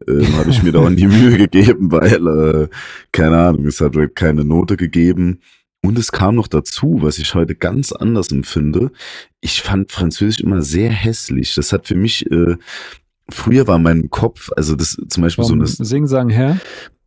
ähm, 0.06 0.36
habe 0.36 0.50
ich 0.50 0.62
mir 0.62 0.72
da 0.72 0.80
auch 0.80 0.90
die 0.90 1.06
Mühe 1.06 1.38
gegeben, 1.38 1.90
weil, 1.90 2.26
äh, 2.26 2.68
keine 3.12 3.38
Ahnung, 3.38 3.66
es 3.66 3.80
hat 3.80 3.96
halt 3.96 4.14
keine 4.14 4.44
Note 4.44 4.76
gegeben. 4.76 5.40
Und 5.86 5.98
es 5.98 6.10
kam 6.10 6.34
noch 6.34 6.48
dazu, 6.48 6.98
was 7.00 7.18
ich 7.18 7.34
heute 7.34 7.54
ganz 7.54 7.92
anders 7.92 8.32
empfinde. 8.32 8.90
Ich 9.40 9.62
fand 9.62 9.92
Französisch 9.92 10.40
immer 10.40 10.60
sehr 10.62 10.90
hässlich. 10.90 11.54
Das 11.54 11.72
hat 11.72 11.86
für 11.86 11.94
mich, 11.94 12.28
äh, 12.30 12.56
früher 13.30 13.66
war 13.68 13.78
mein 13.78 14.10
Kopf, 14.10 14.50
also 14.56 14.74
das 14.74 14.96
zum 15.08 15.22
Beispiel 15.22 15.44
so 15.44 15.50
Vom 15.50 15.60
eine 15.60 15.68
Sing-Sang 15.68 16.28
her? 16.30 16.58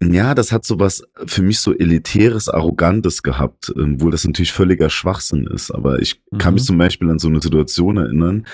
ja, 0.01 0.33
das 0.33 0.53
hat 0.53 0.63
sowas 0.65 1.03
für 1.25 1.41
mich 1.41 1.59
so 1.59 1.73
elitäres, 1.77 2.47
arrogantes 2.47 3.21
gehabt, 3.21 3.73
ähm, 3.75 3.99
wo 4.01 4.09
das 4.09 4.23
natürlich 4.25 4.53
völliger 4.53 4.89
Schwachsinn 4.89 5.45
ist. 5.47 5.71
Aber 5.71 5.99
ich 6.01 6.21
kann 6.37 6.53
Mhm. 6.53 6.55
mich 6.55 6.63
zum 6.63 6.77
Beispiel 6.77 7.09
an 7.09 7.19
so 7.19 7.27
eine 7.27 7.41
Situation 7.41 7.97
erinnern, 7.97 8.45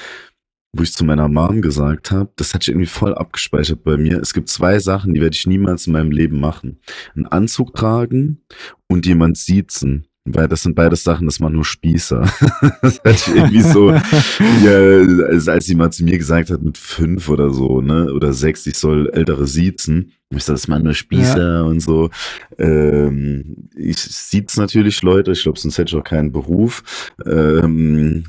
wo 0.75 0.81
ich 0.83 0.91
zu 0.91 1.05
meiner 1.05 1.29
Mom 1.29 1.61
gesagt 1.61 2.09
habe, 2.11 2.31
das 2.35 2.53
hat 2.53 2.63
sich 2.63 2.69
irgendwie 2.73 2.87
voll 2.87 3.13
abgespeichert 3.13 3.83
bei 3.83 3.95
mir. 3.95 4.19
Es 4.19 4.33
gibt 4.33 4.49
zwei 4.49 4.79
Sachen, 4.79 5.13
die 5.13 5.21
werde 5.21 5.35
ich 5.35 5.45
niemals 5.47 5.85
in 5.87 5.93
meinem 5.93 6.11
Leben 6.11 6.39
machen. 6.39 6.79
Einen 7.15 7.27
Anzug 7.27 7.75
tragen 7.75 8.41
und 8.87 9.05
jemand 9.05 9.37
siezen. 9.37 10.07
Weil 10.27 10.47
das 10.47 10.63
sind 10.63 10.73
beides 10.75 11.03
Sachen, 11.03 11.27
das 11.27 11.39
man 11.39 11.53
nur 11.53 11.63
Spießer. 11.63 12.21
das 12.81 12.99
hatte 12.99 13.11
ich 13.11 13.27
irgendwie 13.27 13.61
so, 13.61 13.91
ja, 13.91 15.27
als, 15.27 15.47
als 15.47 15.67
jemand 15.67 15.93
zu 15.93 16.03
mir 16.03 16.17
gesagt 16.17 16.49
hat, 16.49 16.63
mit 16.63 16.79
fünf 16.79 17.29
oder 17.29 17.51
so, 17.51 17.79
ne, 17.81 18.11
oder 18.11 18.33
sechs, 18.33 18.65
ich 18.65 18.77
soll 18.77 19.09
ältere 19.13 19.45
siezen. 19.45 20.13
Ich 20.31 20.43
sag, 20.43 20.55
das 20.55 20.67
man 20.67 20.81
nur 20.83 20.95
Spießer 20.95 21.65
und 21.65 21.79
so. 21.79 22.09
Ähm, 22.57 23.69
ich 23.75 23.99
sieht's 23.99 24.57
natürlich 24.57 25.03
Leute, 25.03 25.31
ich 25.31 25.43
glaube, 25.43 25.59
sonst 25.59 25.77
hätte 25.77 25.95
ich 25.95 26.01
auch 26.01 26.03
keinen 26.03 26.31
Beruf. 26.31 26.83
Ähm, 27.25 28.25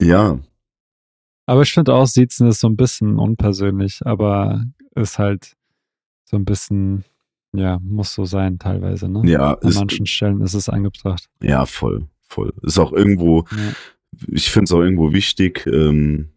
ja, 0.00 0.38
Aber 1.46 1.62
ich 1.62 1.72
finde 1.72 1.92
auch, 1.94 2.06
Siezen 2.06 2.48
ist 2.48 2.60
so 2.60 2.68
ein 2.68 2.76
bisschen 2.76 3.18
unpersönlich, 3.18 4.00
aber 4.06 4.64
ist 4.94 5.18
halt 5.18 5.54
so 6.24 6.36
ein 6.38 6.44
bisschen, 6.46 7.04
ja, 7.56 7.78
muss 7.82 8.14
so 8.14 8.24
sein 8.24 8.58
teilweise, 8.58 9.08
ne? 9.08 9.22
ja, 9.30 9.54
An 9.54 9.68
ist, 9.68 9.76
manchen 9.76 10.06
Stellen 10.06 10.40
ist 10.40 10.54
es 10.54 10.68
angebracht. 10.68 11.28
ja, 11.42 11.66
voll, 11.66 12.06
voll. 12.22 12.52
Ist 12.62 12.78
auch 12.78 12.92
irgendwo, 12.92 13.44
Ja. 13.52 13.72
ich 14.28 14.50
finde 14.50 14.64
es 14.64 14.72
auch 14.72 14.80
irgendwo 14.80 15.12
wichtig. 15.12 15.66
Ähm, 15.66 16.30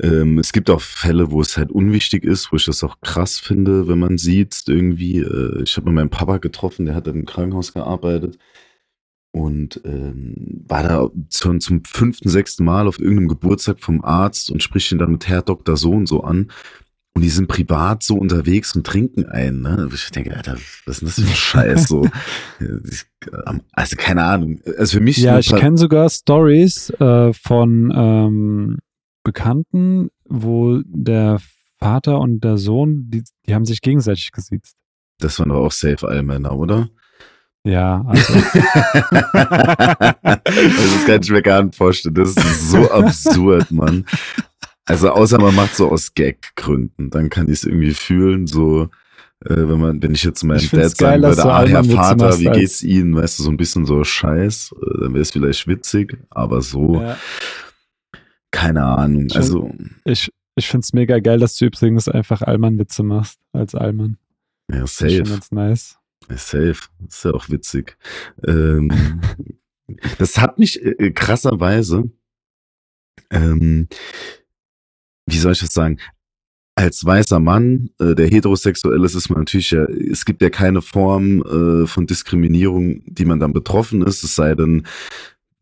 ähm, 0.00 0.38
es 0.38 0.52
gibt 0.52 0.70
auch 0.70 0.80
Fälle, 0.80 1.30
wo 1.32 1.40
es 1.40 1.56
halt 1.56 1.72
unwichtig 1.72 2.24
ist, 2.24 2.52
wo 2.52 2.56
ich 2.56 2.66
das 2.66 2.84
auch 2.84 3.00
krass 3.00 3.38
finde, 3.40 3.88
wenn 3.88 3.98
man 3.98 4.16
sieht, 4.16 4.62
irgendwie, 4.68 5.18
äh, 5.18 5.62
ich 5.62 5.76
habe 5.76 5.86
mit 5.86 5.94
meinem 5.96 6.10
Papa 6.10 6.38
getroffen, 6.38 6.86
der 6.86 6.94
hat 6.94 7.08
im 7.08 7.24
Krankenhaus 7.26 7.72
gearbeitet. 7.72 8.38
und 9.32 9.80
ähm, 9.84 10.64
war 10.66 10.82
da 10.82 11.08
schon 11.32 11.60
zum 11.60 11.84
fünften, 11.84 12.28
sechsten 12.28 12.64
Mal 12.64 12.88
auf 12.88 12.98
irgendeinem 12.98 13.28
Geburtstag 13.28 13.78
vom 13.80 14.04
Arzt 14.04 14.50
und 14.50 14.60
spricht 14.62 14.90
ihn 14.90 14.98
dann 14.98 15.12
mit 15.12 15.28
Herr 15.28 15.42
Doktor 15.42 15.76
so 15.76 15.92
und 15.92 16.06
so 16.06 16.22
an. 16.24 16.50
Und 17.20 17.24
die 17.24 17.28
sind 17.28 17.48
privat 17.48 18.02
so 18.02 18.16
unterwegs 18.16 18.74
und 18.74 18.86
trinken 18.86 19.26
ein. 19.26 19.60
Ne? 19.60 19.90
Ich 19.92 20.10
denke, 20.10 20.34
Alter, 20.34 20.56
was 20.86 21.02
ist 21.02 21.02
denn 21.02 21.08
das 21.08 21.16
für 21.16 21.60
ein 21.60 21.66
Scheiß? 21.76 21.86
So, 21.86 22.08
also 23.72 23.96
keine 23.96 24.24
Ahnung. 24.24 24.62
Also 24.78 24.96
für 24.96 25.04
mich. 25.04 25.18
Ja, 25.18 25.38
ich 25.38 25.54
kenne 25.54 25.76
sogar 25.76 26.08
Stories 26.08 26.88
äh, 26.98 27.34
von 27.34 27.92
ähm, 27.94 28.78
Bekannten, 29.22 30.08
wo 30.24 30.80
der 30.86 31.42
Vater 31.76 32.20
und 32.20 32.42
der 32.42 32.56
Sohn, 32.56 33.10
die, 33.10 33.22
die 33.46 33.54
haben 33.54 33.66
sich 33.66 33.82
gegenseitig 33.82 34.32
gesiezt. 34.32 34.76
Das 35.18 35.38
waren 35.38 35.50
doch 35.50 35.66
auch 35.66 35.72
safe 35.72 36.08
Allmänner, 36.08 36.56
oder? 36.56 36.88
Ja, 37.64 38.02
also. 38.06 38.32
das 41.06 41.28
mir 41.28 41.42
gar 41.42 41.64
nicht 41.64 41.76
vorstellen. 41.76 42.14
Das 42.14 42.30
ist 42.30 42.70
so 42.70 42.90
absurd, 42.90 43.70
Mann. 43.70 44.06
Also 44.90 45.10
außer 45.10 45.38
man 45.40 45.54
macht 45.54 45.76
so 45.76 45.88
aus 45.88 46.14
Gag-Gründen, 46.14 47.10
dann 47.10 47.30
kann 47.30 47.46
ich 47.46 47.58
es 47.58 47.64
irgendwie 47.64 47.94
fühlen, 47.94 48.48
so 48.48 48.90
äh, 49.44 49.54
wenn 49.54 49.78
man, 49.78 50.02
wenn 50.02 50.12
ich 50.12 50.24
jetzt 50.24 50.42
meinem 50.42 50.58
ich 50.58 50.70
Dad 50.70 50.96
sagen 50.96 51.22
würde, 51.22 51.44
ah, 51.44 51.64
Herr 51.64 51.84
Vater, 51.84 52.40
wie 52.40 52.50
geht's 52.50 52.82
Ihnen? 52.82 53.14
Weißt 53.14 53.38
du, 53.38 53.44
so 53.44 53.50
ein 53.50 53.56
bisschen 53.56 53.86
so 53.86 54.02
Scheiß, 54.02 54.74
äh, 54.74 55.00
dann 55.02 55.14
wäre 55.14 55.22
es 55.22 55.30
vielleicht 55.30 55.68
witzig, 55.68 56.18
aber 56.28 56.60
so, 56.60 57.00
ja. 57.00 57.16
keine 58.50 58.82
Ahnung. 58.84 59.26
Ich 59.26 59.36
also 59.36 59.72
ich, 60.04 60.28
ich 60.56 60.66
finde 60.66 60.84
es 60.84 60.92
mega 60.92 61.20
geil, 61.20 61.38
dass 61.38 61.56
du 61.56 61.66
übrigens 61.66 62.08
einfach 62.08 62.42
Allmann-Witze 62.42 63.04
machst 63.04 63.38
als 63.52 63.76
Allmann. 63.76 64.18
Ja, 64.72 64.88
safe. 64.88 65.18
Das 65.20 65.28
ist 65.28 65.30
ganz 65.30 65.52
nice. 65.52 65.98
Safe. 66.30 66.76
Das 66.98 67.16
ist 67.16 67.24
ja 67.24 67.30
auch 67.30 67.48
witzig. 67.48 67.96
Ähm, 68.44 69.20
das 70.18 70.36
hat 70.38 70.58
mich 70.58 70.84
äh, 70.84 71.12
krasserweise, 71.12 72.10
ähm, 73.30 73.86
wie 75.30 75.38
soll 75.38 75.52
ich 75.52 75.60
das 75.60 75.72
sagen? 75.72 75.98
Als 76.74 77.04
weißer 77.04 77.40
Mann, 77.40 77.90
äh, 77.98 78.14
der 78.14 78.28
heterosexuell 78.28 79.04
ist, 79.04 79.14
ist 79.14 79.28
man 79.28 79.40
natürlich 79.40 79.70
ja, 79.70 79.84
es 79.84 80.24
gibt 80.24 80.40
ja 80.40 80.50
keine 80.50 80.82
Form 80.82 81.42
äh, 81.42 81.86
von 81.86 82.06
Diskriminierung, 82.06 83.02
die 83.06 83.24
man 83.24 83.40
dann 83.40 83.52
betroffen 83.52 84.02
ist, 84.02 84.22
es 84.22 84.34
sei 84.34 84.54
denn, 84.54 84.86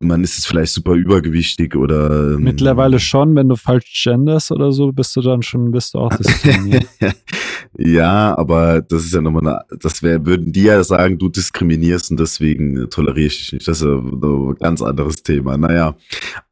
man 0.01 0.23
ist 0.23 0.39
es 0.39 0.47
vielleicht 0.47 0.73
super 0.73 0.93
übergewichtig 0.93 1.75
oder. 1.75 2.35
Ähm, 2.35 2.43
Mittlerweile 2.43 3.01
schon, 3.01 3.35
wenn 3.35 3.49
du 3.49 3.57
falsch 3.57 4.05
genders 4.05 4.51
oder 4.53 4.71
so, 4.71 4.93
bist 4.93 5.15
du 5.17 5.21
dann 5.21 5.43
schon, 5.43 5.73
bist 5.73 5.95
du 5.95 5.99
auch 5.99 6.15
diskriminiert. 6.15 6.87
ja, 7.79 8.37
aber 8.39 8.81
das 8.81 9.05
ist 9.05 9.15
ja 9.15 9.21
nochmal 9.21 9.47
eine, 9.47 9.79
das 9.81 10.03
wäre, 10.03 10.25
würden 10.25 10.53
die 10.53 10.65
ja 10.65 10.83
sagen, 10.85 11.19
du 11.19 11.29
diskriminierst 11.29 12.13
und 12.13 12.21
deswegen 12.21 12.89
toleriere 12.91 13.27
ich 13.27 13.39
dich 13.39 13.53
nicht. 13.55 13.69
Das 13.69 13.81
ist 13.81 13.87
ja 13.87 13.97
ein 13.97 14.55
ganz 14.61 14.83
anderes 14.83 15.23
Thema. 15.23 15.57
Naja, 15.57 15.97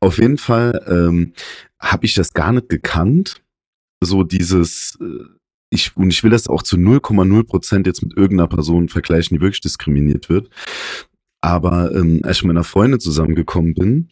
auf 0.00 0.18
jeden 0.18 0.38
Fall 0.38 0.82
ähm, 0.88 1.32
habe 1.78 2.06
ich 2.06 2.14
das 2.14 2.32
gar 2.32 2.52
nicht 2.52 2.68
gekannt. 2.68 3.42
So 4.00 4.24
dieses, 4.24 4.98
äh, 5.00 5.24
ich, 5.70 5.96
und 5.96 6.10
ich 6.10 6.24
will 6.24 6.30
das 6.30 6.48
auch 6.48 6.62
zu 6.62 6.76
0,0 6.76 7.44
Prozent 7.44 7.86
jetzt 7.86 8.02
mit 8.02 8.16
irgendeiner 8.16 8.48
Person 8.48 8.88
vergleichen, 8.88 9.36
die 9.36 9.40
wirklich 9.40 9.60
diskriminiert 9.60 10.28
wird. 10.28 10.50
Aber 11.46 11.94
ähm, 11.94 12.22
als 12.24 12.38
ich 12.38 12.42
mit 12.42 12.54
meiner 12.54 12.64
Freundin 12.64 12.98
zusammengekommen 12.98 13.74
bin, 13.74 14.08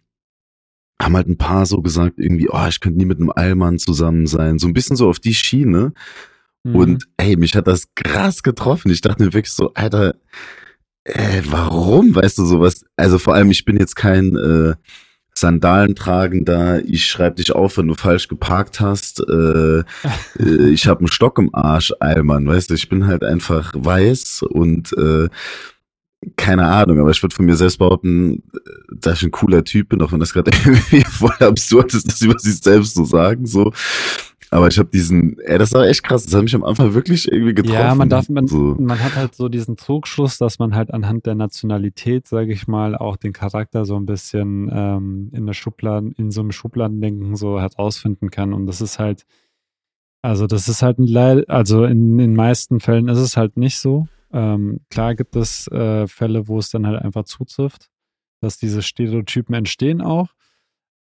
haben 1.03 1.17
halt 1.17 1.27
ein 1.27 1.37
paar 1.37 1.67
so 1.67 1.83
gesagt, 1.83 2.21
irgendwie, 2.21 2.49
oh, 2.49 2.67
ich 2.69 2.79
könnte 2.79 2.97
nie 2.97 3.07
mit 3.07 3.19
einem 3.19 3.33
Allmann 3.35 3.81
zusammen 3.81 4.29
sein. 4.29 4.61
So 4.61 4.69
ein 4.69 4.73
bisschen 4.73 4.95
so 4.95 5.09
auf 5.09 5.19
die 5.19 5.35
Schiene. 5.35 5.95
Mhm. 6.63 6.77
Und 6.77 7.09
ey, 7.17 7.35
mich 7.35 7.57
hat 7.57 7.67
das 7.67 7.93
krass 7.97 8.45
getroffen. 8.45 8.93
Ich 8.93 9.01
dachte 9.01 9.21
mir 9.21 9.33
wirklich 9.33 9.53
so, 9.53 9.75
Alter, 9.75 10.15
äh, 11.03 11.43
warum? 11.47 12.15
Weißt 12.15 12.39
du 12.39 12.45
sowas? 12.45 12.85
Also 12.95 13.19
vor 13.19 13.35
allem, 13.35 13.51
ich 13.51 13.65
bin 13.65 13.79
jetzt 13.79 13.97
kein 13.97 14.37
äh, 14.37 14.75
Sandalen 15.37 15.97
tragender, 15.97 16.85
ich 16.85 17.05
schreibe 17.05 17.35
dich 17.35 17.51
auf, 17.51 17.79
wenn 17.79 17.89
du 17.89 17.95
falsch 17.95 18.29
geparkt 18.29 18.79
hast, 18.79 19.19
äh, 19.29 19.81
äh, 20.39 20.69
ich 20.71 20.87
habe 20.87 21.01
einen 21.01 21.09
Stock 21.09 21.41
im 21.41 21.53
Arsch, 21.53 21.93
Allmann, 21.99 22.47
weißt 22.47 22.71
du, 22.71 22.75
ich 22.75 22.89
bin 22.89 23.09
halt 23.09 23.25
einfach 23.25 23.73
weiß 23.77 24.43
und 24.43 24.93
äh, 24.97 25.29
keine 26.37 26.67
Ahnung, 26.67 27.01
aber 27.01 27.11
ich 27.11 27.23
würde 27.23 27.35
von 27.35 27.47
mir 27.47 27.57
selbst 27.57 27.79
behaupten, 27.79 28.43
dass 28.91 29.19
ich 29.19 29.25
ein 29.25 29.31
cooler 29.31 29.65
Typ 29.65 29.91
bin, 29.91 30.03
auch 30.03 30.13
wenn 30.13 30.21
das 30.21 30.33
gerade 30.33 30.51
irgendwie 30.65 31.03
voll 31.05 31.37
absurd 31.41 31.95
ist, 31.95 32.09
das 32.09 32.23
über 32.23 32.39
sich 32.39 32.57
selbst 32.57 32.95
zu 32.95 33.05
sagen, 33.05 33.47
so. 33.47 33.73
Aber 34.51 34.69
ich 34.69 34.79
habe 34.79 34.89
diesen, 34.89 35.37
ey, 35.41 35.59
das 35.59 35.73
war 35.73 35.85
echt 35.87 36.05
krass, 36.05 36.25
das 36.25 36.33
hat 36.33 36.45
mich 36.45 36.55
am 36.55 36.63
Anfang 36.63 36.95
wirklich 36.95 37.27
irgendwie 37.27 37.55
getroffen. 37.55 37.81
Ja, 37.81 37.95
man 37.97 38.09
darf, 38.09 38.29
man, 38.29 38.47
so. 38.47 38.77
man 38.79 39.03
hat 39.03 39.17
halt 39.17 39.35
so 39.35 39.49
diesen 39.49 39.77
Trugschluss, 39.77 40.39
dass 40.39 40.61
man 40.61 40.77
halt 40.77 40.95
anhand 40.95 41.27
der 41.27 41.35
Nationalität, 41.35 42.29
sage 42.29 42.53
ich 42.53 42.69
mal, 42.69 42.95
auch 42.95 43.17
den 43.17 43.33
Charakter 43.33 43.85
so 43.85 43.97
ein 43.97 44.07
bisschen 44.07 44.71
ähm, 44.73 45.31
in 45.33 45.47
der 45.47 45.55
Schublade, 45.55 46.13
in 46.19 46.31
so 46.31 46.41
einem 46.41 46.53
Schubladendenken 46.53 47.35
so 47.35 47.61
herausfinden 47.61 48.31
kann. 48.31 48.53
Und 48.53 48.67
das 48.67 48.81
ist 48.81 49.01
halt, 49.01 49.25
also 50.23 50.47
das 50.47 50.69
ist 50.69 50.83
halt 50.83 51.01
ein 51.01 51.09
Leid, 51.09 51.51
also 51.51 51.85
in 51.85 52.17
den 52.19 52.37
meisten 52.37 52.79
Fällen 52.79 53.09
ist 53.09 53.19
es 53.19 53.37
halt 53.37 53.57
nicht 53.57 53.79
so. 53.79 54.07
Ähm, 54.35 54.81
klar 54.91 55.15
gibt 55.15 55.37
es 55.37 55.69
äh, 55.69 56.09
Fälle, 56.09 56.49
wo 56.49 56.59
es 56.59 56.69
dann 56.69 56.87
halt 56.87 57.01
einfach 57.01 57.25
zutrifft, 57.25 57.89
dass 58.41 58.59
diese 58.59 58.83
Stereotypen 58.83 59.55
entstehen 59.55 60.03
auch. 60.03 60.35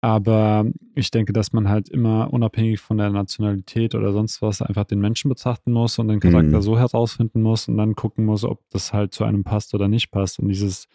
Aber 0.00 0.66
ich 0.94 1.10
denke, 1.10 1.32
dass 1.32 1.52
man 1.52 1.68
halt 1.68 1.88
immer 1.88 2.32
unabhängig 2.32 2.78
von 2.78 2.98
der 2.98 3.10
Nationalität 3.10 3.94
oder 3.94 4.12
sonst 4.12 4.42
was 4.42 4.60
einfach 4.62 4.84
den 4.84 5.00
Menschen 5.00 5.30
betrachten 5.30 5.72
muss 5.72 5.98
und 5.98 6.08
den 6.08 6.20
Charakter 6.20 6.58
mhm. 6.58 6.62
so 6.62 6.78
herausfinden 6.78 7.40
muss 7.40 7.68
und 7.68 7.78
dann 7.78 7.94
gucken 7.94 8.26
muss, 8.26 8.44
ob 8.44 8.60
das 8.70 8.92
halt 8.92 9.14
zu 9.14 9.24
einem 9.24 9.44
passt 9.44 9.74
oder 9.74 9.88
nicht 9.88 10.10
passt. 10.10 10.38
Und 10.38 10.48
dieses 10.48 10.86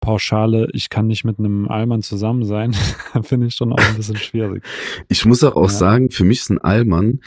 pauschale, 0.00 0.68
ich 0.74 0.90
kann 0.90 1.06
nicht 1.06 1.24
mit 1.24 1.38
einem 1.38 1.66
Allmann 1.66 2.02
zusammen 2.02 2.44
sein, 2.44 2.74
finde 3.22 3.46
ich 3.46 3.54
schon 3.54 3.72
auch 3.72 3.78
ein 3.78 3.96
bisschen 3.96 4.16
schwierig. 4.16 4.62
Ich 5.08 5.24
muss 5.24 5.42
auch, 5.42 5.56
auch 5.56 5.62
ja. 5.62 5.68
sagen, 5.68 6.10
für 6.10 6.24
mich 6.24 6.40
ist 6.40 6.50
ein 6.50 6.58
Allmann 6.58 7.20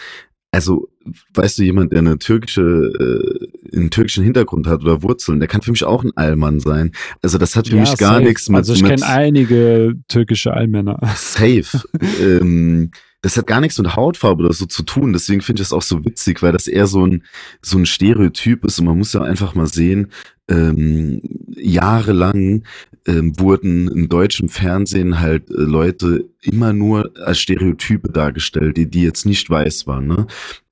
also 0.55 0.89
weißt 1.33 1.59
du, 1.59 1.63
jemand, 1.63 1.91
der 1.91 1.99
eine 1.99 2.17
türkische, 2.17 2.61
äh, 2.61 3.75
einen 3.77 3.89
türkischen 3.89 4.23
Hintergrund 4.23 4.67
hat 4.67 4.81
oder 4.81 5.03
Wurzeln, 5.03 5.39
der 5.39 5.47
kann 5.47 5.61
für 5.61 5.71
mich 5.71 5.83
auch 5.83 6.03
ein 6.03 6.11
Allmann 6.15 6.59
sein. 6.59 6.91
Also 7.21 7.37
das 7.37 7.55
hat 7.55 7.67
für 7.67 7.75
ja, 7.75 7.81
mich 7.81 7.97
gar 7.97 8.15
safe. 8.15 8.25
nichts 8.25 8.49
mit. 8.49 8.57
Also 8.57 8.73
ich 8.73 8.83
kenne 8.83 9.05
einige 9.05 9.93
türkische 10.07 10.53
Allmänner. 10.53 10.99
Safe. 11.15 11.65
ähm, 12.21 12.91
das 13.25 13.37
hat 13.37 13.47
gar 13.47 13.59
nichts 13.59 13.79
mit 13.79 13.95
Hautfarbe 13.95 14.43
oder 14.43 14.53
so 14.53 14.67
zu 14.67 14.83
tun. 14.83 15.11
Deswegen 15.11 15.41
finde 15.41 15.63
ich 15.63 15.67
das 15.67 15.73
auch 15.73 15.81
so 15.81 16.05
witzig, 16.05 16.43
weil 16.43 16.51
das 16.51 16.67
eher 16.67 16.85
so 16.85 17.07
ein, 17.07 17.23
so 17.59 17.75
ein 17.79 17.87
Stereotyp 17.87 18.63
ist. 18.63 18.77
Und 18.77 18.85
man 18.85 18.99
muss 18.99 19.13
ja 19.13 19.21
einfach 19.21 19.55
mal 19.55 19.65
sehen, 19.65 20.11
ähm, 20.47 21.23
jahrelang 21.55 22.61
ähm, 23.07 23.39
wurden 23.39 23.87
im 23.87 24.09
deutschen 24.09 24.47
Fernsehen 24.47 25.21
halt 25.21 25.49
äh, 25.49 25.53
Leute 25.53 26.29
immer 26.43 26.71
nur 26.71 27.13
als 27.15 27.39
Stereotype 27.39 28.11
dargestellt, 28.11 28.77
die, 28.77 28.87
die 28.87 29.01
jetzt 29.01 29.25
nicht 29.25 29.49
weiß 29.49 29.87
waren. 29.87 30.05
Ne? 30.05 30.27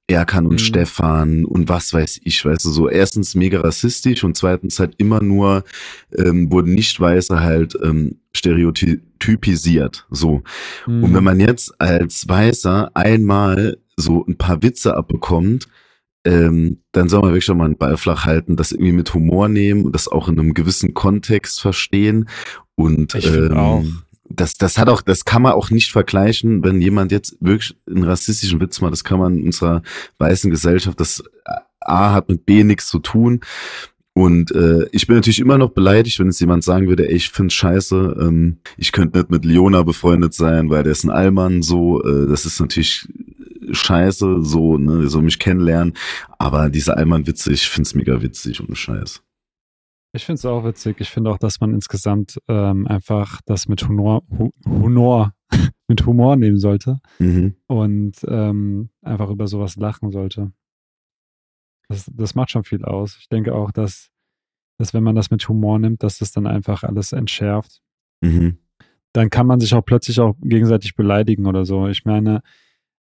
Erkan 0.07 0.45
und 0.45 0.53
mhm. 0.53 0.59
Stefan 0.59 1.45
und 1.45 1.69
was 1.69 1.93
weiß 1.93 2.21
ich, 2.23 2.43
weißt 2.43 2.65
du, 2.65 2.69
so 2.71 2.89
erstens 2.89 3.35
mega 3.35 3.61
rassistisch 3.61 4.23
und 4.23 4.35
zweitens 4.35 4.79
halt 4.79 4.95
immer 4.97 5.23
nur 5.23 5.63
ähm, 6.17 6.51
wurden 6.51 6.73
Nicht-Weiße 6.73 7.39
halt 7.39 7.77
ähm, 7.81 8.19
stereotypisiert, 8.35 10.05
so. 10.09 10.43
Mhm. 10.85 11.03
Und 11.03 11.13
wenn 11.13 11.23
man 11.23 11.39
jetzt 11.39 11.79
als 11.79 12.27
Weißer 12.27 12.91
einmal 12.93 13.77
so 13.95 14.25
ein 14.25 14.37
paar 14.37 14.61
Witze 14.61 14.97
abbekommt, 14.97 15.67
ähm, 16.25 16.79
dann 16.91 17.07
soll 17.07 17.21
man 17.21 17.31
wirklich 17.31 17.45
schon 17.45 17.57
mal 17.57 17.65
einen 17.65 17.77
Ball 17.77 17.97
flach 17.97 18.25
halten, 18.25 18.55
das 18.57 18.71
irgendwie 18.71 18.93
mit 18.93 19.13
Humor 19.13 19.47
nehmen 19.47 19.85
und 19.85 19.93
das 19.93 20.07
auch 20.07 20.27
in 20.27 20.39
einem 20.39 20.53
gewissen 20.53 20.93
Kontext 20.93 21.61
verstehen 21.61 22.27
und 22.75 23.15
ich 23.15 23.27
ähm, 23.27 23.57
auch 23.57 23.85
das, 24.29 24.55
das 24.55 24.77
hat 24.77 24.89
auch, 24.89 25.01
das 25.01 25.25
kann 25.25 25.41
man 25.41 25.53
auch 25.53 25.69
nicht 25.69 25.91
vergleichen, 25.91 26.63
wenn 26.63 26.81
jemand 26.81 27.11
jetzt 27.11 27.37
wirklich 27.39 27.75
einen 27.87 28.03
rassistischen 28.03 28.59
Witz 28.59 28.81
macht, 28.81 28.93
das 28.93 29.03
kann 29.03 29.19
man 29.19 29.37
in 29.37 29.45
unserer 29.45 29.81
weißen 30.17 30.49
Gesellschaft, 30.49 30.99
das 30.99 31.23
A 31.79 32.13
hat 32.13 32.29
mit 32.29 32.45
B 32.45 32.63
nichts 32.63 32.87
zu 32.87 32.99
tun. 32.99 33.41
Und 34.15 34.51
äh, 34.51 34.87
ich 34.91 35.07
bin 35.07 35.15
natürlich 35.15 35.39
immer 35.39 35.57
noch 35.57 35.71
beleidigt, 35.71 36.19
wenn 36.19 36.27
es 36.27 36.39
jemand 36.39 36.63
sagen 36.63 36.87
würde, 36.87 37.09
ey, 37.09 37.15
ich 37.15 37.31
find's 37.31 37.55
scheiße, 37.55 38.15
ähm, 38.21 38.57
ich 38.77 38.91
könnte 38.91 39.17
nicht 39.17 39.31
mit 39.31 39.43
Leona 39.43 39.81
befreundet 39.81 40.35
sein, 40.35 40.69
weil 40.69 40.83
der 40.83 40.91
ist 40.91 41.03
ein 41.03 41.09
Allmann, 41.09 41.63
so, 41.63 42.03
äh, 42.03 42.27
das 42.27 42.45
ist 42.45 42.59
natürlich 42.59 43.07
scheiße, 43.71 44.43
so, 44.43 44.77
ne, 44.77 45.09
so 45.09 45.21
mich 45.21 45.39
kennenlernen. 45.39 45.93
Aber 46.37 46.69
diese 46.69 46.95
Allmann-Witze, 46.95 47.51
ich 47.51 47.67
find's 47.67 47.95
mega 47.95 48.21
witzig 48.21 48.59
und 48.61 48.77
Scheiß. 48.77 49.23
Ich 50.15 50.25
finde 50.25 50.35
es 50.35 50.45
auch 50.45 50.63
witzig. 50.63 51.01
Ich 51.01 51.09
finde 51.09 51.31
auch, 51.31 51.39
dass 51.39 51.59
man 51.59 51.73
insgesamt 51.73 52.39
ähm, 52.47 52.87
einfach 52.87 53.41
das 53.45 53.67
mit 53.67 53.87
Humor, 53.87 54.23
Humor, 54.65 55.33
mit 55.87 56.05
Humor 56.05 56.35
nehmen 56.35 56.59
sollte 56.59 56.99
mhm. 57.17 57.55
und 57.65 58.17
ähm, 58.27 58.89
einfach 59.01 59.31
über 59.31 59.47
sowas 59.47 59.75
lachen 59.75 60.11
sollte. 60.11 60.51
Das, 61.89 62.09
das 62.13 62.35
macht 62.35 62.51
schon 62.51 62.63
viel 62.63 62.85
aus. 62.85 63.17
Ich 63.19 63.27
denke 63.27 63.55
auch, 63.55 63.71
dass, 63.71 64.11
dass 64.77 64.93
wenn 64.93 65.03
man 65.03 65.15
das 65.15 65.31
mit 65.31 65.47
Humor 65.49 65.79
nimmt, 65.79 66.03
dass 66.03 66.19
das 66.19 66.31
dann 66.31 66.45
einfach 66.45 66.83
alles 66.83 67.11
entschärft. 67.11 67.81
Mhm. 68.21 68.59
Dann 69.13 69.31
kann 69.31 69.47
man 69.47 69.59
sich 69.59 69.73
auch 69.73 69.83
plötzlich 69.83 70.19
auch 70.19 70.35
gegenseitig 70.41 70.95
beleidigen 70.95 71.47
oder 71.47 71.65
so. 71.65 71.87
Ich 71.87 72.05
meine, 72.05 72.43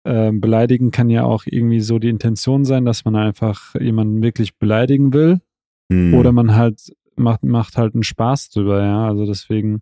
äh, 0.06 0.32
beleidigen 0.32 0.92
kann 0.92 1.10
ja 1.10 1.24
auch 1.24 1.44
irgendwie 1.46 1.82
so 1.82 2.00
die 2.00 2.10
Intention 2.10 2.64
sein, 2.64 2.86
dass 2.86 3.04
man 3.04 3.18
einfach 3.18 3.76
jemanden 3.76 4.22
wirklich 4.22 4.58
beleidigen 4.58 5.14
will. 5.14 5.42
Mhm. 5.90 6.14
Oder 6.14 6.32
man 6.32 6.56
halt 6.56 6.94
macht, 7.16 7.44
macht 7.44 7.78
halt 7.78 7.94
einen 7.94 8.04
Spaß 8.04 8.50
drüber, 8.50 8.84
ja. 8.84 9.08
Also 9.08 9.26
deswegen 9.26 9.82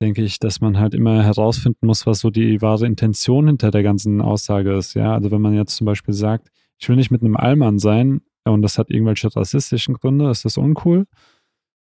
denke 0.00 0.22
ich, 0.22 0.38
dass 0.38 0.60
man 0.60 0.78
halt 0.78 0.94
immer 0.94 1.22
herausfinden 1.22 1.86
muss, 1.86 2.06
was 2.06 2.20
so 2.20 2.30
die 2.30 2.60
wahre 2.60 2.86
Intention 2.86 3.46
hinter 3.46 3.70
der 3.70 3.82
ganzen 3.82 4.20
Aussage 4.20 4.74
ist, 4.74 4.94
ja. 4.94 5.14
Also 5.14 5.30
wenn 5.30 5.40
man 5.42 5.54
jetzt 5.54 5.76
zum 5.76 5.86
Beispiel 5.86 6.14
sagt, 6.14 6.50
ich 6.78 6.88
will 6.88 6.96
nicht 6.96 7.10
mit 7.10 7.22
einem 7.22 7.36
Allmann 7.36 7.78
sein 7.78 8.22
und 8.44 8.62
das 8.62 8.78
hat 8.78 8.90
irgendwelche 8.90 9.34
rassistischen 9.34 9.94
Gründe, 9.94 10.30
ist 10.30 10.44
das 10.44 10.58
uncool. 10.58 11.06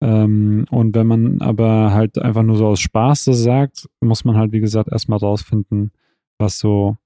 Ähm, 0.02 0.66
und 0.70 0.96
wenn 0.96 1.08
man 1.08 1.42
aber 1.42 1.94
halt 1.94 2.18
einfach 2.18 2.44
nur 2.44 2.58
so 2.58 2.68
aus 2.68 2.80
Spaß 2.80 3.26
das 3.26 3.42
sagt, 3.44 3.90
muss 4.02 4.26
man 4.26 4.38
halt, 4.38 4.52
wie 4.52 4.60
gesagt, 4.60 4.92
erstmal 4.92 5.20
rausfinden, 5.20 5.92
was 6.38 6.60
so 6.60 6.98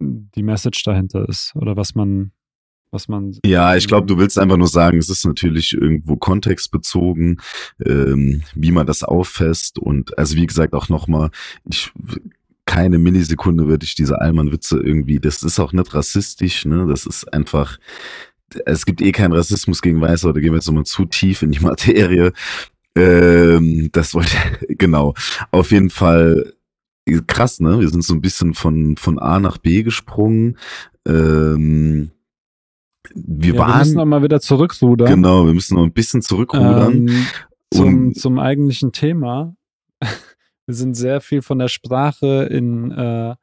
die 0.00 0.42
Message 0.42 0.82
dahinter 0.84 1.28
ist 1.28 1.54
oder 1.56 1.76
was 1.76 1.94
man, 1.94 2.32
was 2.90 3.08
man. 3.08 3.36
Ja, 3.44 3.76
ich 3.76 3.86
glaube, 3.86 4.06
du 4.06 4.18
willst 4.18 4.38
einfach 4.38 4.56
nur 4.56 4.68
sagen, 4.68 4.98
es 4.98 5.08
ist 5.08 5.26
natürlich 5.26 5.72
irgendwo 5.72 6.16
kontextbezogen, 6.16 7.40
ähm, 7.84 8.42
wie 8.54 8.72
man 8.72 8.86
das 8.86 9.02
auffasst 9.02 9.78
und 9.78 10.16
also 10.18 10.36
wie 10.36 10.46
gesagt 10.46 10.74
auch 10.74 10.88
nochmal, 10.88 11.30
ich 11.68 11.92
keine 12.68 12.98
Millisekunde 12.98 13.66
würde 13.66 13.84
ich 13.84 13.94
diese 13.94 14.20
Allmann-Witze 14.20 14.78
irgendwie, 14.78 15.18
das 15.20 15.42
ist 15.42 15.58
auch 15.58 15.72
nicht 15.72 15.94
rassistisch, 15.94 16.66
ne? 16.66 16.86
Das 16.86 17.06
ist 17.06 17.32
einfach, 17.32 17.78
es 18.66 18.84
gibt 18.84 19.00
eh 19.00 19.10
keinen 19.10 19.32
Rassismus 19.32 19.80
gegen 19.80 20.02
Weiße, 20.02 20.28
oder 20.28 20.40
gehen 20.40 20.52
wir 20.52 20.58
jetzt 20.58 20.66
nochmal 20.66 20.84
zu 20.84 21.06
tief 21.06 21.40
in 21.40 21.50
die 21.50 21.60
Materie. 21.64 22.32
Ähm, 22.94 23.88
das 23.92 24.12
wollte, 24.12 24.36
genau. 24.68 25.14
Auf 25.50 25.70
jeden 25.70 25.88
Fall 25.88 26.52
krass, 27.26 27.58
ne? 27.60 27.80
Wir 27.80 27.88
sind 27.88 28.04
so 28.04 28.12
ein 28.12 28.20
bisschen 28.20 28.52
von, 28.52 28.98
von 28.98 29.18
A 29.18 29.40
nach 29.40 29.56
B 29.56 29.82
gesprungen. 29.82 30.58
Ähm, 31.06 32.10
wir 33.14 33.54
ja, 33.54 33.60
waren. 33.60 33.72
Wir 33.72 33.78
müssen 33.78 33.96
noch 33.96 34.04
mal 34.04 34.22
wieder 34.22 34.40
zurückrudern. 34.40 35.08
Genau, 35.08 35.46
wir 35.46 35.54
müssen 35.54 35.76
noch 35.76 35.84
ein 35.84 35.92
bisschen 35.92 36.22
zurückrudern. 36.22 37.08
Ähm, 37.08 37.26
zum, 37.72 38.14
zum 38.14 38.38
eigentlichen 38.38 38.92
Thema. 38.92 39.54
Wir 40.66 40.74
sind 40.74 40.94
sehr 40.94 41.22
viel 41.22 41.40
von 41.40 41.58
der 41.58 41.68
Sprache 41.68 42.46
in 42.50 42.90
äh, 42.90 43.34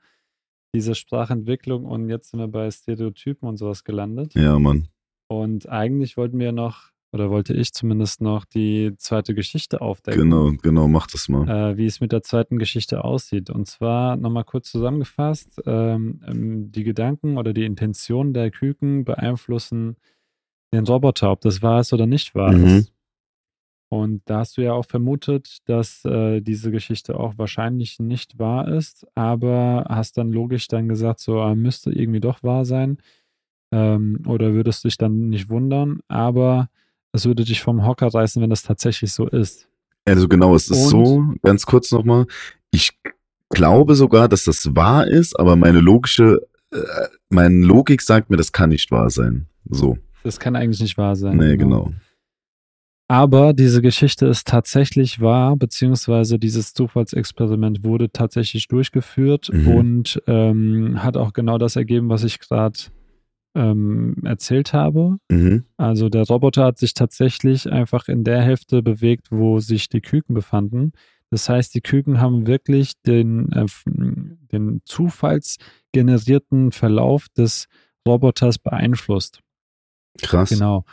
diese 0.76 0.94
Sprachentwicklung 0.94 1.86
und 1.86 2.08
jetzt 2.10 2.30
sind 2.30 2.40
wir 2.40 2.48
bei 2.48 2.70
Stereotypen 2.70 3.50
und 3.50 3.58
sowas 3.58 3.84
gelandet. 3.84 4.36
Ja, 4.36 4.60
Mann. 4.60 4.90
Und 5.28 5.68
eigentlich 5.70 6.18
wollten 6.18 6.38
wir 6.38 6.52
noch, 6.52 6.92
oder 7.16 7.30
wollte 7.30 7.54
ich 7.54 7.72
zumindest 7.72 8.22
noch, 8.22 8.44
die 8.44 8.94
zweite 8.98 9.34
Geschichte 9.34 9.80
aufdecken. 9.80 10.22
Genau, 10.22 10.52
genau, 10.62 10.88
mach 10.90 11.08
das 11.08 11.30
mal. 11.30 11.48
Äh, 11.72 11.78
wie 11.78 11.86
es 11.86 12.02
mit 12.02 12.12
der 12.12 12.22
zweiten 12.22 12.60
Geschichte 12.60 13.04
aussieht. 13.06 13.50
Und 13.50 13.68
zwar 13.68 14.18
nochmal 14.18 14.44
kurz 14.44 14.70
zusammengefasst, 14.70 15.62
ähm, 15.66 16.22
ähm, 16.28 16.72
die 16.74 16.84
Gedanken 16.84 17.38
oder 17.38 17.54
die 17.54 17.64
Intentionen 17.64 18.34
der 18.34 18.52
Küken 18.52 19.06
beeinflussen 19.06 19.96
den 20.74 20.86
Roboter, 20.86 21.32
ob 21.32 21.40
das 21.40 21.62
wahr 21.62 21.80
ist 21.80 21.94
oder 21.94 22.06
nicht 22.06 22.36
wahr 22.36 22.52
Mhm. 22.52 22.66
ist. 22.66 22.92
Und 23.90 24.24
da 24.26 24.40
hast 24.40 24.58
du 24.58 24.62
ja 24.62 24.74
auch 24.74 24.86
vermutet, 24.86 25.60
dass 25.70 26.04
äh, 26.04 26.42
diese 26.42 26.70
Geschichte 26.70 27.18
auch 27.18 27.38
wahrscheinlich 27.38 27.98
nicht 28.00 28.38
wahr 28.40 28.68
ist, 28.68 29.08
aber 29.16 29.86
hast 29.88 30.18
dann 30.18 30.34
logisch 30.34 30.68
dann 30.68 30.90
gesagt, 30.90 31.22
so 31.22 31.40
äh, 31.40 31.56
müsste 31.56 31.92
irgendwie 31.92 32.20
doch 32.20 32.44
wahr 32.44 32.66
sein. 32.66 32.98
Ähm, 33.72 34.22
oder 34.28 34.54
würdest 34.54 34.84
dich 34.84 34.98
dann 34.98 35.30
nicht 35.30 35.50
wundern, 35.50 36.00
aber 36.10 36.70
es 37.16 37.26
würde 37.26 37.44
dich 37.44 37.62
vom 37.62 37.86
Hocker 37.86 38.08
reißen, 38.08 38.42
wenn 38.42 38.50
das 38.50 38.64
tatsächlich 38.64 39.12
so 39.14 39.28
ist. 39.28 39.68
Also 40.06 40.28
genau, 40.28 40.56
es 40.56 40.70
ist 40.70 40.84
Und- 40.94 41.06
so, 41.06 41.24
ganz 41.42 41.66
kurz 41.66 41.92
nochmal, 41.92 42.26
ich 42.72 42.92
glaube 43.50 43.96
sogar, 43.96 44.28
dass 44.28 44.44
das 44.44 44.76
wahr 44.76 45.08
ist, 45.08 45.40
aber 45.40 45.56
meine 45.56 45.80
logische, 45.80 46.42
äh, 46.72 46.78
meine 47.30 47.66
Logik 47.66 48.02
sagt 48.02 48.30
mir, 48.30 48.38
das 48.38 48.52
kann 48.52 48.70
nicht 48.70 48.92
wahr 48.92 49.10
sein. 49.10 49.48
So, 49.70 49.98
Das 50.24 50.40
kann 50.40 50.56
eigentlich 50.56 50.82
nicht 50.82 50.98
wahr 50.98 51.16
sein. 51.16 51.38
nee, 51.38 51.58
genau. 51.58 51.92
Aber 53.08 53.54
diese 53.54 53.84
Geschichte 53.84 54.26
ist 54.26 54.48
tatsächlich 54.48 55.22
wahr, 55.22 55.56
beziehungsweise 55.58 56.40
dieses 56.40 56.74
Zufallsexperiment 56.74 57.84
wurde 57.84 58.10
tatsächlich 58.12 58.68
durchgeführt 58.68 59.52
Mhm. 59.54 59.68
und 59.68 60.22
ähm, 60.26 61.04
hat 61.04 61.16
auch 61.16 61.32
genau 61.34 61.60
das 61.60 61.76
ergeben, 61.76 62.10
was 62.10 62.24
ich 62.24 62.40
gerade 62.40 62.80
ähm, 63.56 64.16
erzählt 64.24 64.74
habe. 64.74 65.18
Mhm. 65.30 65.66
Also 65.78 66.10
der 66.10 66.24
Roboter 66.24 66.66
hat 66.66 66.78
sich 66.78 66.94
tatsächlich 66.94 67.72
einfach 67.72 68.08
in 68.08 68.24
der 68.24 68.42
Hälfte 68.42 68.84
bewegt, 68.84 69.28
wo 69.32 69.60
sich 69.60 69.90
die 69.90 70.02
Küken 70.02 70.36
befanden. 70.36 70.92
Das 71.32 71.50
heißt, 71.50 71.74
die 71.74 71.82
Küken 71.82 72.22
haben 72.22 72.48
wirklich 72.48 72.94
den, 73.02 73.52
äh, 73.52 73.66
den 74.52 74.82
zufallsgenerierten 74.86 76.72
Verlauf 76.72 77.28
des 77.30 77.68
Roboters 78.08 78.60
beeinflusst. 78.60 79.42
Krass. 80.22 80.50
Genau. 80.50 80.86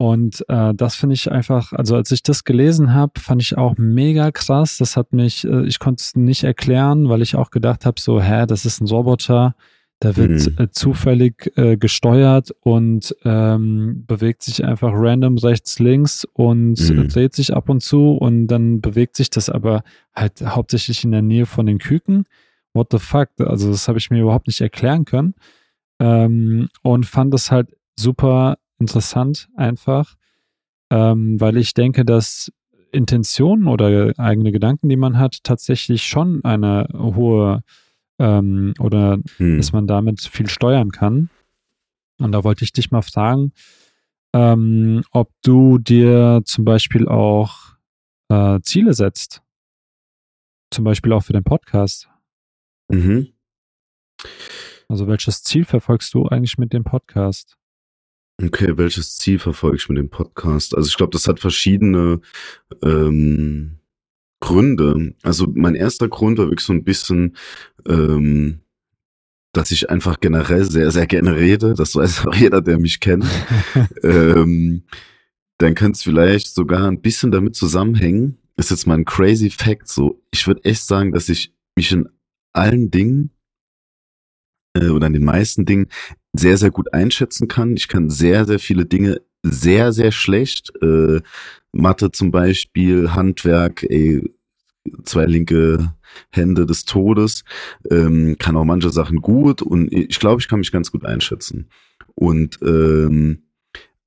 Und 0.00 0.44
äh, 0.48 0.74
das 0.74 0.94
finde 0.94 1.14
ich 1.14 1.30
einfach, 1.30 1.72
also 1.72 1.96
als 1.96 2.12
ich 2.12 2.22
das 2.22 2.44
gelesen 2.44 2.94
habe, 2.94 3.18
fand 3.18 3.42
ich 3.42 3.58
auch 3.58 3.74
mega 3.76 4.30
krass. 4.30 4.76
Das 4.78 4.96
hat 4.96 5.12
mich, 5.12 5.44
äh, 5.44 5.66
ich 5.66 5.80
konnte 5.80 6.02
es 6.02 6.14
nicht 6.14 6.44
erklären, 6.44 7.08
weil 7.08 7.20
ich 7.20 7.34
auch 7.34 7.50
gedacht 7.50 7.84
habe, 7.84 8.00
so, 8.00 8.20
hä, 8.20 8.46
das 8.46 8.64
ist 8.64 8.80
ein 8.80 8.86
Roboter, 8.86 9.56
der 10.02 10.16
wird 10.16 10.30
Mhm. 10.58 10.68
zufällig 10.70 11.52
äh, 11.56 11.76
gesteuert 11.76 12.50
und 12.60 13.14
ähm, 13.24 14.04
bewegt 14.06 14.42
sich 14.42 14.64
einfach 14.64 14.92
random 14.94 15.38
rechts, 15.38 15.78
links 15.80 16.24
und 16.34 16.78
Mhm. 16.78 17.08
dreht 17.08 17.34
sich 17.34 17.54
ab 17.54 17.68
und 17.68 17.82
zu 17.82 18.12
und 18.12 18.46
dann 18.46 18.80
bewegt 18.80 19.16
sich 19.16 19.28
das 19.30 19.50
aber 19.50 19.82
halt 20.14 20.40
hauptsächlich 20.44 21.02
in 21.04 21.10
der 21.10 21.22
Nähe 21.22 21.46
von 21.46 21.66
den 21.66 21.78
Küken. 21.78 22.24
What 22.74 22.88
the 22.92 22.98
fuck? 22.98 23.30
Also 23.38 23.70
das 23.70 23.88
habe 23.88 23.98
ich 23.98 24.10
mir 24.10 24.22
überhaupt 24.22 24.46
nicht 24.46 24.60
erklären 24.60 25.04
können. 25.04 25.34
Ähm, 26.00 26.68
und 26.82 27.06
fand 27.06 27.34
das 27.34 27.50
halt 27.50 27.74
super 27.98 28.58
interessant 28.78 29.48
einfach, 29.56 30.14
ähm, 30.90 31.40
weil 31.40 31.56
ich 31.56 31.74
denke, 31.74 32.04
dass 32.04 32.52
Intentionen 32.92 33.66
oder 33.66 34.12
eigene 34.16 34.52
Gedanken, 34.52 34.88
die 34.88 34.96
man 34.96 35.18
hat, 35.18 35.42
tatsächlich 35.42 36.04
schon 36.04 36.44
eine 36.44 36.86
hohe 36.94 37.62
ähm, 38.18 38.74
oder 38.78 39.18
Hm. 39.36 39.56
dass 39.56 39.72
man 39.72 39.86
damit 39.86 40.20
viel 40.20 40.48
steuern 40.48 40.90
kann. 40.90 41.30
Und 42.18 42.32
da 42.32 42.44
wollte 42.44 42.64
ich 42.64 42.72
dich 42.72 42.90
mal 42.90 43.02
fragen, 43.02 43.52
ähm, 44.34 45.02
ob 45.10 45.30
du 45.42 45.78
dir 45.78 46.42
zum 46.44 46.64
Beispiel 46.64 47.08
auch 47.08 47.76
äh, 48.28 48.60
Ziele 48.60 48.92
setzt. 48.94 49.42
Zum 50.70 50.84
Beispiel 50.84 51.12
auch 51.12 51.22
für 51.22 51.32
den 51.32 51.44
Podcast. 51.44 52.08
Mhm. 52.90 53.28
Also 54.88 55.06
welches 55.06 55.42
Ziel 55.42 55.64
verfolgst 55.64 56.12
du 56.14 56.26
eigentlich 56.26 56.58
mit 56.58 56.72
dem 56.72 56.84
Podcast? 56.84 57.56
Okay, 58.42 58.76
welches 58.76 59.16
Ziel 59.16 59.38
verfolge 59.38 59.76
ich 59.76 59.88
mit 59.88 59.98
dem 59.98 60.10
Podcast? 60.10 60.76
Also 60.76 60.88
ich 60.88 60.96
glaube, 60.96 61.10
das 61.10 61.26
hat 61.26 61.40
verschiedene 61.40 62.20
ähm, 62.82 63.78
Gründe. 64.48 65.14
Also 65.22 65.46
mein 65.54 65.74
erster 65.74 66.08
Grund 66.08 66.38
war 66.38 66.46
wirklich 66.46 66.64
so 66.64 66.72
ein 66.72 66.82
bisschen, 66.82 67.36
ähm, 67.86 68.60
dass 69.52 69.70
ich 69.70 69.90
einfach 69.90 70.20
generell 70.20 70.64
sehr, 70.64 70.90
sehr 70.90 71.06
gerne 71.06 71.36
rede. 71.36 71.74
Das 71.74 71.94
weiß 71.94 72.26
auch 72.26 72.34
jeder, 72.34 72.62
der 72.62 72.78
mich 72.78 73.00
kennt. 73.00 73.26
ähm, 74.02 74.84
dann 75.58 75.74
könnte 75.74 75.96
es 75.96 76.02
vielleicht 76.02 76.54
sogar 76.54 76.88
ein 76.88 77.02
bisschen 77.02 77.30
damit 77.30 77.56
zusammenhängen. 77.56 78.38
Ist 78.56 78.70
jetzt 78.70 78.86
mal 78.86 78.94
ein 78.94 79.04
crazy 79.04 79.50
Fact. 79.50 79.86
So, 79.88 80.22
ich 80.30 80.46
würde 80.46 80.64
echt 80.64 80.86
sagen, 80.86 81.12
dass 81.12 81.28
ich 81.28 81.52
mich 81.76 81.92
in 81.92 82.08
allen 82.54 82.90
Dingen 82.90 83.30
äh, 84.72 84.88
oder 84.88 85.08
in 85.08 85.12
den 85.12 85.24
meisten 85.24 85.66
Dingen 85.66 85.88
sehr, 86.32 86.56
sehr 86.56 86.70
gut 86.70 86.94
einschätzen 86.94 87.48
kann. 87.48 87.76
Ich 87.76 87.88
kann 87.88 88.08
sehr, 88.08 88.46
sehr 88.46 88.58
viele 88.58 88.86
Dinge 88.86 89.20
sehr, 89.42 89.92
sehr 89.92 90.10
schlecht. 90.10 90.72
Äh, 90.80 91.20
Mathe 91.72 92.10
zum 92.12 92.30
Beispiel, 92.30 93.12
Handwerk, 93.12 93.82
ey, 93.82 94.22
zwei 95.04 95.26
linke 95.26 95.94
Hände 96.30 96.66
des 96.66 96.84
Todes, 96.84 97.44
ähm, 97.90 98.36
kann 98.38 98.56
auch 98.56 98.64
manche 98.64 98.90
Sachen 98.90 99.20
gut 99.20 99.62
und 99.62 99.92
ich 99.92 100.18
glaube, 100.18 100.40
ich 100.40 100.48
kann 100.48 100.60
mich 100.60 100.72
ganz 100.72 100.90
gut 100.90 101.04
einschätzen. 101.04 101.68
Und 102.14 102.58
ähm, 102.62 103.44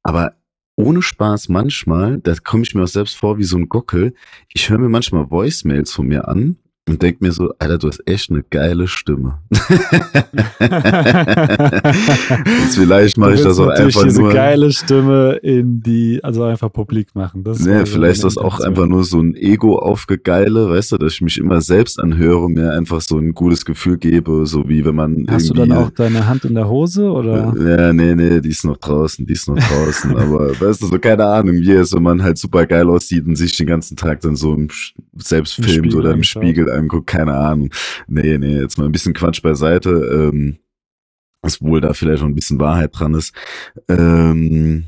aber 0.04 0.36
ohne 0.76 1.02
Spaß 1.02 1.50
manchmal, 1.50 2.20
da 2.20 2.34
komme 2.36 2.64
ich 2.64 2.74
mir 2.74 2.84
auch 2.84 2.88
selbst 2.88 3.16
vor 3.16 3.38
wie 3.38 3.44
so 3.44 3.58
ein 3.58 3.70
Gockel, 3.70 4.14
ich 4.50 4.70
höre 4.70 4.80
mir 4.80 4.90
manchmal 4.90 5.30
Voicemails 5.30 5.92
von 5.92 6.08
mir 6.08 6.28
an 6.28 6.58
und 6.90 7.02
denke 7.02 7.24
mir 7.24 7.32
so, 7.32 7.54
Alter, 7.60 7.78
du 7.78 7.88
hast 7.90 8.02
echt 8.08 8.32
eine 8.32 8.44
geile 8.50 8.88
Stimme. 8.88 9.38
Vielleicht 12.72 13.18
mache 13.20 13.36
ich 13.36 13.42
das 13.42 13.60
auch 13.60 13.68
einfach 13.68 14.04
diese 14.04 14.22
nur. 14.22 14.34
geile 14.34 14.72
Stimme 14.72 15.34
in 15.44 15.82
die, 15.84 16.20
also 16.24 16.44
einfach 16.44 16.74
publik 16.74 17.14
machen. 17.14 17.44
Das 17.44 17.60
Nee, 17.60 17.86
vielleicht 17.86 18.16
ist 18.18 18.24
das 18.24 18.38
auch 18.38 18.60
einfach 18.60 18.88
nur 18.88 19.04
so 19.04 19.22
ein 19.22 19.36
Ego 19.36 19.78
aufgegeile, 19.78 20.70
weißt 20.70 20.94
du, 20.94 20.98
dass 20.98 21.14
ich 21.14 21.22
mich 21.22 21.38
immer 21.38 21.62
selbst 21.62 22.00
anhöre 22.00 22.46
und 22.46 22.54
mir 22.54 22.72
einfach 22.74 23.02
so 23.02 23.20
ein 23.20 23.34
gutes 23.34 23.64
Gefühl 23.64 23.98
gebe, 23.98 24.48
so 24.48 24.68
wie 24.68 24.84
wenn 24.84 24.96
man 24.96 25.28
Hast 25.30 25.50
du 25.50 25.54
dann 25.54 25.72
auch 25.74 25.92
deine 25.92 26.28
Hand 26.28 26.46
in 26.46 26.56
der 26.56 26.68
Hose 26.68 27.12
oder? 27.12 27.54
Ja, 27.60 27.94
nee, 27.94 28.16
nee, 28.16 28.42
die 28.42 28.50
ist 28.50 28.66
noch 28.66 28.78
draußen, 28.78 29.24
die 29.26 29.34
ist 29.34 29.48
noch 29.48 29.60
draußen. 29.60 30.18
aber 30.18 30.60
weißt 30.60 30.82
du, 30.82 30.88
so 30.88 30.98
keine 30.98 31.26
Ahnung, 31.26 31.58
wie 31.58 31.74
es, 31.74 31.94
wenn 31.94 32.04
man 32.04 32.24
halt 32.24 32.40
super 32.40 32.66
geil 32.66 32.90
aussieht 32.90 33.28
und 33.28 33.36
sich 33.36 33.56
den 33.56 33.68
ganzen 33.68 33.96
Tag 33.96 34.22
dann 34.22 34.36
so 34.36 34.56
im 34.56 34.68
selbst 35.18 35.60
Im 35.60 35.66
filmt 35.66 35.86
Spiegel 35.86 36.00
oder 36.00 36.12
im. 36.14 36.24
Spiegel 36.24 36.71
anguckt, 36.72 37.08
keine 37.08 37.34
Ahnung. 37.34 37.70
Nee, 38.08 38.38
nee, 38.38 38.60
jetzt 38.60 38.78
mal 38.78 38.86
ein 38.86 38.92
bisschen 38.92 39.14
Quatsch 39.14 39.42
beiseite. 39.42 39.90
Ähm, 39.90 40.58
was 41.42 41.62
wohl 41.62 41.82
da 41.82 41.94
vielleicht 41.94 42.22
noch 42.22 42.30
ein 42.30 42.36
bisschen 42.36 42.60
Wahrheit 42.60 42.92
dran 42.94 43.14
ist. 43.14 43.34
Ähm, 43.88 44.86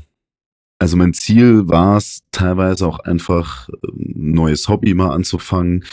also 0.78 0.96
mein 0.96 1.14
Ziel 1.14 1.68
war 1.68 1.96
es 1.96 2.22
teilweise 2.30 2.86
auch 2.86 2.98
einfach 3.00 3.68
ein 3.82 4.32
neues 4.32 4.68
Hobby 4.68 4.94
mal 4.94 5.10
anzufangen, 5.12 5.84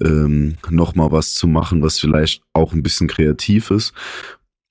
ähm, 0.00 0.56
nochmal 0.70 1.10
was 1.10 1.34
zu 1.34 1.46
machen, 1.46 1.82
was 1.82 1.98
vielleicht 1.98 2.42
auch 2.52 2.72
ein 2.72 2.82
bisschen 2.82 3.08
kreativ 3.08 3.70
ist 3.70 3.92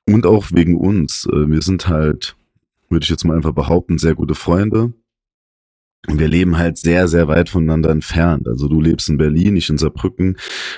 und 0.07 0.25
auch 0.25 0.51
wegen 0.51 0.77
uns. 0.77 1.27
Äh, 1.31 1.49
wir 1.49 1.61
sind 1.61 1.87
halt, 1.87 2.35
würde 2.89 3.03
ich 3.03 3.09
jetzt 3.09 3.25
mal 3.25 3.35
einfach 3.35 3.53
behaupten, 3.53 3.97
sehr 3.97 4.15
gute 4.15 4.35
Freunde. 4.35 4.93
Und 6.07 6.19
wir 6.19 6.27
leben 6.27 6.57
halt 6.57 6.77
sehr, 6.77 7.07
sehr 7.07 7.27
weit 7.27 7.49
voneinander 7.49 7.89
entfernt. 7.89 8.47
Also 8.47 8.67
du 8.67 8.79
lebst 8.81 9.09
in 9.09 9.17
Berlin, 9.17 9.55
ich 9.55 9.69
in 9.69 9.77
Saarbrücken. 9.77 10.37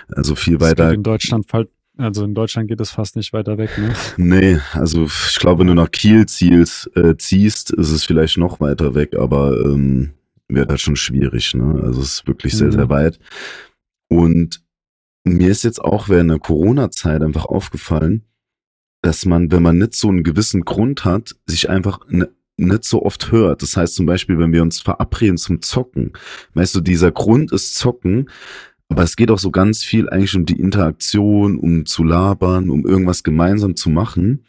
Also 0.10 0.36
viel 0.36 0.58
Das 0.58 0.70
weiter. 0.72 0.94
In 0.94 1.04
Deutschland 1.04 1.50
fällt, 1.50 1.70
also 1.98 2.24
in 2.24 2.34
Deutschland 2.36 2.68
geht 2.68 2.80
es 2.80 2.92
fast 2.92 3.16
nicht 3.16 3.34
weiter 3.34 3.58
weg, 3.58 3.72
ne? 3.78 3.94
Nee, 4.18 4.60
also 4.74 5.06
ich 5.06 5.38
glaube, 5.40 5.62
wenn 5.62 5.68
du 5.68 5.74
nach 5.74 5.92
Kiel 5.92 6.26
ziehst, 6.28 6.90
äh, 6.96 7.18
ziehst, 7.18 7.72
ist 7.72 7.92
es 7.92 8.04
vielleicht 8.06 8.38
noch 8.38 8.60
weiter 8.60 8.94
weg, 8.96 9.16
aber 9.18 9.60
ähm, 9.66 10.12
wird 10.48 10.70
halt 10.70 10.80
schon 10.80 10.96
schwierig, 10.96 11.54
ne? 11.56 11.82
Also 11.84 12.02
es 12.02 12.20
ist 12.20 12.28
wirklich 12.28 12.54
sehr, 12.56 12.68
Mhm. 12.68 12.72
sehr 12.74 12.90
weit. 12.90 13.20
Und 14.10 14.62
mir 15.26 15.50
ist 15.50 15.64
jetzt 15.64 15.84
auch 15.84 16.08
während 16.08 16.30
der 16.32 16.40
Corona-Zeit 16.40 17.22
einfach 17.22 17.46
aufgefallen, 17.46 18.24
dass 19.02 19.26
man, 19.26 19.52
wenn 19.52 19.62
man 19.64 19.78
nicht 19.78 19.94
so 19.96 20.08
einen 20.10 20.24
gewissen 20.24 20.62
Grund 20.62 21.04
hat, 21.06 21.36
sich 21.46 21.70
einfach 21.70 22.00
ne, 22.10 22.30
nicht 22.58 22.84
so 22.84 23.04
oft 23.04 23.32
hört. 23.32 23.62
Das 23.62 23.78
heißt 23.78 23.96
zum 23.96 24.06
Beispiel, 24.06 24.40
wenn 24.40 24.52
wir 24.52 24.62
uns 24.62 24.82
verabreden 24.82 25.38
zum 25.38 25.62
Zocken, 25.62 26.14
weißt 26.54 26.76
du, 26.76 26.82
dieser 26.82 27.12
Grund 27.12 27.52
ist 27.52 27.76
Zocken, 27.76 28.30
aber 28.90 29.04
es 29.04 29.16
geht 29.16 29.32
auch 29.32 29.40
so 29.40 29.52
ganz 29.52 29.84
viel 29.84 30.10
eigentlich 30.10 30.36
um 30.36 30.46
die 30.46 30.60
Interaktion, 30.60 31.58
um 31.58 31.86
zu 31.86 32.04
labern, 32.04 32.70
um 32.70 32.86
irgendwas 32.86 33.24
gemeinsam 33.24 33.76
zu 33.76 33.90
machen. 33.90 34.46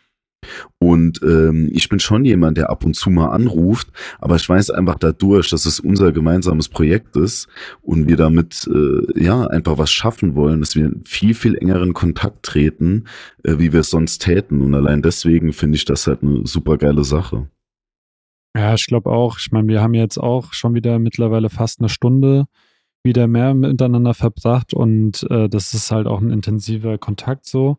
Und 0.78 1.20
ähm, 1.22 1.68
ich 1.72 1.88
bin 1.88 1.98
schon 1.98 2.24
jemand, 2.24 2.56
der 2.56 2.70
ab 2.70 2.84
und 2.84 2.94
zu 2.94 3.10
mal 3.10 3.30
anruft, 3.30 3.88
aber 4.20 4.36
ich 4.36 4.48
weiß 4.48 4.70
einfach 4.70 4.94
dadurch, 4.94 5.50
dass 5.50 5.66
es 5.66 5.80
unser 5.80 6.12
gemeinsames 6.12 6.68
Projekt 6.68 7.16
ist 7.16 7.48
und 7.82 8.06
wir 8.08 8.16
damit 8.16 8.68
äh, 8.72 9.20
ja 9.20 9.44
einfach 9.48 9.78
was 9.78 9.90
schaffen 9.90 10.36
wollen, 10.36 10.60
dass 10.60 10.76
wir 10.76 10.86
in 10.86 11.02
viel, 11.04 11.34
viel 11.34 11.56
engeren 11.56 11.92
Kontakt 11.92 12.44
treten, 12.44 13.06
äh, 13.42 13.58
wie 13.58 13.72
wir 13.72 13.80
es 13.80 13.90
sonst 13.90 14.20
täten. 14.20 14.60
Und 14.60 14.74
allein 14.76 15.02
deswegen 15.02 15.52
finde 15.52 15.76
ich 15.76 15.84
das 15.84 16.06
halt 16.06 16.22
eine 16.22 16.46
super 16.46 16.78
geile 16.78 17.02
Sache. 17.02 17.48
Ja, 18.58 18.74
ich 18.74 18.86
glaube 18.86 19.10
auch. 19.10 19.38
Ich 19.38 19.52
meine, 19.52 19.68
wir 19.68 19.80
haben 19.80 19.94
jetzt 19.94 20.18
auch 20.18 20.52
schon 20.52 20.74
wieder 20.74 20.98
mittlerweile 20.98 21.48
fast 21.50 21.78
eine 21.80 21.88
Stunde 21.88 22.46
wieder 23.04 23.28
mehr 23.28 23.54
miteinander 23.54 24.14
verbracht 24.14 24.74
und 24.74 25.24
äh, 25.30 25.48
das 25.48 25.72
ist 25.74 25.92
halt 25.92 26.06
auch 26.08 26.20
ein 26.20 26.30
intensiver 26.30 26.98
Kontakt 26.98 27.46
so. 27.46 27.76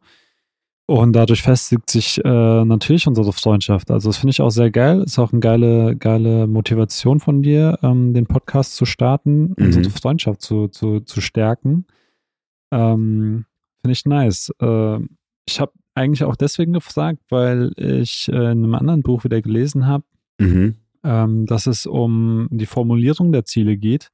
Und 0.87 1.13
dadurch 1.13 1.43
festigt 1.43 1.89
sich 1.89 2.23
äh, 2.23 2.63
natürlich 2.65 3.05
unsere 3.05 3.31
Freundschaft. 3.33 3.91
Also 3.91 4.09
das 4.09 4.17
finde 4.17 4.31
ich 4.31 4.41
auch 4.41 4.49
sehr 4.49 4.71
geil. 4.71 5.03
Ist 5.03 5.19
auch 5.19 5.31
eine 5.31 5.39
geile, 5.41 5.95
geile 5.95 6.47
Motivation 6.47 7.19
von 7.19 7.43
dir, 7.43 7.77
ähm, 7.83 8.13
den 8.13 8.25
Podcast 8.25 8.75
zu 8.75 8.85
starten, 8.85 9.49
Mhm. 9.57 9.65
unsere 9.65 9.89
Freundschaft 9.91 10.41
zu, 10.41 10.67
zu, 10.69 11.01
zu 11.01 11.21
stärken. 11.21 11.85
Ähm, 12.71 13.45
finde 13.81 13.91
ich 13.91 14.05
nice. 14.05 14.51
Äh, 14.61 14.99
ich 15.45 15.59
habe 15.59 15.73
eigentlich 15.93 16.23
auch 16.23 16.35
deswegen 16.35 16.73
gefragt, 16.73 17.19
weil 17.29 17.71
ich 17.77 18.29
äh, 18.29 18.35
in 18.35 18.63
einem 18.63 18.75
anderen 18.75 19.03
Buch 19.03 19.25
wieder 19.25 19.41
gelesen 19.41 19.85
habe, 19.85 20.05
Mhm. 20.39 20.75
ähm, 21.03 21.45
dass 21.45 21.67
es 21.67 21.85
um 21.85 22.47
die 22.51 22.65
Formulierung 22.65 23.31
der 23.31 23.45
Ziele 23.45 23.77
geht, 23.77 24.09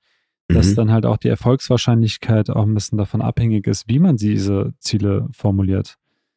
dass 0.47 0.71
Mhm. 0.71 0.75
dann 0.75 0.91
halt 0.91 1.05
auch 1.05 1.17
die 1.17 1.29
Erfolgswahrscheinlichkeit 1.29 2.49
auch 2.49 2.63
ein 2.63 2.73
bisschen 2.73 2.97
davon 2.97 3.21
abhängig 3.21 3.65
ist, 3.67 3.87
wie 3.87 3.99
man 3.99 4.17
diese 4.17 4.73
Ziele 4.79 5.27
formuliert. 5.31 5.95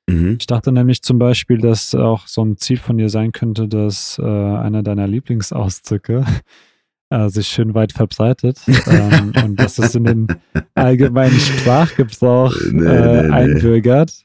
Mhm. 0.09 0.37
Ich 0.41 0.47
dachte 0.47 0.73
nämlich 0.73 1.03
zum 1.03 1.19
Beispiel, 1.19 1.59
dass 1.59 1.95
auch 1.95 2.27
so 2.27 2.43
ein 2.43 2.57
Ziel 2.57 2.79
von 2.79 2.97
dir 2.97 3.11
sein 3.11 3.33
könnte, 3.33 3.69
dass 3.69 4.19
äh, 4.19 4.25
einer 4.25 4.83
deiner 4.83 5.07
Lieblingsausdrücke 5.07 6.25
äh, 7.11 7.29
sich 7.29 7.49
schön 7.49 7.75
weit 7.75 7.93
verbreitet 7.93 8.59
ähm, 8.87 9.33
und 9.45 9.57
dass 9.61 9.79
es 9.79 9.95
in 9.95 10.05
den 10.05 10.27
allgemeinen 10.75 11.39
Sprachgebrauch 11.39 12.55
äh, 12.57 12.73
nee, 12.73 12.83
nee. 12.83 13.31
einbürgert. 13.31 14.25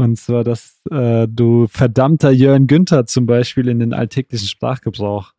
Und 0.00 0.16
zwar, 0.16 0.44
dass 0.44 0.80
äh, 0.90 1.28
du 1.28 1.66
verdammter 1.66 2.30
Jörn 2.30 2.66
Günther 2.66 3.04
zum 3.04 3.26
Beispiel 3.26 3.68
in 3.68 3.80
den 3.80 3.92
alltäglichen 3.92 4.48
Sprachgebrauch 4.48 5.34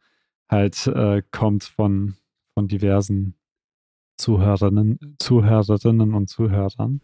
halt 0.48 0.86
äh, 0.86 1.24
kommt 1.32 1.64
von, 1.64 2.14
von 2.54 2.68
diversen 2.68 3.34
Zuhörerinnen, 4.18 5.16
Zuhörerinnen 5.18 6.14
und 6.14 6.30
Zuhörern. 6.30 7.02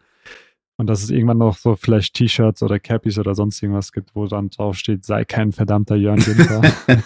Und 0.79 0.85
dass 0.87 1.01
es 1.01 1.09
irgendwann 1.09 1.39
noch 1.39 1.57
so 1.57 1.75
vielleicht 1.75 2.13
T-Shirts 2.13 2.61
oder 2.61 2.79
Cappies 2.79 3.17
oder 3.17 3.33
sonst 3.33 3.63
irgendwas 3.63 3.91
gibt, 3.91 4.11
wo 4.13 4.27
dann 4.27 4.49
draufsteht, 4.49 5.03
sei 5.03 5.25
kein 5.25 5.51
verdammter 5.51 5.95
Jörn 5.95 6.19
Günther. 6.19 6.61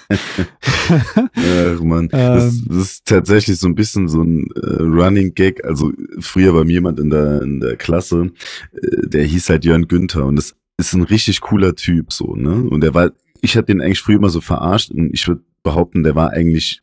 Ach 1.35 1.81
man, 1.81 2.07
das, 2.09 2.53
Ähm. 2.53 2.65
das 2.67 2.77
ist 2.77 3.05
tatsächlich 3.05 3.57
so 3.57 3.67
ein 3.67 3.75
bisschen 3.75 4.09
so 4.09 4.23
ein 4.23 4.49
äh, 4.55 4.81
Running 4.81 5.33
Gag. 5.33 5.63
Also 5.63 5.93
früher 6.19 6.53
war 6.53 6.65
mir 6.65 6.73
jemand 6.73 6.99
in 6.99 7.09
der, 7.09 7.41
in 7.41 7.61
der 7.61 7.77
Klasse, 7.77 8.31
äh, 8.73 9.07
der 9.07 9.23
hieß 9.23 9.49
halt 9.49 9.63
Jörn 9.63 9.87
Günther 9.87 10.25
und 10.25 10.35
das 10.35 10.55
ist 10.77 10.93
ein 10.93 11.03
richtig 11.03 11.39
cooler 11.41 11.75
Typ 11.75 12.11
so, 12.11 12.35
ne? 12.35 12.51
Und 12.69 12.81
der 12.81 12.93
war, 12.93 13.11
ich 13.41 13.55
hatte 13.55 13.67
den 13.67 13.81
eigentlich 13.81 14.01
früher 14.01 14.17
immer 14.17 14.29
so 14.29 14.41
verarscht 14.41 14.91
und 14.91 15.13
ich 15.13 15.27
würde 15.27 15.43
behaupten, 15.63 16.03
der 16.03 16.15
war 16.15 16.31
eigentlich 16.31 16.81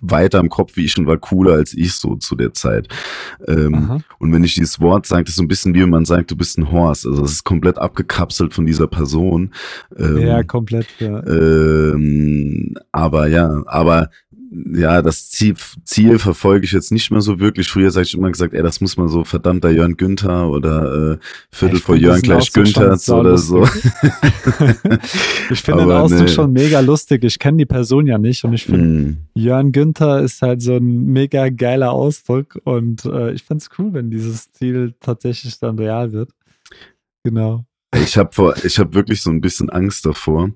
weiter 0.00 0.40
im 0.40 0.48
Kopf 0.48 0.76
wie 0.76 0.84
ich 0.84 0.96
und 0.98 1.06
war 1.06 1.18
cooler 1.18 1.54
als 1.54 1.74
ich 1.74 1.94
so 1.94 2.16
zu 2.16 2.36
der 2.36 2.52
Zeit. 2.52 2.88
Ähm, 3.46 4.02
und 4.18 4.32
wenn 4.32 4.44
ich 4.44 4.54
dieses 4.54 4.80
Wort 4.80 5.06
sage, 5.06 5.24
das 5.24 5.30
ist 5.30 5.36
so 5.36 5.42
ein 5.42 5.48
bisschen 5.48 5.74
wie 5.74 5.82
wenn 5.82 5.90
man 5.90 6.04
sagt, 6.04 6.30
du 6.30 6.36
bist 6.36 6.58
ein 6.58 6.70
Horst. 6.70 7.06
Also 7.06 7.22
das 7.22 7.32
ist 7.32 7.44
komplett 7.44 7.78
abgekapselt 7.78 8.54
von 8.54 8.66
dieser 8.66 8.86
Person. 8.86 9.52
Ähm, 9.96 10.18
ja, 10.18 10.42
komplett. 10.42 10.86
Ja. 10.98 11.24
ähm, 11.26 12.74
aber 12.92 13.28
ja, 13.28 13.62
aber 13.66 14.10
ja, 14.50 15.02
das 15.02 15.30
Ziel, 15.30 15.56
Ziel 15.84 16.18
verfolge 16.18 16.64
ich 16.64 16.72
jetzt 16.72 16.90
nicht 16.90 17.10
mehr 17.10 17.20
so 17.20 17.38
wirklich. 17.38 17.68
Früher 17.68 17.90
sag 17.90 18.02
ich 18.02 18.14
immer 18.14 18.30
gesagt, 18.30 18.54
ey, 18.54 18.62
das 18.62 18.80
muss 18.80 18.96
man 18.96 19.08
so 19.08 19.24
verdammter 19.24 19.70
Jörn 19.70 19.96
Günther 19.96 20.48
oder 20.48 21.12
äh, 21.12 21.18
Viertel 21.50 21.76
Ich 21.76 21.82
vor 21.82 21.96
Jörn 21.96 22.22
gleich 22.22 22.52
Günther 22.52 22.96
oder 23.14 23.36
so. 23.36 23.64
ich 25.50 25.60
finde 25.60 25.82
den 25.82 25.92
Ausdruck 25.92 26.22
nee. 26.22 26.28
schon 26.28 26.52
mega 26.52 26.80
lustig. 26.80 27.24
Ich 27.24 27.38
kenne 27.38 27.58
die 27.58 27.66
Person 27.66 28.06
ja 28.06 28.16
nicht 28.16 28.44
und 28.44 28.54
ich 28.54 28.64
finde, 28.64 28.78
Mm. 28.88 29.18
Jörn 29.34 29.72
Günther 29.72 30.22
ist 30.22 30.40
halt 30.40 30.62
so 30.62 30.76
ein 30.76 31.06
mega 31.06 31.48
geiler 31.50 31.90
Ausdruck 31.92 32.58
und 32.64 33.04
äh, 33.04 33.32
ich 33.32 33.42
find's 33.42 33.68
cool, 33.78 33.92
wenn 33.92 34.10
dieses 34.10 34.52
Ziel 34.52 34.94
tatsächlich 35.00 35.58
dann 35.58 35.78
real 35.78 36.12
wird. 36.12 36.30
Genau. 37.24 37.64
Ich 37.94 38.16
habe 38.16 38.30
vor, 38.32 38.54
ich 38.64 38.78
habe 38.78 38.94
wirklich 38.94 39.22
so 39.22 39.30
ein 39.30 39.40
bisschen 39.40 39.70
Angst 39.70 40.06
davor. 40.06 40.50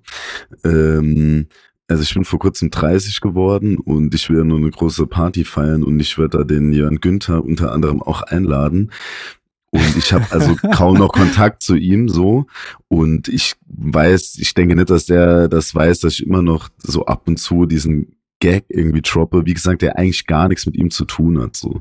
Ähm, 0.65 1.47
also 1.89 2.03
ich 2.03 2.15
bin 2.15 2.25
vor 2.25 2.39
kurzem 2.39 2.71
30 2.71 3.21
geworden 3.21 3.79
und 3.79 4.15
ich 4.15 4.31
will 4.31 4.45
nur 4.45 4.59
eine 4.59 4.71
große 4.71 5.07
Party 5.07 5.45
feiern 5.45 5.83
und 5.83 6.01
ich 6.01 6.17
werde 6.19 6.39
da 6.39 6.45
den 6.45 6.73
Jörn 6.73 7.01
Günther 7.01 7.45
unter 7.45 7.73
anderem 7.73 8.03
auch 8.03 8.23
einladen. 8.23 8.91
Und 9.71 9.97
ich 9.97 10.13
habe 10.13 10.27
also 10.31 10.55
kaum 10.75 10.99
noch 10.99 11.13
Kontakt 11.13 11.63
zu 11.63 11.77
ihm 11.77 12.09
so. 12.09 12.47
Und 12.89 13.29
ich 13.29 13.55
weiß, 13.67 14.37
ich 14.39 14.55
denke 14.55 14.77
nicht, 14.77 14.91
dass 14.91 15.07
der 15.07 15.49
das 15.49 15.75
weiß, 15.75 16.01
dass 16.01 16.15
ich 16.15 16.27
immer 16.27 16.43
noch 16.43 16.69
so 16.79 17.07
ab 17.07 17.27
und 17.27 17.39
zu 17.39 17.67
diesen 17.67 18.17
Gag 18.39 18.65
irgendwie 18.69 19.03
droppe. 19.03 19.47
Wie 19.47 19.55
gesagt, 19.55 19.83
der 19.83 19.99
eigentlich 19.99 20.27
gar 20.27 20.49
nichts 20.49 20.67
mit 20.67 20.77
ihm 20.77 20.91
zu 20.91 21.05
tun 21.05 21.41
hat. 21.41 21.57
So. 21.57 21.81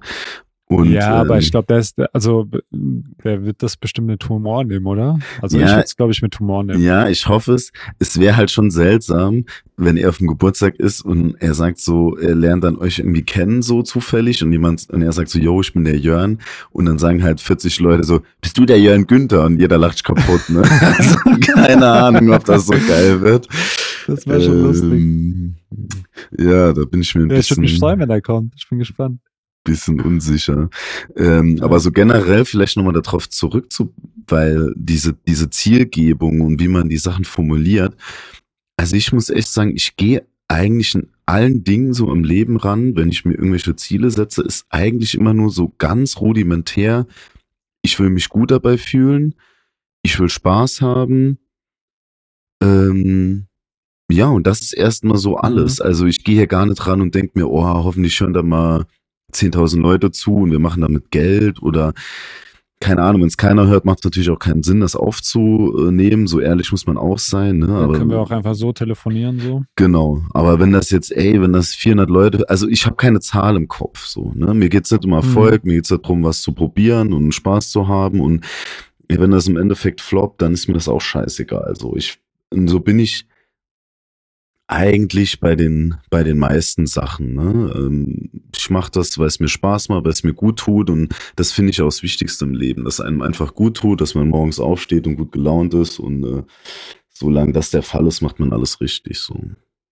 Und, 0.71 0.89
ja, 0.89 1.09
aber 1.09 1.33
ähm, 1.33 1.41
ich 1.41 1.51
glaube, 1.51 1.67
der 1.67 1.79
ist, 1.79 1.99
also 2.13 2.47
der 2.71 3.43
wird 3.43 3.61
das 3.61 3.75
bestimmt 3.75 4.07
mit 4.07 4.29
Humor 4.29 4.63
nehmen, 4.63 4.85
oder? 4.85 5.19
Also 5.41 5.57
ich 5.57 5.63
Ja. 5.65 5.71
würde 5.71 5.83
es, 5.83 5.97
glaube 5.97 6.13
ich, 6.13 6.21
mit 6.21 6.39
Humor 6.39 6.63
nehmen. 6.63 6.81
Ja, 6.81 7.09
ich 7.09 7.27
hoffe 7.27 7.55
es. 7.55 7.73
Es 7.99 8.17
wäre 8.21 8.37
halt 8.37 8.51
schon 8.51 8.71
seltsam, 8.71 9.43
wenn 9.75 9.97
er 9.97 10.07
auf 10.07 10.19
dem 10.19 10.27
Geburtstag 10.27 10.75
ist 10.75 11.01
und 11.01 11.35
er 11.41 11.55
sagt 11.55 11.79
so, 11.79 12.15
er 12.15 12.35
lernt 12.35 12.63
dann 12.63 12.77
euch 12.77 12.99
irgendwie 12.99 13.23
kennen, 13.23 13.61
so 13.61 13.81
zufällig, 13.83 14.41
und 14.45 14.53
jemand, 14.53 14.89
und 14.89 15.01
er 15.01 15.11
sagt 15.11 15.27
so, 15.27 15.39
yo, 15.39 15.59
ich 15.59 15.73
bin 15.73 15.83
der 15.83 15.97
Jörn, 15.97 16.39
und 16.71 16.85
dann 16.85 16.97
sagen 16.99 17.21
halt 17.21 17.41
40 17.41 17.81
Leute 17.81 18.05
so, 18.05 18.21
bist 18.39 18.57
du 18.57 18.65
der 18.65 18.79
Jörn 18.79 19.07
Günther? 19.07 19.43
Und 19.43 19.59
jeder 19.59 19.77
lacht 19.77 20.05
kaputt, 20.05 20.49
ne? 20.49 20.61
also, 20.97 21.15
keine 21.41 21.85
Ahnung, 21.85 22.31
ob 22.31 22.45
das 22.45 22.65
so 22.67 22.73
geil 22.87 23.19
wird. 23.19 23.45
Das 24.07 24.25
wäre 24.25 24.39
schon 24.41 24.61
lustig. 24.61 24.89
Ähm, 24.93 25.55
Ja, 26.39 26.71
da 26.71 26.85
bin 26.85 27.01
ich 27.01 27.13
mir 27.13 27.23
ein 27.23 27.29
Ja, 27.29 27.35
ich 27.37 27.49
würde 27.49 27.59
bisschen 27.59 27.61
mich 27.61 27.77
freuen, 27.77 27.99
wenn 27.99 28.09
er 28.09 28.21
kommt. 28.21 28.53
Ich 28.55 28.69
bin 28.69 28.79
gespannt. 28.79 29.19
Bisschen 29.63 30.01
unsicher. 30.01 30.69
Ähm. 31.15 31.59
Aber 31.61 31.79
so 31.79 31.91
generell 31.91 32.45
vielleicht 32.45 32.77
nochmal 32.77 32.93
darauf 32.93 33.29
zurück 33.29 33.71
zu, 33.71 33.93
weil 34.27 34.73
diese, 34.75 35.13
diese 35.27 35.49
Zielgebung 35.49 36.41
und 36.41 36.59
wie 36.59 36.67
man 36.67 36.89
die 36.89 36.97
Sachen 36.97 37.25
formuliert, 37.25 37.95
also 38.77 38.95
ich 38.95 39.11
muss 39.13 39.29
echt 39.29 39.49
sagen, 39.49 39.75
ich 39.75 39.95
gehe 39.95 40.25
eigentlich 40.47 40.95
in 40.95 41.07
allen 41.25 41.63
Dingen 41.63 41.93
so 41.93 42.11
im 42.11 42.23
Leben 42.23 42.57
ran, 42.57 42.95
wenn 42.95 43.09
ich 43.09 43.23
mir 43.23 43.33
irgendwelche 43.33 43.75
Ziele 43.75 44.11
setze, 44.11 44.41
ist 44.41 44.65
eigentlich 44.69 45.15
immer 45.15 45.33
nur 45.33 45.49
so 45.49 45.71
ganz 45.77 46.19
rudimentär. 46.19 47.07
Ich 47.83 47.99
will 47.99 48.09
mich 48.09 48.29
gut 48.29 48.51
dabei 48.51 48.77
fühlen, 48.77 49.35
ich 50.01 50.19
will 50.19 50.29
Spaß 50.29 50.81
haben. 50.81 51.37
Ähm, 52.61 53.45
ja, 54.11 54.27
und 54.27 54.45
das 54.45 54.61
ist 54.61 54.73
erstmal 54.73 55.17
so 55.17 55.37
alles. 55.37 55.79
Also 55.79 56.05
ich 56.05 56.23
gehe 56.23 56.35
hier 56.35 56.47
gar 56.47 56.65
nicht 56.65 56.85
ran 56.85 57.01
und 57.01 57.15
denke 57.15 57.39
mir, 57.39 57.47
oh, 57.47 57.63
hoffentlich 57.63 58.19
hören 58.19 58.33
da 58.33 58.43
mal 58.43 58.85
10.000 59.33 59.81
Leute 59.81 60.11
zu 60.11 60.35
und 60.35 60.51
wir 60.51 60.59
machen 60.59 60.81
damit 60.81 61.11
Geld 61.11 61.61
oder 61.61 61.93
keine 62.81 63.03
Ahnung, 63.03 63.21
wenn 63.21 63.27
es 63.27 63.37
keiner 63.37 63.67
hört, 63.67 63.85
macht 63.85 63.99
es 63.99 64.05
natürlich 64.05 64.31
auch 64.31 64.39
keinen 64.39 64.63
Sinn, 64.63 64.79
das 64.79 64.95
aufzunehmen. 64.95 66.25
So 66.25 66.39
ehrlich 66.39 66.71
muss 66.71 66.87
man 66.87 66.97
auch 66.97 67.19
sein. 67.19 67.59
Ne? 67.59 67.67
Dann 67.67 67.75
Aber, 67.75 67.93
können 67.93 68.09
wir 68.09 68.19
auch 68.19 68.31
einfach 68.31 68.55
so 68.55 68.73
telefonieren, 68.73 69.39
so. 69.39 69.63
Genau, 69.75 70.23
aber 70.33 70.59
wenn 70.59 70.71
das 70.71 70.89
jetzt, 70.89 71.15
ey, 71.15 71.39
wenn 71.39 71.53
das 71.53 71.75
400 71.75 72.09
Leute, 72.09 72.49
also 72.49 72.67
ich 72.67 72.85
habe 72.87 72.95
keine 72.95 73.19
Zahl 73.19 73.55
im 73.55 73.67
Kopf, 73.67 74.05
so, 74.05 74.31
ne? 74.33 74.53
Mir 74.55 74.69
geht's 74.69 74.91
nicht 74.91 75.05
um 75.05 75.13
Erfolg, 75.13 75.63
mir 75.63 75.75
geht's 75.75 75.89
darum, 75.89 76.23
was 76.23 76.41
zu 76.41 76.53
probieren 76.53 77.13
und 77.13 77.33
Spaß 77.33 77.69
zu 77.69 77.87
haben 77.87 78.19
und 78.19 78.43
wenn 79.07 79.31
das 79.31 79.47
im 79.47 79.57
Endeffekt 79.57 80.01
floppt, 80.01 80.41
dann 80.41 80.53
ist 80.53 80.67
mir 80.67 80.73
das 80.73 80.87
auch 80.87 81.01
scheißegal. 81.01 81.63
Also 81.63 81.95
ich, 81.95 82.19
so 82.51 82.79
bin 82.79 82.97
ich 82.97 83.27
eigentlich 84.71 85.39
bei 85.41 85.55
den, 85.55 85.95
bei 86.09 86.23
den 86.23 86.37
meisten 86.37 86.87
Sachen. 86.87 87.33
Ne? 87.33 87.73
Ähm, 87.75 88.29
Ich 88.55 88.69
mache 88.69 88.91
das, 88.91 89.17
weil 89.17 89.27
es 89.27 89.39
mir 89.39 89.49
Spaß 89.49 89.89
macht, 89.89 90.05
weil 90.05 90.11
es 90.11 90.23
mir 90.23 90.33
gut 90.33 90.59
tut 90.59 90.89
und 90.89 91.13
das 91.35 91.51
finde 91.51 91.71
ich 91.71 91.81
auch 91.81 91.87
das 91.87 92.03
Wichtigste 92.03 92.45
im 92.45 92.53
Leben, 92.53 92.85
dass 92.85 93.01
einem 93.01 93.21
einfach 93.21 93.53
gut 93.53 93.77
tut, 93.77 93.99
dass 93.99 94.15
man 94.15 94.29
morgens 94.29 94.59
aufsteht 94.59 95.07
und 95.07 95.17
gut 95.17 95.31
gelaunt 95.33 95.73
ist 95.73 95.99
und 95.99 96.23
äh, 96.23 96.43
solange 97.09 97.51
das 97.51 97.69
der 97.71 97.83
Fall 97.83 98.07
ist, 98.07 98.21
macht 98.21 98.39
man 98.39 98.53
alles 98.53 98.79
richtig. 98.79 99.19
So. 99.19 99.39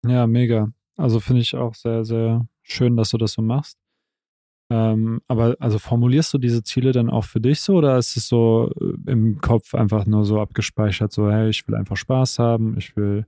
Ja, 0.06 0.26
mega. 0.28 0.72
Also 0.98 1.20
finde 1.20 1.42
ich 1.42 1.56
auch 1.56 1.76
sehr, 1.76 2.04
sehr 2.04 2.48
schön, 2.64 2.98
dass 2.98 3.10
du 3.12 3.18
das 3.18 3.34
so 3.34 3.42
machst. 3.42 3.78
Ähm, 4.72 5.22
aber 5.28 5.56
also 5.60 5.78
formulierst 5.78 6.34
du 6.34 6.38
diese 6.40 6.64
Ziele 6.64 6.94
dann 6.94 7.10
auch 7.10 7.26
für 7.26 7.40
dich 7.40 7.62
so 7.62 7.76
oder 7.76 7.98
ist 7.98 8.18
es 8.18 8.28
so 8.28 8.72
äh, 8.80 9.12
im 9.12 9.40
Kopf 9.40 9.76
einfach 9.76 10.06
nur 10.08 10.26
so 10.26 10.40
abgespeichert, 10.40 11.12
so, 11.12 11.30
hey, 11.30 11.50
ich 11.50 11.68
will 11.68 11.76
einfach 11.76 11.98
Spaß 11.98 12.40
haben, 12.40 12.76
ich 12.78 12.96
will, 12.96 13.26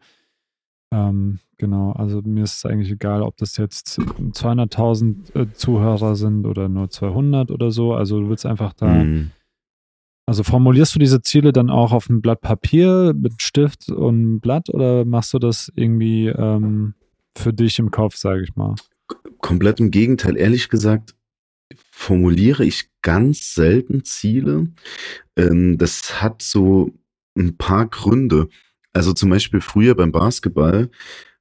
ähm, 0.95 1.39
genau, 1.57 1.91
also 1.91 2.21
mir 2.23 2.43
ist 2.43 2.57
es 2.57 2.65
eigentlich 2.65 2.91
egal, 2.91 3.21
ob 3.21 3.35
das 3.37 3.57
jetzt 3.57 3.99
200.000 3.99 5.35
äh, 5.35 5.53
Zuhörer 5.53 6.15
sind 6.15 6.45
oder 6.45 6.69
nur 6.69 6.89
200 6.89 7.51
oder 7.51 7.71
so, 7.71 7.93
also 7.93 8.19
du 8.21 8.29
willst 8.29 8.45
einfach 8.45 8.73
da, 8.73 8.87
Mhm. 9.03 9.31
also 10.25 10.43
formulierst 10.43 10.95
du 10.95 10.99
diese 10.99 11.21
Ziele 11.21 11.51
dann 11.51 11.69
auch 11.69 11.91
auf 11.91 12.09
ein 12.09 12.21
Blatt 12.21 12.41
Papier 12.41 13.13
mit 13.15 13.41
Stift 13.41 13.89
und 13.89 14.15
einem 14.15 14.39
Blatt 14.39 14.69
oder 14.69 15.03
machst 15.05 15.33
du 15.33 15.39
das 15.39 15.71
irgendwie 15.75 16.27
ähm, 16.27 16.93
für 17.37 17.51
dich 17.53 17.79
im 17.79 17.91
Kopf, 17.91 18.15
sage 18.15 18.43
ich 18.43 18.55
mal? 18.55 18.75
Komplett 19.39 19.79
im 19.79 19.91
Gegenteil. 19.91 20.37
Ehrlich 20.37 20.69
gesagt, 20.69 21.13
formuliere 21.91 22.63
ich 22.65 22.89
ganz 23.01 23.53
selten 23.53 24.03
Ziele. 24.03 24.67
Ähm, 25.35 25.77
das 25.77 26.21
hat 26.21 26.41
so 26.41 26.91
ein 27.37 27.57
paar 27.57 27.87
Gründe. 27.87 28.47
Also 28.95 29.13
zum 29.13 29.29
Beispiel 29.29 29.59
früher 29.61 29.93
beim 29.93 30.11
Basketball 30.11 30.89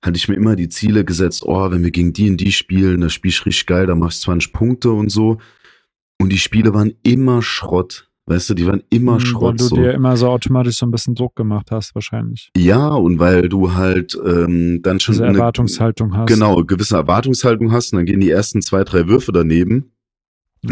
hatte 0.02 0.16
ich 0.16 0.28
mir 0.28 0.34
immer 0.34 0.56
die 0.56 0.68
Ziele 0.68 1.04
gesetzt, 1.04 1.44
oh, 1.46 1.70
wenn 1.70 1.82
wir 1.84 1.90
gegen 1.92 2.12
die 2.12 2.28
und 2.30 2.36
die 2.38 2.52
spielen, 2.52 3.00
da 3.00 3.08
spiel 3.08 3.30
ich 3.30 3.46
richtig 3.46 3.66
geil, 3.66 3.86
da 3.86 3.94
mach 3.94 4.10
ich 4.10 4.20
20 4.20 4.52
Punkte 4.52 4.90
und 4.90 5.08
so. 5.10 5.38
Und 6.20 6.30
die 6.30 6.38
Spiele 6.38 6.74
waren 6.74 6.92
immer 7.02 7.42
Schrott. 7.42 8.08
Weißt 8.26 8.48
du, 8.50 8.54
die 8.54 8.66
waren 8.66 8.82
immer 8.90 9.12
Mhm, 9.12 9.16
Weil 9.18 9.26
Schrott. 9.26 9.60
du 9.60 9.64
So. 9.64 9.76
dir 9.76 9.92
immer 9.92 10.16
so 10.16 10.28
automatisch 10.28 10.76
so 10.78 10.86
ein 10.86 10.90
bisschen 10.90 11.14
Druck 11.14 11.36
gemacht 11.36 11.70
hast, 11.70 11.94
wahrscheinlich. 11.94 12.50
Ja, 12.56 12.88
und 12.88 13.18
weil 13.18 13.48
du 13.48 13.74
halt 13.74 14.18
ähm, 14.26 14.80
dann 14.82 14.98
schon 14.98 15.12
Diese 15.14 15.24
eine- 15.26 15.38
Erwartungshaltung 15.38 16.16
hast. 16.16 16.26
genau 16.28 16.56
gewisse 16.64 16.96
Erwartungshaltung 16.96 17.70
hast 17.72 17.92
und 17.92 17.98
dann 17.98 18.06
gehen 18.06 18.20
die 18.20 18.30
ersten 18.30 18.62
zwei, 18.62 18.82
drei 18.84 19.06
Würfe 19.08 19.30
daneben. 19.32 19.92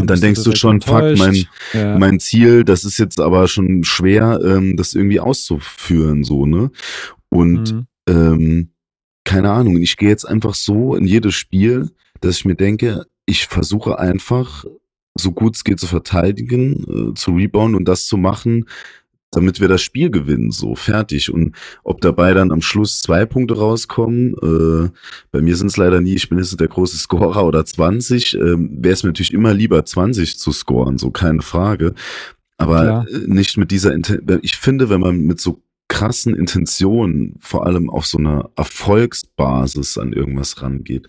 Und 0.01 0.09
dann 0.11 0.21
denkst 0.21 0.41
du 0.41 0.45
direkt 0.45 0.59
schon, 0.59 0.81
fuck, 0.81 0.95
mein, 1.03 1.13
enttäuscht. 1.13 1.49
ja. 1.73 1.99
mein 1.99 2.21
Ziel, 2.21 2.65
das 2.65 2.85
ist 2.85 2.99
jetzt 2.99 3.21
aber 3.21 3.47
schon 3.49 3.85
schwer, 3.85 4.41
ähm, 4.45 4.77
das 4.77 4.95
irgendwie 4.95 5.21
auszuführen, 5.21 6.25
so, 6.25 6.47
ne? 6.47 6.71
Und 7.29 7.73
Mhm. 7.73 7.87
ähm, 8.09 8.69
keine 9.25 9.51
Ahnung, 9.51 9.77
ich 9.81 9.97
gehe 9.97 10.09
jetzt 10.09 10.25
einfach 10.25 10.55
so 10.55 10.95
in 10.97 11.07
jedes 11.07 11.35
Spiel, 11.35 11.91
dass 12.21 12.37
ich 12.37 12.45
mir 12.45 12.57
denke, 12.57 13.05
ich 13.27 13.47
versuche 13.47 13.99
einfach, 13.99 14.65
so 15.15 15.31
gut 15.33 15.57
es 15.57 15.65
geht 15.65 15.79
zu 15.79 15.87
verteidigen, 15.87 17.11
äh, 17.13 17.15
zu 17.15 17.33
rebounden 17.33 17.77
und 17.77 17.87
das 17.87 18.07
zu 18.07 18.17
machen, 18.17 18.67
damit 19.33 19.61
wir 19.61 19.69
das 19.69 19.83
Spiel 19.83 20.11
gewinnen, 20.11 20.53
so 20.53 20.75
fertig. 20.75 21.33
Und 21.33 21.57
ob 21.83 22.01
dabei 22.01 22.35
dann 22.35 22.53
am 22.53 22.63
Schluss 22.63 23.01
zwei 23.01 23.27
Punkte 23.27 23.57
rauskommen, 23.57 24.35
äh, 24.35 24.91
bei 25.33 25.41
mir 25.41 25.57
sind 25.57 25.69
es 25.69 25.77
leider 25.77 26.01
nie, 26.01 26.15
ich 26.15 26.29
bin 26.29 26.39
jetzt 26.39 26.59
der 26.61 26.69
große 26.69 26.97
Scorer 26.99 27.45
oder 27.45 27.65
20, 27.65 28.35
ähm, 28.35 28.71
wäre 28.79 28.93
es 28.93 29.03
mir 29.03 29.09
natürlich 29.09 29.33
immer 29.33 29.55
lieber 29.55 29.85
20 29.85 30.39
zu 30.39 30.53
scoren, 30.53 30.99
so 30.99 31.11
keine 31.11 31.43
Frage. 31.43 31.95
Aber 32.59 32.83
Klar. 32.83 33.07
äh, 33.09 33.27
nicht 33.27 33.57
mit 33.57 33.71
dieser 33.71 33.93
Intention. 33.93 34.39
Ich 34.43 34.57
finde, 34.57 34.91
wenn 34.91 35.01
man 35.01 35.19
mit 35.23 35.41
so 35.41 35.63
krassen 35.89 36.35
Intentionen, 36.35 37.35
vor 37.41 37.67
allem 37.67 37.91
auf 37.91 38.07
so 38.07 38.19
einer 38.19 38.51
Erfolgsbasis 38.57 39.99
an 39.99 40.13
irgendwas 40.13 40.63
rangeht, 40.63 41.09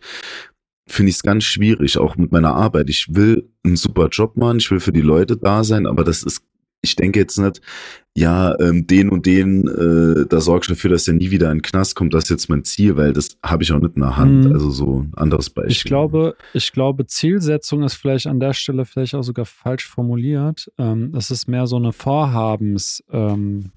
finde 0.88 1.10
ich 1.10 1.18
es 1.18 1.24
ganz 1.24 1.44
schwierig, 1.44 1.98
auch 1.98 2.16
mit 2.16 2.32
meiner 2.32 2.56
Arbeit. 2.56 2.90
Ich 2.90 3.08
will 3.16 3.50
einen 3.64 3.76
super 3.76 4.10
Job 4.10 4.36
machen, 4.38 4.58
ich 4.58 4.70
will 4.72 4.80
für 4.80 4.92
die 4.92 5.02
Leute 5.02 5.38
da 5.38 5.64
sein, 5.64 5.88
aber 5.88 6.04
das 6.04 6.24
ist, 6.24 6.42
ich 6.84 6.96
denke 6.96 7.20
jetzt 7.20 7.40
nicht, 7.40 7.62
ja, 8.16 8.60
ähm, 8.60 8.86
den 8.86 9.10
und 9.10 9.26
den, 9.26 9.68
äh, 9.68 10.28
da 10.28 10.40
sorge 10.40 10.64
ich 10.64 10.68
dafür, 10.68 10.92
dass 10.92 11.06
der 11.06 11.16
nie 11.16 11.32
wieder 11.32 11.50
in 11.50 11.58
den 11.58 11.62
Knast 11.64 11.96
kommt, 11.96 12.14
das 12.14 12.26
ist 12.26 12.30
jetzt 12.30 12.50
mein 12.50 12.64
Ziel, 12.64 12.96
weil 12.96 13.14
das 13.14 13.38
habe 13.42 13.64
ich 13.64 13.72
auch 13.72 13.80
nicht 13.80 13.96
in 13.96 14.02
der 14.02 14.18
Hand. 14.18 14.46
Mhm. 14.46 14.52
Also 14.52 14.70
so 14.70 15.00
ein 15.00 15.14
anderes 15.16 15.50
Beispiel. 15.50 15.72
Ich 15.72 15.84
glaube, 15.86 16.36
ich 16.54 16.72
glaube, 16.72 17.08
Zielsetzung 17.08 17.82
ist 17.82 17.96
vielleicht 17.96 18.28
an 18.28 18.40
der 18.40 18.54
Stelle 18.54 18.86
vielleicht 18.86 19.16
auch 19.16 19.24
sogar 19.24 19.46
falsch 19.46 19.88
formuliert. 19.88 20.72
Ähm, 20.78 21.12
das 21.12 21.32
ist 21.32 21.48
mehr 21.48 21.66
so 21.66 21.78
eine 21.78 21.92
Vorhabens, 21.92 23.04
ähm, 23.12 23.72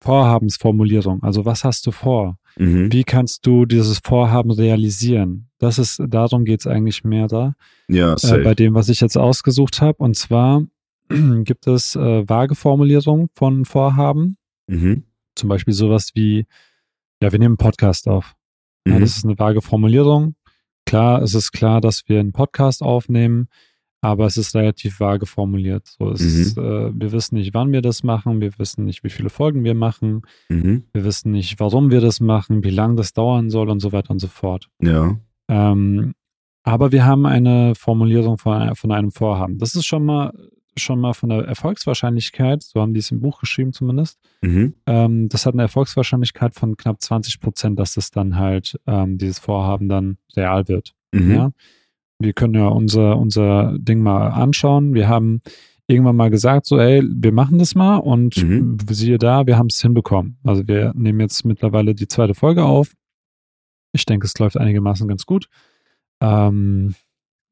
Vorhabensformulierung. 0.00 1.22
Also 1.22 1.44
was 1.44 1.64
hast 1.64 1.86
du 1.86 1.92
vor? 1.92 2.38
Mhm. 2.56 2.92
Wie 2.92 3.04
kannst 3.04 3.46
du 3.46 3.64
dieses 3.64 4.00
Vorhaben 4.02 4.50
realisieren? 4.50 5.48
Das 5.58 5.78
ist, 5.78 6.02
darum 6.08 6.44
geht 6.44 6.60
es 6.60 6.66
eigentlich 6.66 7.04
mehr 7.04 7.28
da. 7.28 7.54
Ja, 7.88 8.14
äh, 8.22 8.38
bei 8.38 8.54
dem, 8.54 8.74
was 8.74 8.88
ich 8.88 9.00
jetzt 9.00 9.16
ausgesucht 9.16 9.80
habe. 9.80 9.98
Und 9.98 10.16
zwar 10.16 10.62
gibt 11.44 11.66
es 11.66 11.96
äh, 11.96 12.28
vage 12.28 12.54
Formulierungen 12.54 13.28
von 13.34 13.64
Vorhaben. 13.64 14.36
mhm. 14.66 15.04
Zum 15.36 15.48
Beispiel 15.48 15.74
sowas 15.74 16.12
wie, 16.14 16.46
ja, 17.20 17.32
wir 17.32 17.38
nehmen 17.40 17.52
einen 17.52 17.56
Podcast 17.56 18.06
auf. 18.08 18.34
Ja, 18.86 18.94
Mhm. 18.96 19.00
das 19.00 19.16
ist 19.16 19.24
eine 19.24 19.36
vage 19.38 19.62
Formulierung. 19.62 20.36
Klar, 20.86 21.22
es 21.22 21.34
ist 21.34 21.50
klar, 21.50 21.80
dass 21.80 22.08
wir 22.08 22.20
einen 22.20 22.30
Podcast 22.32 22.82
aufnehmen, 22.82 23.48
aber 24.00 24.26
es 24.26 24.36
ist 24.36 24.54
relativ 24.54 25.00
vage 25.00 25.26
formuliert. 25.26 25.88
So, 25.98 26.04
Mhm. 26.04 26.12
ist, 26.12 26.56
äh, 26.58 26.90
wir 26.94 27.10
wissen 27.12 27.34
nicht, 27.36 27.52
wann 27.54 27.72
wir 27.72 27.82
das 27.82 28.04
machen, 28.04 28.40
wir 28.40 28.56
wissen 28.58 28.84
nicht, 28.84 29.02
wie 29.02 29.10
viele 29.10 29.28
Folgen 29.30 29.64
wir 29.64 29.74
machen, 29.74 30.22
Mhm. 30.48 30.84
wir 30.92 31.04
wissen 31.04 31.32
nicht, 31.32 31.58
warum 31.58 31.90
wir 31.90 32.00
das 32.00 32.20
machen, 32.20 32.62
wie 32.62 32.70
lange 32.70 32.94
das 32.96 33.12
dauern 33.12 33.50
soll 33.50 33.70
und 33.70 33.80
so 33.80 33.90
weiter 33.92 34.10
und 34.12 34.20
so 34.20 34.28
fort. 34.28 34.68
Ja. 34.80 35.18
Ähm, 35.48 36.14
aber 36.62 36.92
wir 36.92 37.04
haben 37.06 37.26
eine 37.26 37.74
Formulierung 37.74 38.38
von, 38.38 38.74
von 38.76 38.92
einem 38.92 39.10
Vorhaben. 39.10 39.58
Das 39.58 39.74
ist 39.74 39.84
schon 39.86 40.04
mal, 40.04 40.32
schon 40.76 41.00
mal 41.00 41.12
von 41.14 41.28
der 41.28 41.44
Erfolgswahrscheinlichkeit, 41.44 42.62
so 42.62 42.80
haben 42.80 42.94
die 42.94 43.00
es 43.00 43.10
im 43.10 43.20
Buch 43.20 43.40
geschrieben 43.40 43.72
zumindest, 43.72 44.18
Mhm. 44.42 44.74
ähm, 44.86 45.28
das 45.28 45.46
hat 45.46 45.54
eine 45.54 45.62
Erfolgswahrscheinlichkeit 45.62 46.54
von 46.54 46.76
knapp 46.76 47.00
20 47.00 47.40
Prozent, 47.40 47.78
dass 47.78 47.94
das 47.94 48.10
dann 48.10 48.36
halt, 48.36 48.78
ähm, 48.86 49.18
dieses 49.18 49.38
Vorhaben 49.38 49.88
dann 49.88 50.18
real 50.36 50.68
wird. 50.68 50.94
Mhm. 51.12 51.30
Ja? 51.30 51.52
Wir 52.18 52.32
können 52.32 52.54
ja 52.54 52.66
unser, 52.68 53.16
unser 53.18 53.76
Ding 53.78 54.00
mal 54.00 54.28
anschauen. 54.28 54.94
Wir 54.94 55.08
haben 55.08 55.40
irgendwann 55.86 56.16
mal 56.16 56.30
gesagt, 56.30 56.64
so, 56.66 56.78
ey, 56.78 57.02
wir 57.04 57.32
machen 57.32 57.58
das 57.58 57.74
mal 57.74 57.96
und 57.98 58.36
Mhm. 58.42 58.78
siehe 58.88 59.18
da, 59.18 59.46
wir 59.46 59.58
haben 59.58 59.66
es 59.66 59.80
hinbekommen. 59.82 60.38
Also 60.44 60.66
wir 60.66 60.92
nehmen 60.96 61.20
jetzt 61.20 61.44
mittlerweile 61.44 61.94
die 61.94 62.08
zweite 62.08 62.34
Folge 62.34 62.64
auf. 62.64 62.94
Ich 63.92 64.06
denke, 64.06 64.26
es 64.26 64.38
läuft 64.38 64.56
einigermaßen 64.56 65.06
ganz 65.06 65.26
gut. 65.26 65.48
Ähm, 66.20 66.94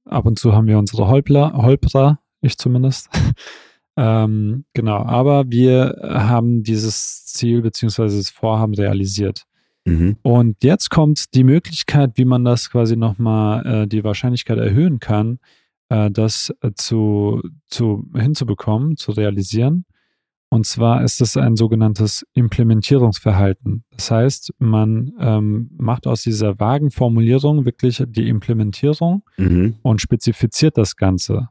ab 0.07 0.25
und 0.27 0.39
zu 0.39 0.55
haben 0.55 0.67
wir 0.67 0.79
unsere 0.79 1.09
Holpler, 1.09 1.53
Holprer, 1.55 2.21
ich 2.43 2.59
zumindest. 2.59 3.09
ähm, 3.97 4.65
genau, 4.75 4.99
aber 4.99 5.45
wir 5.49 5.97
haben 6.03 6.63
dieses 6.63 7.25
Ziel 7.27 7.63
beziehungsweise 7.63 8.19
das 8.19 8.31
Vorhaben 8.31 8.75
realisiert. 8.75 9.45
Mhm. 9.85 10.17
Und 10.23 10.63
jetzt 10.63 10.91
kommt 10.91 11.35
die 11.35 11.45
Möglichkeit, 11.45 12.13
wie 12.17 12.25
man 12.25 12.45
das 12.45 12.71
quasi 12.71 12.97
nochmal 12.97 13.67
äh, 13.67 13.87
die 13.87 14.05
Wahrscheinlichkeit 14.05 14.59
erhöhen 14.59 15.01
kann, 15.01 15.39
äh, 15.89 16.11
das 16.11 16.53
zu, 16.75 17.43
zu 17.67 18.09
hinzubekommen, 18.15 18.97
zu 18.97 19.13
realisieren. 19.13 19.85
Und 20.53 20.67
zwar 20.67 21.03
ist 21.03 21.23
es 21.23 21.39
ein 21.39 21.57
sogenanntes 21.57 22.27
Implementierungsverhalten. 22.35 23.85
Das 23.97 24.11
heißt, 24.11 24.53
man 24.59 25.13
ähm, 25.19 25.71
macht 25.79 26.07
aus 26.07 26.23
dieser 26.23 26.61
vagen 26.61 26.91
Formulierung 26.91 27.65
wirklich 27.65 28.05
die 28.07 28.29
Implementierung 28.29 29.23
Mhm. 29.39 29.77
und 29.81 30.03
spezifiziert 30.03 30.77
das 30.77 30.97
Ganze. 30.97 31.49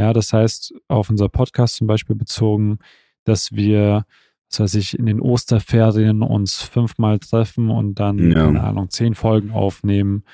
Ja, 0.00 0.12
das 0.12 0.32
heißt, 0.32 0.74
auf 0.88 1.10
unser 1.10 1.28
Podcast 1.28 1.76
zum 1.76 1.86
Beispiel 1.86 2.16
bezogen, 2.16 2.78
dass 3.24 3.52
wir, 3.52 4.04
was 4.50 4.60
weiß 4.60 4.74
ich, 4.76 4.98
in 4.98 5.06
den 5.06 5.20
Osterferien 5.20 6.22
uns 6.22 6.62
fünfmal 6.62 7.18
treffen 7.18 7.70
und 7.70 7.96
dann, 8.00 8.30
Ja. 8.32 8.46
keine 8.46 8.62
Ahnung, 8.64 8.88
zehn 8.90 9.14
Folgen 9.14 9.50
aufnehmen 9.50 10.24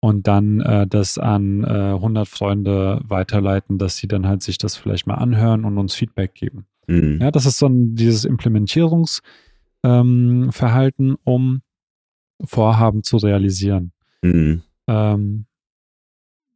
und 0.00 0.28
dann 0.28 0.60
äh, 0.60 0.86
das 0.86 1.18
an 1.18 1.64
äh, 1.64 1.94
100 1.94 2.28
Freunde 2.28 3.00
weiterleiten, 3.08 3.78
dass 3.78 3.96
sie 3.96 4.06
dann 4.06 4.26
halt 4.26 4.42
sich 4.42 4.58
das 4.58 4.76
vielleicht 4.76 5.06
mal 5.08 5.14
anhören 5.16 5.64
und 5.64 5.76
uns 5.78 5.94
Feedback 5.94 6.34
geben. 6.34 6.66
Mhm. 6.86 7.18
Ja, 7.20 7.30
das 7.32 7.46
ist 7.46 7.58
so 7.58 7.66
ein, 7.66 7.96
dieses 7.96 8.24
Implementierungsverhalten, 8.24 11.08
ähm, 11.10 11.18
um 11.24 11.62
Vorhaben 12.44 13.02
zu 13.02 13.16
realisieren. 13.16 13.90
Mhm. 14.22 14.62
Ähm, 14.86 15.46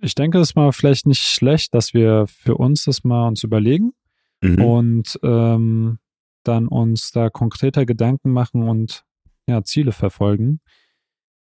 ich 0.00 0.14
denke, 0.14 0.38
es 0.38 0.50
ist 0.50 0.54
mal 0.56 0.72
vielleicht 0.72 1.06
nicht 1.06 1.22
schlecht, 1.22 1.74
dass 1.74 1.94
wir 1.94 2.26
für 2.26 2.56
uns 2.56 2.84
das 2.84 3.04
mal 3.04 3.28
uns 3.28 3.42
überlegen 3.44 3.92
mhm. 4.40 4.62
und 4.62 5.20
ähm, 5.22 5.98
dann 6.42 6.68
uns 6.68 7.12
da 7.12 7.28
konkreter 7.28 7.84
Gedanken 7.84 8.32
machen 8.32 8.68
und 8.68 9.04
ja, 9.46 9.62
Ziele 9.62 9.92
verfolgen 9.92 10.60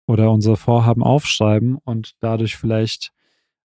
oder 0.07 0.31
unsere 0.31 0.57
Vorhaben 0.57 1.03
aufschreiben 1.03 1.77
und 1.77 2.15
dadurch 2.19 2.57
vielleicht 2.57 3.13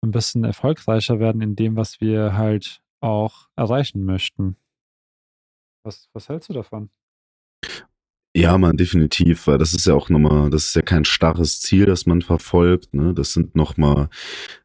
ein 0.02 0.10
bisschen 0.10 0.44
erfolgreicher 0.44 1.20
werden 1.20 1.42
in 1.42 1.54
dem, 1.54 1.76
was 1.76 2.00
wir 2.00 2.36
halt 2.36 2.82
auch 3.00 3.48
erreichen 3.56 4.04
möchten. 4.04 4.56
Was, 5.84 6.08
was 6.12 6.28
hältst 6.28 6.48
du 6.48 6.54
davon? 6.54 6.90
Ja, 8.34 8.56
man, 8.56 8.78
definitiv, 8.78 9.46
weil 9.46 9.58
das 9.58 9.74
ist 9.74 9.86
ja 9.86 9.92
auch 9.92 10.08
nochmal, 10.08 10.48
das 10.48 10.64
ist 10.66 10.74
ja 10.74 10.80
kein 10.80 11.04
starres 11.04 11.60
Ziel, 11.60 11.84
das 11.84 12.06
man 12.06 12.22
verfolgt, 12.22 12.94
ne? 12.94 13.12
Das 13.12 13.34
sind 13.34 13.54
nochmal, 13.54 14.08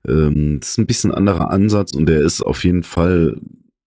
ähm, 0.08 0.60
das 0.62 0.70
ist 0.70 0.78
ein 0.78 0.88
bisschen 0.88 1.12
anderer 1.14 1.52
Ansatz 1.52 1.94
und 1.94 2.06
der 2.06 2.22
ist 2.22 2.42
auf 2.42 2.64
jeden 2.64 2.84
Fall 2.84 3.36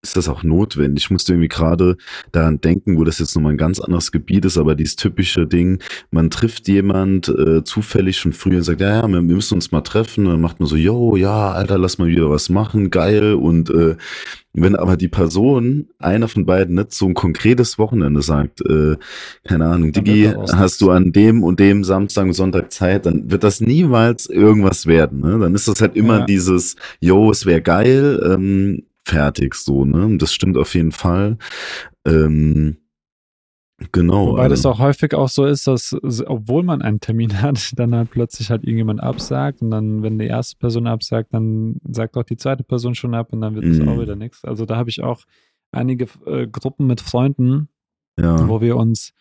ist 0.02 0.16
das 0.16 0.28
auch 0.28 0.42
notwendig. 0.42 1.04
Ich 1.04 1.10
musste 1.10 1.32
irgendwie 1.32 1.48
gerade 1.48 1.96
daran 2.32 2.60
denken, 2.60 2.96
wo 2.96 3.04
das 3.04 3.18
jetzt 3.18 3.34
nochmal 3.34 3.52
ein 3.52 3.58
ganz 3.58 3.80
anderes 3.80 4.12
Gebiet 4.12 4.46
ist, 4.46 4.56
aber 4.56 4.74
dieses 4.74 4.96
typische 4.96 5.46
Ding, 5.46 5.82
man 6.10 6.30
trifft 6.30 6.68
jemand 6.68 7.28
äh, 7.28 7.64
zufällig 7.64 8.16
schon 8.16 8.32
früh 8.32 8.56
und 8.56 8.62
sagt, 8.62 8.80
ja, 8.80 9.02
ja, 9.02 9.08
wir 9.08 9.20
müssen 9.20 9.54
uns 9.54 9.72
mal 9.72 9.82
treffen. 9.82 10.26
Und 10.26 10.32
dann 10.32 10.40
macht 10.40 10.58
man 10.58 10.68
so, 10.68 10.76
yo, 10.76 11.16
ja, 11.16 11.52
Alter, 11.52 11.76
lass 11.76 11.98
mal 11.98 12.08
wieder 12.08 12.30
was 12.30 12.48
machen, 12.48 12.90
geil. 12.90 13.34
Und 13.34 13.68
äh, 13.68 13.96
wenn 14.54 14.74
aber 14.74 14.96
die 14.96 15.08
Person, 15.08 15.88
einer 15.98 16.28
von 16.28 16.46
beiden, 16.46 16.76
nicht 16.76 16.92
so 16.92 17.06
ein 17.06 17.14
konkretes 17.14 17.78
Wochenende 17.78 18.22
sagt, 18.22 18.62
äh, 18.62 18.96
keine 19.44 19.66
Ahnung, 19.66 19.92
Digi, 19.92 20.32
hast 20.50 20.80
du 20.80 20.90
an 20.90 21.12
dem 21.12 21.44
und 21.44 21.60
dem 21.60 21.84
Samstag 21.84 22.24
und 22.24 22.32
Sonntag 22.32 22.72
Zeit, 22.72 23.04
dann 23.04 23.30
wird 23.30 23.44
das 23.44 23.60
niemals 23.60 24.26
irgendwas 24.26 24.86
werden. 24.86 25.20
Ne? 25.20 25.38
Dann 25.38 25.54
ist 25.54 25.68
das 25.68 25.80
halt 25.82 25.94
immer 25.94 26.20
ja. 26.20 26.24
dieses, 26.24 26.76
yo, 27.00 27.30
es 27.30 27.44
wäre 27.44 27.60
geil, 27.60 28.20
ähm, 28.24 28.82
fertig, 29.10 29.54
so, 29.54 29.84
ne? 29.84 30.16
Das 30.18 30.32
stimmt 30.32 30.56
auf 30.56 30.74
jeden 30.74 30.92
Fall. 30.92 31.38
Ähm, 32.06 32.76
Genau. 33.92 34.32
Wobei 34.32 34.48
das 34.48 34.64
ähm, 34.64 34.72
auch 34.72 34.78
häufig 34.78 35.14
auch 35.14 35.28
so 35.28 35.46
ist, 35.46 35.66
dass, 35.66 35.96
obwohl 36.26 36.62
man 36.62 36.82
einen 36.82 37.00
Termin 37.00 37.32
hat, 37.42 37.72
dann 37.78 37.94
halt 37.94 38.10
plötzlich 38.10 38.50
halt 38.50 38.62
irgendjemand 38.64 39.02
absagt 39.02 39.62
und 39.62 39.70
dann, 39.70 40.02
wenn 40.02 40.18
die 40.18 40.26
erste 40.26 40.58
Person 40.58 40.86
absagt, 40.86 41.32
dann 41.32 41.80
sagt 41.88 42.16
auch 42.16 42.24
die 42.24 42.36
zweite 42.36 42.62
Person 42.62 42.94
schon 42.94 43.14
ab 43.14 43.32
und 43.32 43.40
dann 43.40 43.54
wird 43.54 43.64
es 43.64 43.80
auch 43.80 43.96
mhm. 43.96 44.00
wieder 44.00 44.16
nichts. 44.16 44.44
Also 44.44 44.66
da 44.66 44.76
habe 44.76 44.90
ich 44.90 45.02
auch 45.02 45.24
einige 45.72 46.06
äh, 46.26 46.46
Gruppen 46.46 46.86
mit 46.86 47.00
Freunden, 47.00 47.68
ja. 48.18 48.48
wo 48.48 48.60
wir 48.60 48.76
uns, 48.76 49.12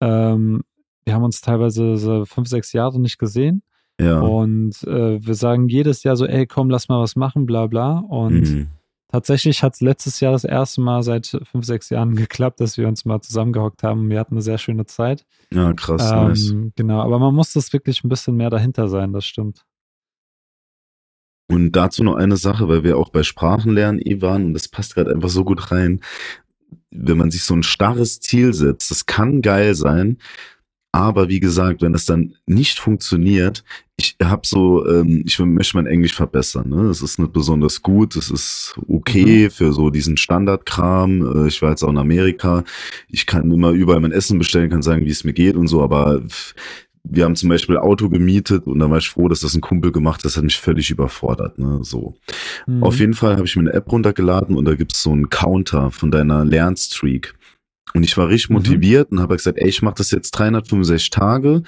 ähm, 0.00 0.62
wir 1.04 1.14
haben 1.14 1.24
uns 1.24 1.40
teilweise 1.40 1.96
so 1.96 2.24
fünf, 2.26 2.48
sechs 2.48 2.72
Jahre 2.72 3.00
nicht 3.00 3.18
gesehen. 3.18 3.62
Ja. 4.00 4.20
Und 4.20 4.82
äh, 4.84 5.24
wir 5.24 5.34
sagen 5.34 5.68
jedes 5.68 6.02
Jahr 6.02 6.16
so, 6.16 6.26
ey, 6.26 6.46
komm, 6.46 6.68
lass 6.68 6.88
mal 6.88 7.00
was 7.00 7.16
machen, 7.16 7.46
bla 7.46 7.66
bla. 7.66 7.98
Und 7.98 8.42
mm. 8.42 8.66
Tatsächlich 9.16 9.62
hat 9.62 9.72
es 9.72 9.80
letztes 9.80 10.20
Jahr 10.20 10.32
das 10.32 10.44
erste 10.44 10.82
Mal 10.82 11.02
seit 11.02 11.40
fünf, 11.50 11.64
sechs 11.64 11.88
Jahren 11.88 12.16
geklappt, 12.16 12.60
dass 12.60 12.76
wir 12.76 12.86
uns 12.86 13.06
mal 13.06 13.22
zusammengehockt 13.22 13.82
haben. 13.82 14.10
Wir 14.10 14.20
hatten 14.20 14.34
eine 14.34 14.42
sehr 14.42 14.58
schöne 14.58 14.84
Zeit. 14.84 15.24
Ja, 15.50 15.72
krass. 15.72 16.10
Ähm, 16.12 16.28
nice. 16.28 16.54
Genau, 16.76 17.00
aber 17.00 17.18
man 17.18 17.34
muss 17.34 17.54
das 17.54 17.72
wirklich 17.72 18.04
ein 18.04 18.10
bisschen 18.10 18.36
mehr 18.36 18.50
dahinter 18.50 18.88
sein, 18.88 19.14
das 19.14 19.24
stimmt. 19.24 19.64
Und 21.48 21.72
dazu 21.72 22.04
noch 22.04 22.16
eine 22.16 22.36
Sache, 22.36 22.68
weil 22.68 22.84
wir 22.84 22.98
auch 22.98 23.08
bei 23.08 23.22
Sprachenlernen 23.22 24.02
eh 24.04 24.20
waren 24.20 24.44
und 24.44 24.52
das 24.52 24.68
passt 24.68 24.96
gerade 24.96 25.14
einfach 25.14 25.30
so 25.30 25.44
gut 25.44 25.70
rein. 25.70 26.02
Wenn 26.90 27.16
man 27.16 27.30
sich 27.30 27.44
so 27.44 27.54
ein 27.54 27.62
starres 27.62 28.20
Ziel 28.20 28.52
setzt, 28.52 28.90
das 28.90 29.06
kann 29.06 29.40
geil 29.40 29.74
sein, 29.74 30.18
aber 30.92 31.30
wie 31.30 31.40
gesagt, 31.40 31.80
wenn 31.80 31.94
das 31.94 32.04
dann 32.04 32.34
nicht 32.44 32.80
funktioniert, 32.80 33.64
ich 33.98 34.16
habe 34.22 34.42
so, 34.44 34.86
ähm, 34.86 35.22
ich 35.26 35.38
möchte 35.38 35.76
mein 35.76 35.86
Englisch 35.86 36.14
verbessern. 36.14 36.68
Ne? 36.68 36.82
Es 36.90 37.00
ist 37.00 37.18
nicht 37.18 37.32
besonders 37.32 37.82
gut, 37.82 38.14
es 38.16 38.30
ist 38.30 38.78
okay 38.88 39.44
mhm. 39.44 39.50
für 39.50 39.72
so 39.72 39.88
diesen 39.88 40.18
Standardkram. 40.18 41.44
Äh, 41.44 41.48
ich 41.48 41.62
war 41.62 41.70
jetzt 41.70 41.82
auch 41.82 41.90
in 41.90 41.98
Amerika. 41.98 42.62
Ich 43.08 43.26
kann 43.26 43.50
immer 43.50 43.70
überall 43.70 44.00
mein 44.00 44.12
Essen 44.12 44.38
bestellen, 44.38 44.68
kann 44.68 44.82
sagen, 44.82 45.06
wie 45.06 45.10
es 45.10 45.24
mir 45.24 45.32
geht 45.32 45.56
und 45.56 45.68
so, 45.68 45.82
aber 45.82 46.22
wir 47.08 47.24
haben 47.24 47.36
zum 47.36 47.48
Beispiel 47.48 47.78
Auto 47.78 48.08
gemietet 48.08 48.66
und 48.66 48.80
da 48.80 48.90
war 48.90 48.98
ich 48.98 49.08
froh, 49.08 49.28
dass 49.28 49.40
das 49.40 49.54
ein 49.54 49.60
Kumpel 49.60 49.92
gemacht 49.92 50.18
hat. 50.18 50.26
Das 50.26 50.36
hat 50.36 50.44
mich 50.44 50.58
völlig 50.58 50.90
überfordert. 50.90 51.58
Ne? 51.58 51.78
So. 51.82 52.16
Mhm. 52.66 52.82
Auf 52.82 52.98
jeden 52.98 53.14
Fall 53.14 53.36
habe 53.36 53.46
ich 53.46 53.56
mir 53.56 53.62
eine 53.62 53.72
App 53.72 53.90
runtergeladen 53.90 54.56
und 54.56 54.64
da 54.66 54.74
gibt 54.74 54.92
es 54.92 55.02
so 55.02 55.12
einen 55.12 55.30
Counter 55.30 55.90
von 55.90 56.10
deiner 56.10 56.44
Lernstreak. 56.44 57.34
Und 57.94 58.02
ich 58.02 58.16
war 58.16 58.28
richtig 58.28 58.50
mhm. 58.50 58.56
motiviert 58.56 59.10
und 59.10 59.20
habe 59.20 59.36
gesagt, 59.36 59.58
ey, 59.58 59.68
ich 59.68 59.82
mache 59.82 59.96
das 59.96 60.10
jetzt 60.10 60.32
365 60.32 61.10
Tage 61.10 61.62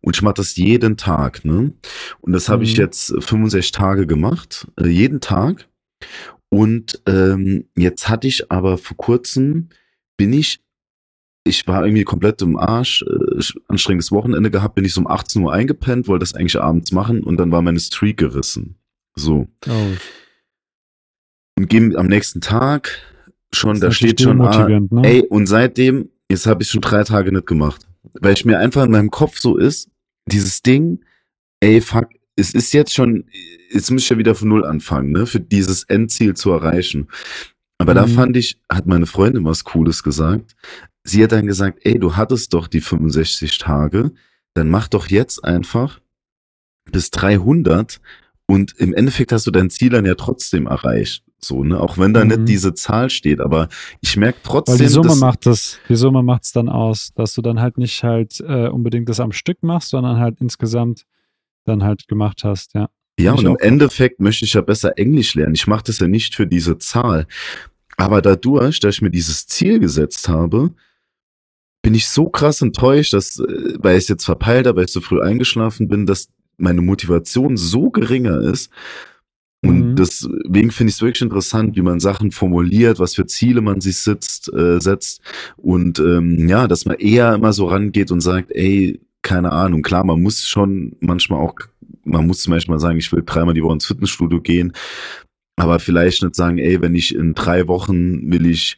und 0.00 0.16
ich 0.16 0.22
mache 0.22 0.34
das 0.34 0.56
jeden 0.56 0.96
Tag. 0.96 1.44
Ne? 1.44 1.72
Und 2.20 2.32
das 2.32 2.48
habe 2.48 2.58
mhm. 2.58 2.64
ich 2.64 2.76
jetzt 2.76 3.14
65 3.18 3.72
Tage 3.72 4.06
gemacht, 4.06 4.66
äh, 4.80 4.88
jeden 4.88 5.20
Tag. 5.20 5.68
Und 6.48 7.02
ähm, 7.06 7.64
jetzt 7.76 8.08
hatte 8.08 8.28
ich 8.28 8.50
aber 8.50 8.78
vor 8.78 8.96
kurzem, 8.96 9.70
bin 10.16 10.32
ich, 10.32 10.60
ich 11.42 11.66
war 11.66 11.84
irgendwie 11.84 12.04
komplett 12.04 12.40
im 12.42 12.56
Arsch, 12.56 13.02
äh, 13.02 13.42
anstrengendes 13.68 14.12
Wochenende 14.12 14.50
gehabt, 14.50 14.76
bin 14.76 14.84
ich 14.84 14.94
so 14.94 15.00
um 15.00 15.08
18 15.08 15.42
Uhr 15.42 15.52
eingepennt, 15.52 16.06
wollte 16.06 16.22
das 16.22 16.34
eigentlich 16.34 16.60
abends 16.60 16.92
machen 16.92 17.24
und 17.24 17.36
dann 17.38 17.50
war 17.50 17.60
meine 17.60 17.80
Streak 17.80 18.18
gerissen. 18.18 18.76
So. 19.16 19.48
Oh. 19.68 19.96
Und 21.56 21.68
ging 21.68 21.96
am 21.96 22.06
nächsten 22.06 22.40
Tag 22.40 23.00
schon, 23.54 23.80
da 23.80 23.90
steht 23.90 24.20
schon, 24.20 24.40
ah, 24.40 24.68
ne? 24.68 24.88
ey, 25.02 25.22
und 25.28 25.46
seitdem, 25.46 26.10
jetzt 26.30 26.46
habe 26.46 26.62
ich 26.62 26.68
schon 26.68 26.80
drei 26.80 27.04
Tage 27.04 27.32
nicht 27.32 27.46
gemacht. 27.46 27.86
Weil 28.20 28.34
ich 28.34 28.44
mir 28.44 28.58
einfach 28.58 28.84
in 28.84 28.90
meinem 28.90 29.10
Kopf 29.10 29.38
so 29.38 29.56
ist, 29.56 29.88
dieses 30.26 30.62
Ding, 30.62 31.00
ey, 31.60 31.80
fuck, 31.80 32.08
es 32.36 32.54
ist 32.54 32.72
jetzt 32.72 32.92
schon, 32.92 33.24
jetzt 33.70 33.90
muss 33.90 34.02
ich 34.02 34.08
ja 34.08 34.18
wieder 34.18 34.34
von 34.34 34.48
Null 34.48 34.64
anfangen, 34.64 35.12
ne, 35.12 35.26
für 35.26 35.40
dieses 35.40 35.84
Endziel 35.84 36.34
zu 36.34 36.50
erreichen. 36.50 37.08
Aber 37.78 37.92
mhm. 37.92 37.96
da 37.96 38.06
fand 38.06 38.36
ich, 38.36 38.60
hat 38.70 38.86
meine 38.86 39.06
Freundin 39.06 39.44
was 39.44 39.64
Cooles 39.64 40.02
gesagt. 40.02 40.54
Sie 41.04 41.22
hat 41.22 41.32
dann 41.32 41.46
gesagt, 41.46 41.80
ey, 41.82 41.98
du 41.98 42.16
hattest 42.16 42.54
doch 42.54 42.66
die 42.66 42.80
65 42.80 43.58
Tage, 43.58 44.12
dann 44.54 44.70
mach 44.70 44.88
doch 44.88 45.08
jetzt 45.08 45.44
einfach 45.44 46.00
bis 46.90 47.10
300 47.10 48.00
und 48.46 48.72
im 48.78 48.94
Endeffekt 48.94 49.32
hast 49.32 49.46
du 49.46 49.50
dein 49.50 49.70
Ziel 49.70 49.90
dann 49.90 50.06
ja 50.06 50.14
trotzdem 50.14 50.66
erreicht. 50.66 51.24
So, 51.46 51.64
ne? 51.64 51.80
Auch 51.80 51.98
wenn 51.98 52.14
da 52.14 52.24
mhm. 52.24 52.30
nicht 52.30 52.48
diese 52.48 52.74
Zahl 52.74 53.10
steht, 53.10 53.40
aber 53.40 53.68
ich 54.00 54.16
merke 54.16 54.38
trotzdem. 54.42 54.78
Weil 54.78 54.86
die 54.86 54.92
Summe 54.92 55.16
macht 55.16 55.46
das, 55.46 55.78
die 55.88 55.96
Summe 55.96 56.22
macht 56.22 56.44
es 56.44 56.52
dann 56.52 56.68
aus, 56.68 57.12
dass 57.14 57.34
du 57.34 57.42
dann 57.42 57.60
halt 57.60 57.78
nicht 57.78 58.02
halt 58.02 58.40
äh, 58.40 58.68
unbedingt 58.68 59.08
das 59.08 59.20
am 59.20 59.32
Stück 59.32 59.62
machst, 59.62 59.90
sondern 59.90 60.18
halt 60.18 60.40
insgesamt 60.40 61.04
dann 61.64 61.82
halt 61.82 62.08
gemacht 62.08 62.44
hast, 62.44 62.74
ja. 62.74 62.88
Ja, 63.18 63.32
und 63.32 63.44
im 63.46 63.56
Endeffekt 63.58 64.18
möchte 64.18 64.44
ich 64.44 64.54
ja 64.54 64.60
besser 64.60 64.98
Englisch 64.98 65.36
lernen. 65.36 65.54
Ich 65.54 65.68
mache 65.68 65.84
das 65.86 66.00
ja 66.00 66.08
nicht 66.08 66.34
für 66.34 66.48
diese 66.48 66.78
Zahl. 66.78 67.28
Aber 67.96 68.20
dadurch, 68.20 68.80
dass 68.80 68.96
ich 68.96 69.02
mir 69.02 69.10
dieses 69.10 69.46
Ziel 69.46 69.78
gesetzt 69.78 70.28
habe, 70.28 70.72
bin 71.80 71.94
ich 71.94 72.08
so 72.08 72.28
krass 72.28 72.60
enttäuscht, 72.60 73.12
dass, 73.12 73.38
äh, 73.38 73.74
weil 73.78 73.96
ich 73.96 74.04
es 74.04 74.08
jetzt 74.08 74.24
verpeilt 74.24 74.66
habe, 74.66 74.78
weil 74.78 74.86
ich 74.86 74.92
so 74.92 75.00
früh 75.00 75.20
eingeschlafen 75.20 75.86
bin, 75.86 76.06
dass 76.06 76.28
meine 76.56 76.82
Motivation 76.82 77.56
so 77.56 77.90
geringer 77.90 78.40
ist, 78.40 78.70
und 79.64 79.90
mhm. 79.90 79.96
deswegen 79.96 80.70
finde 80.70 80.90
ich 80.90 80.96
es 80.96 81.02
wirklich 81.02 81.22
interessant, 81.22 81.74
wie 81.74 81.82
man 81.82 81.98
Sachen 81.98 82.32
formuliert, 82.32 82.98
was 82.98 83.14
für 83.14 83.26
Ziele 83.26 83.62
man 83.62 83.80
sich 83.80 83.96
sitzt, 83.96 84.52
äh, 84.52 84.78
setzt. 84.78 85.22
Und 85.56 85.98
ähm, 85.98 86.48
ja, 86.48 86.68
dass 86.68 86.84
man 86.84 86.96
eher 86.96 87.34
immer 87.34 87.52
so 87.54 87.66
rangeht 87.66 88.10
und 88.10 88.20
sagt, 88.20 88.50
ey, 88.50 89.00
keine 89.22 89.52
Ahnung, 89.52 89.82
klar, 89.82 90.04
man 90.04 90.22
muss 90.22 90.46
schon 90.46 90.96
manchmal 91.00 91.40
auch, 91.40 91.54
man 92.04 92.26
muss 92.26 92.42
zum 92.42 92.52
Beispiel 92.52 92.74
mal 92.74 92.78
sagen, 92.80 92.98
ich 92.98 93.10
will 93.10 93.22
dreimal 93.24 93.54
die 93.54 93.62
Woche 93.62 93.74
ins 93.74 93.86
Fitnessstudio 93.86 94.42
gehen, 94.42 94.74
aber 95.56 95.78
vielleicht 95.78 96.22
nicht 96.22 96.34
sagen, 96.34 96.58
ey, 96.58 96.82
wenn 96.82 96.94
ich 96.94 97.14
in 97.14 97.32
drei 97.32 97.66
Wochen 97.66 98.30
will 98.30 98.44
ich 98.44 98.76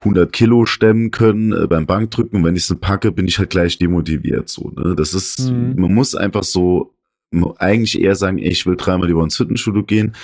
100 0.00 0.32
Kilo 0.32 0.66
stemmen 0.66 1.12
können 1.12 1.52
äh, 1.52 1.66
beim 1.68 1.86
Bankdrücken 1.86 2.38
und 2.38 2.44
wenn 2.44 2.56
ich 2.56 2.68
es 2.68 2.76
packe, 2.80 3.12
bin 3.12 3.28
ich 3.28 3.38
halt 3.38 3.50
gleich 3.50 3.78
demotiviert. 3.78 4.48
So, 4.48 4.72
ne? 4.76 4.94
Das 4.96 5.14
ist, 5.14 5.50
mhm. 5.50 5.74
man 5.76 5.94
muss 5.94 6.14
einfach 6.14 6.42
so 6.42 6.93
eigentlich 7.58 8.00
eher 8.00 8.14
sagen, 8.14 8.38
ey, 8.38 8.50
ich 8.50 8.66
will 8.66 8.76
dreimal 8.76 9.08
die 9.08 9.14
Woche 9.14 9.24
ins 9.24 9.36
Fitnessstudio 9.36 9.82
gehen 9.82 10.14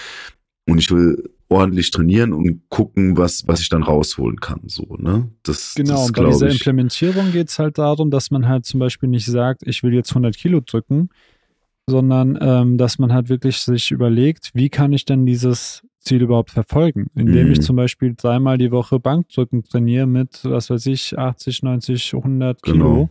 und 0.66 0.78
ich 0.78 0.90
will 0.90 1.30
ordentlich 1.48 1.90
trainieren 1.90 2.32
und 2.32 2.62
gucken, 2.68 3.16
was, 3.16 3.46
was 3.48 3.60
ich 3.60 3.68
dann 3.68 3.82
rausholen 3.82 4.38
kann. 4.40 4.60
So, 4.66 4.96
ne? 4.98 5.28
das, 5.42 5.74
genau, 5.74 5.94
das, 5.94 6.06
und 6.06 6.16
bei 6.16 6.24
dieser 6.26 6.46
ich, 6.46 6.54
Implementierung 6.54 7.32
geht 7.32 7.48
es 7.48 7.58
halt 7.58 7.78
darum, 7.78 8.10
dass 8.10 8.30
man 8.30 8.48
halt 8.48 8.64
zum 8.64 8.78
Beispiel 8.78 9.08
nicht 9.08 9.26
sagt, 9.26 9.62
ich 9.66 9.82
will 9.82 9.92
jetzt 9.92 10.10
100 10.10 10.36
Kilo 10.36 10.60
drücken, 10.60 11.10
sondern 11.88 12.38
ähm, 12.40 12.78
dass 12.78 13.00
man 13.00 13.12
halt 13.12 13.28
wirklich 13.28 13.58
sich 13.58 13.90
überlegt, 13.90 14.50
wie 14.54 14.68
kann 14.68 14.92
ich 14.92 15.04
denn 15.04 15.26
dieses 15.26 15.82
Ziel 15.98 16.22
überhaupt 16.22 16.52
verfolgen, 16.52 17.08
indem 17.16 17.46
mhm. 17.46 17.52
ich 17.52 17.62
zum 17.62 17.74
Beispiel 17.74 18.14
dreimal 18.16 18.56
die 18.56 18.70
Woche 18.70 19.00
Bankdrücken 19.00 19.64
trainiere 19.64 20.06
mit, 20.06 20.40
was 20.44 20.70
weiß 20.70 20.86
ich, 20.86 21.18
80, 21.18 21.64
90, 21.64 22.14
100 22.14 22.62
Kilo. 22.62 22.78
Genau 22.78 23.10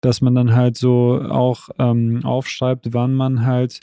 dass 0.00 0.20
man 0.20 0.34
dann 0.34 0.54
halt 0.54 0.76
so 0.76 1.20
auch 1.28 1.68
ähm, 1.78 2.24
aufschreibt, 2.24 2.92
wann 2.92 3.14
man 3.14 3.44
halt 3.44 3.80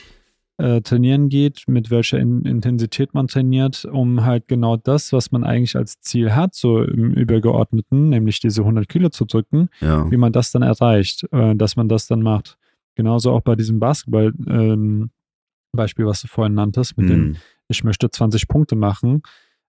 äh, 0.58 0.80
trainieren 0.80 1.28
geht, 1.28 1.64
mit 1.68 1.90
welcher 1.90 2.18
In 2.18 2.42
Intensität 2.42 3.14
man 3.14 3.28
trainiert, 3.28 3.84
um 3.84 4.24
halt 4.24 4.48
genau 4.48 4.76
das, 4.76 5.12
was 5.12 5.30
man 5.30 5.44
eigentlich 5.44 5.76
als 5.76 6.00
Ziel 6.00 6.34
hat, 6.34 6.54
so 6.54 6.82
im 6.82 7.12
Übergeordneten, 7.12 8.08
nämlich 8.08 8.40
diese 8.40 8.62
100 8.62 8.88
Kilo 8.88 9.08
zu 9.08 9.24
drücken, 9.24 9.68
ja. 9.80 10.10
wie 10.10 10.16
man 10.16 10.32
das 10.32 10.50
dann 10.50 10.62
erreicht, 10.62 11.24
äh, 11.32 11.54
dass 11.54 11.76
man 11.76 11.88
das 11.88 12.08
dann 12.08 12.22
macht. 12.22 12.58
Genauso 12.96 13.30
auch 13.30 13.42
bei 13.42 13.54
diesem 13.54 13.78
Basketball-Beispiel, 13.78 16.04
ähm, 16.04 16.08
was 16.08 16.22
du 16.22 16.26
vorhin 16.26 16.54
nanntest, 16.54 16.98
mit 16.98 17.06
mm. 17.06 17.08
dem, 17.08 17.20
mhm. 17.20 17.36
ich 17.68 17.84
möchte 17.84 18.10
20 18.10 18.48
Punkte 18.48 18.74
machen. 18.74 19.22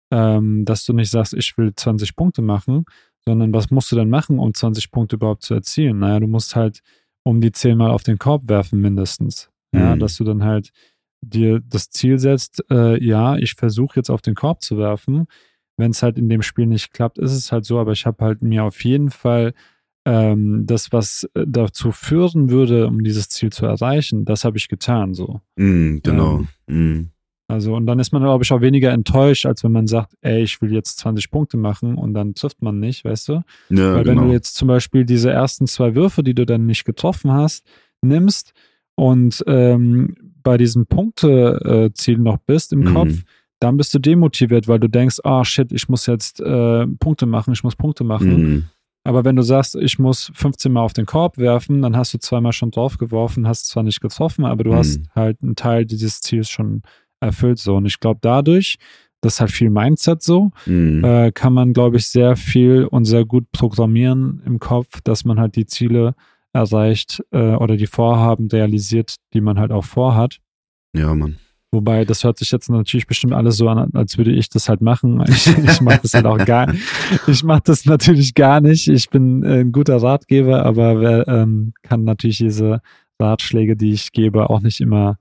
ähm, 0.09 0.65
dass 0.65 0.85
du 0.85 0.93
nicht 0.93 1.11
sagst, 1.11 1.35
ich 1.35 1.55
will 1.55 1.71
20 1.75 2.15
Punkte 2.15 2.41
machen, 2.41 2.85
sondern 3.25 3.53
was 3.53 3.69
musst 3.71 3.91
du 3.91 3.95
denn 3.95 4.09
machen, 4.09 4.39
um 4.39 4.53
20 4.53 4.91
Punkte 4.91 5.15
überhaupt 5.17 5.43
zu 5.43 5.53
erzielen? 5.53 5.99
Naja, 5.99 6.19
du 6.19 6.27
musst 6.27 6.55
halt 6.55 6.81
um 7.23 7.41
die 7.41 7.51
10 7.51 7.77
Mal 7.77 7.91
auf 7.91 8.03
den 8.03 8.17
Korb 8.17 8.47
werfen 8.49 8.81
mindestens. 8.81 9.49
Ja, 9.73 9.95
Mhm. 9.95 9.99
dass 9.99 10.17
du 10.17 10.23
dann 10.23 10.43
halt 10.43 10.71
dir 11.21 11.59
das 11.59 11.89
Ziel 11.89 12.17
setzt, 12.17 12.63
äh, 12.71 13.03
ja, 13.03 13.35
ich 13.37 13.53
versuche 13.53 13.97
jetzt 13.99 14.09
auf 14.09 14.21
den 14.21 14.35
Korb 14.35 14.61
zu 14.61 14.77
werfen. 14.77 15.25
Wenn 15.77 15.91
es 15.91 16.01
halt 16.01 16.17
in 16.17 16.27
dem 16.29 16.41
Spiel 16.41 16.65
nicht 16.65 16.91
klappt, 16.93 17.17
ist 17.19 17.33
es 17.33 17.51
halt 17.51 17.65
so, 17.65 17.77
aber 17.79 17.91
ich 17.91 18.05
habe 18.05 18.23
halt 18.23 18.41
mir 18.41 18.63
auf 18.63 18.83
jeden 18.83 19.11
Fall 19.11 19.53
ähm, 20.05 20.63
das, 20.65 20.91
was 20.93 21.29
äh, 21.35 21.45
dazu 21.45 21.91
führen 21.91 22.49
würde, 22.49 22.87
um 22.87 23.03
dieses 23.03 23.29
Ziel 23.29 23.51
zu 23.51 23.65
erreichen, 23.65 24.23
das 24.25 24.43
habe 24.45 24.57
ich 24.57 24.69
getan 24.69 25.13
so. 25.13 25.41
Mm, 25.57 25.97
genau. 26.01 26.45
Mm. 26.67 27.11
Also, 27.49 27.75
und 27.75 27.87
dann 27.87 27.97
ist 27.99 28.13
man, 28.13 28.21
glaube 28.21 28.43
ich, 28.43 28.51
auch 28.53 28.61
weniger 28.61 28.91
enttäuscht, 28.91 29.45
als 29.47 29.63
wenn 29.63 29.71
man 29.71 29.87
sagt, 29.87 30.13
ey, 30.21 30.43
ich 30.43 30.61
will 30.61 30.71
jetzt 30.71 30.99
20 30.99 31.31
Punkte 31.31 31.57
machen 31.57 31.95
und 31.95 32.13
dann 32.13 32.35
trifft 32.35 32.61
man 32.61 32.79
nicht, 32.79 33.03
weißt 33.03 33.27
du? 33.29 33.33
Ja, 33.69 33.95
Weil 33.95 34.05
wenn 34.05 34.17
genau. 34.17 34.27
du 34.27 34.31
jetzt 34.33 34.55
zum 34.55 34.67
Beispiel 34.67 35.03
diese 35.03 35.31
ersten 35.31 35.65
zwei 35.65 35.95
Würfe, 35.95 36.21
die 36.23 36.35
du 36.35 36.45
dann 36.45 36.67
nicht 36.67 36.85
getroffen 36.85 37.31
hast, 37.31 37.65
nimmst 38.01 38.53
und 38.95 39.43
ähm, 39.47 40.15
bei 40.43 40.57
diesem 40.57 40.85
Punkteziel 40.85 42.17
noch 42.17 42.37
bist 42.37 42.71
im 42.73 42.81
Mhm. 42.81 42.93
Kopf, 42.93 43.13
dann 43.59 43.77
bist 43.77 43.93
du 43.93 43.99
demotiviert, 43.99 44.67
weil 44.67 44.79
du 44.79 44.87
denkst, 44.87 45.17
ah 45.23 45.43
shit, 45.43 45.71
ich 45.73 45.89
muss 45.89 46.05
jetzt 46.05 46.39
äh, 46.39 46.87
Punkte 46.99 47.25
machen, 47.25 47.51
ich 47.53 47.63
muss 47.63 47.75
Punkte 47.75 48.03
machen. 48.05 48.55
Mm. 48.57 48.63
Aber 49.03 49.25
wenn 49.25 49.35
du 49.35 49.41
sagst, 49.41 49.75
ich 49.75 49.99
muss 49.99 50.31
15 50.33 50.71
Mal 50.71 50.81
auf 50.81 50.93
den 50.93 51.05
Korb 51.05 51.37
werfen, 51.37 51.81
dann 51.81 51.97
hast 51.97 52.13
du 52.13 52.19
zweimal 52.19 52.53
schon 52.53 52.71
drauf 52.71 52.97
geworfen, 52.97 53.47
hast 53.47 53.67
zwar 53.67 53.83
nicht 53.83 53.99
getroffen, 54.01 54.45
aber 54.45 54.63
du 54.63 54.69
Mhm. 54.71 54.75
hast 54.75 55.01
halt 55.13 55.41
einen 55.41 55.55
Teil 55.55 55.85
dieses 55.85 56.21
Ziels 56.21 56.49
schon 56.49 56.83
erfüllt 57.19 57.59
so. 57.59 57.75
Und 57.75 57.85
ich 57.85 57.99
glaube, 57.99 58.19
dadurch, 58.21 58.77
das 59.21 59.33
ist 59.35 59.39
halt 59.41 59.51
viel 59.51 59.69
Mindset 59.69 60.21
so, 60.23 60.51
Mm. 60.65 61.03
äh, 61.03 61.31
kann 61.31 61.53
man, 61.53 61.73
glaube 61.73 61.97
ich, 61.97 62.07
sehr 62.07 62.35
viel 62.35 62.85
und 62.85 63.05
sehr 63.05 63.25
gut 63.25 63.51
programmieren 63.51 64.41
im 64.45 64.59
Kopf, 64.59 65.01
dass 65.03 65.25
man 65.25 65.39
halt 65.39 65.55
die 65.55 65.65
Ziele 65.65 66.15
erreicht 66.53 67.21
äh, 67.31 67.55
oder 67.55 67.77
die 67.77 67.87
Vorhaben 67.87 68.47
realisiert, 68.47 69.15
die 69.33 69.41
man 69.41 69.59
halt 69.59 69.71
auch 69.71 69.85
vorhat. 69.85 70.39
Ja, 70.95 71.13
Mann. 71.13 71.37
Wobei, 71.71 72.03
das 72.03 72.23
hört 72.23 72.39
sich 72.39 72.49
jetzt 72.49 72.67
natürlich 72.71 73.05
bestimmt 73.05 73.33
alles 73.33 73.57
so 73.57 73.69
an, 73.69 73.91
als 73.93 74.17
würde 74.17 74.31
ich 74.31 74.49
das 74.49 74.67
halt 74.69 74.81
machen. 74.81 75.23
Ich, 75.29 75.45
ich 75.47 75.81
mache 75.81 75.99
das 76.01 76.15
halt 76.15 76.25
auch 76.25 76.43
gar 76.43 76.73
Ich 77.27 77.43
mache 77.43 77.61
das 77.65 77.85
natürlich 77.85 78.33
gar 78.33 78.59
nicht. 78.61 78.87
Ich 78.87 79.09
bin 79.11 79.43
äh, 79.43 79.59
ein 79.59 79.71
guter 79.71 80.01
Ratgeber, 80.01 80.65
aber 80.65 80.99
wer 80.99 81.27
ähm, 81.27 81.73
kann 81.83 82.03
natürlich 82.05 82.39
diese 82.39 82.81
Ratschläge, 83.21 83.75
die 83.75 83.91
ich 83.91 84.11
gebe, 84.11 84.49
auch 84.49 84.61
nicht 84.61 84.81
immer 84.81 85.17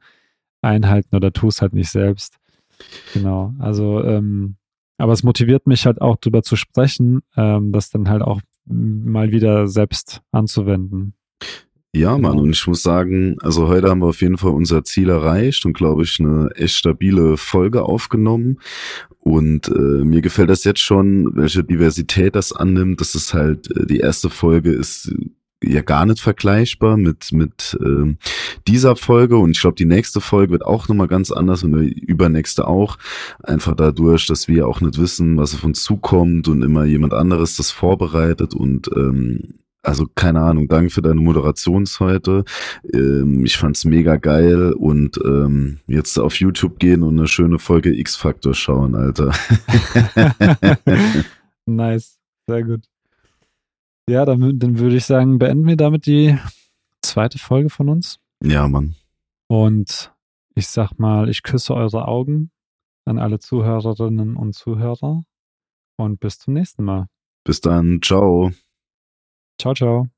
einhalten 0.62 1.14
oder 1.16 1.32
tu 1.32 1.48
es 1.48 1.62
halt 1.62 1.74
nicht 1.74 1.90
selbst. 1.90 2.36
Genau. 3.14 3.54
Also, 3.58 4.02
ähm, 4.02 4.56
aber 4.98 5.12
es 5.12 5.22
motiviert 5.22 5.66
mich 5.66 5.86
halt 5.86 6.00
auch 6.00 6.16
drüber 6.16 6.42
zu 6.42 6.56
sprechen, 6.56 7.20
ähm, 7.36 7.72
das 7.72 7.90
dann 7.90 8.08
halt 8.08 8.22
auch 8.22 8.40
mal 8.66 9.30
wieder 9.30 9.66
selbst 9.68 10.20
anzuwenden. 10.32 11.14
Ja, 11.94 12.18
Mann, 12.18 12.32
Genau. 12.32 12.42
und 12.42 12.50
ich 12.50 12.66
muss 12.66 12.82
sagen, 12.82 13.36
also 13.40 13.66
heute 13.68 13.88
haben 13.88 14.00
wir 14.00 14.08
auf 14.08 14.20
jeden 14.20 14.36
Fall 14.36 14.52
unser 14.52 14.84
Ziel 14.84 15.08
erreicht 15.08 15.64
und 15.64 15.72
glaube 15.72 16.02
ich 16.02 16.20
eine 16.20 16.50
echt 16.54 16.76
stabile 16.76 17.36
Folge 17.38 17.82
aufgenommen. 17.82 18.58
Und 19.20 19.68
äh, 19.68 20.04
mir 20.04 20.20
gefällt 20.20 20.50
das 20.50 20.64
jetzt 20.64 20.80
schon, 20.80 21.34
welche 21.34 21.64
Diversität 21.64 22.34
das 22.36 22.52
annimmt. 22.52 23.00
Das 23.00 23.14
ist 23.14 23.34
halt, 23.34 23.74
äh, 23.76 23.86
die 23.86 23.98
erste 23.98 24.28
Folge 24.30 24.70
ist 24.70 25.08
äh, 25.08 25.30
ja 25.62 25.82
gar 25.82 26.06
nicht 26.06 26.20
vergleichbar 26.20 26.96
mit, 26.96 27.32
mit 27.32 27.76
ähm, 27.80 28.18
dieser 28.66 28.96
Folge. 28.96 29.38
Und 29.38 29.50
ich 29.52 29.60
glaube, 29.60 29.76
die 29.76 29.84
nächste 29.84 30.20
Folge 30.20 30.52
wird 30.52 30.64
auch 30.64 30.88
nochmal 30.88 31.08
ganz 31.08 31.30
anders 31.30 31.64
und 31.64 31.72
die 31.72 31.98
übernächste 31.98 32.66
auch. 32.66 32.98
Einfach 33.42 33.74
dadurch, 33.74 34.26
dass 34.26 34.48
wir 34.48 34.68
auch 34.68 34.80
nicht 34.80 34.98
wissen, 34.98 35.36
was 35.36 35.54
auf 35.54 35.64
uns 35.64 35.82
zukommt 35.82 36.48
und 36.48 36.62
immer 36.62 36.84
jemand 36.84 37.14
anderes 37.14 37.56
das 37.56 37.70
vorbereitet 37.70 38.54
und 38.54 38.88
ähm, 38.94 39.54
also 39.82 40.06
keine 40.14 40.40
Ahnung, 40.40 40.68
danke 40.68 40.90
für 40.90 41.02
deine 41.02 41.20
Moderation 41.20 41.86
heute. 42.00 42.44
Ähm, 42.92 43.44
ich 43.44 43.56
fand's 43.56 43.84
mega 43.84 44.16
geil 44.16 44.72
und 44.72 45.18
ähm, 45.24 45.78
jetzt 45.86 46.18
auf 46.18 46.34
YouTube 46.34 46.78
gehen 46.78 47.02
und 47.02 47.18
eine 47.18 47.28
schöne 47.28 47.58
Folge 47.58 47.96
X-Factor 47.96 48.54
schauen, 48.54 48.94
Alter. 48.94 49.32
nice, 51.66 52.18
sehr 52.46 52.64
gut. 52.64 52.97
Ja, 54.08 54.24
dann, 54.24 54.58
dann 54.58 54.78
würde 54.78 54.96
ich 54.96 55.04
sagen, 55.04 55.38
beenden 55.38 55.66
wir 55.66 55.76
damit 55.76 56.06
die 56.06 56.38
zweite 57.02 57.38
Folge 57.38 57.70
von 57.70 57.88
uns. 57.88 58.18
ja, 58.42 58.66
Mann. 58.68 58.94
Und 59.48 60.12
ich 60.54 60.68
sag 60.68 60.98
mal, 60.98 61.28
ich 61.28 61.42
küsse 61.42 61.74
eure 61.74 62.06
Augen 62.06 62.50
an 63.04 63.18
alle 63.18 63.38
Zuhörerinnen 63.38 64.36
und 64.36 64.54
Zuhörer. 64.54 65.24
Und 65.96 66.20
bis 66.20 66.38
zum 66.38 66.54
nächsten 66.54 66.84
Mal. 66.84 67.06
Bis 67.44 67.60
dann, 67.60 68.00
ciao. 68.02 68.52
Ciao, 69.58 69.74
ciao. 69.74 70.08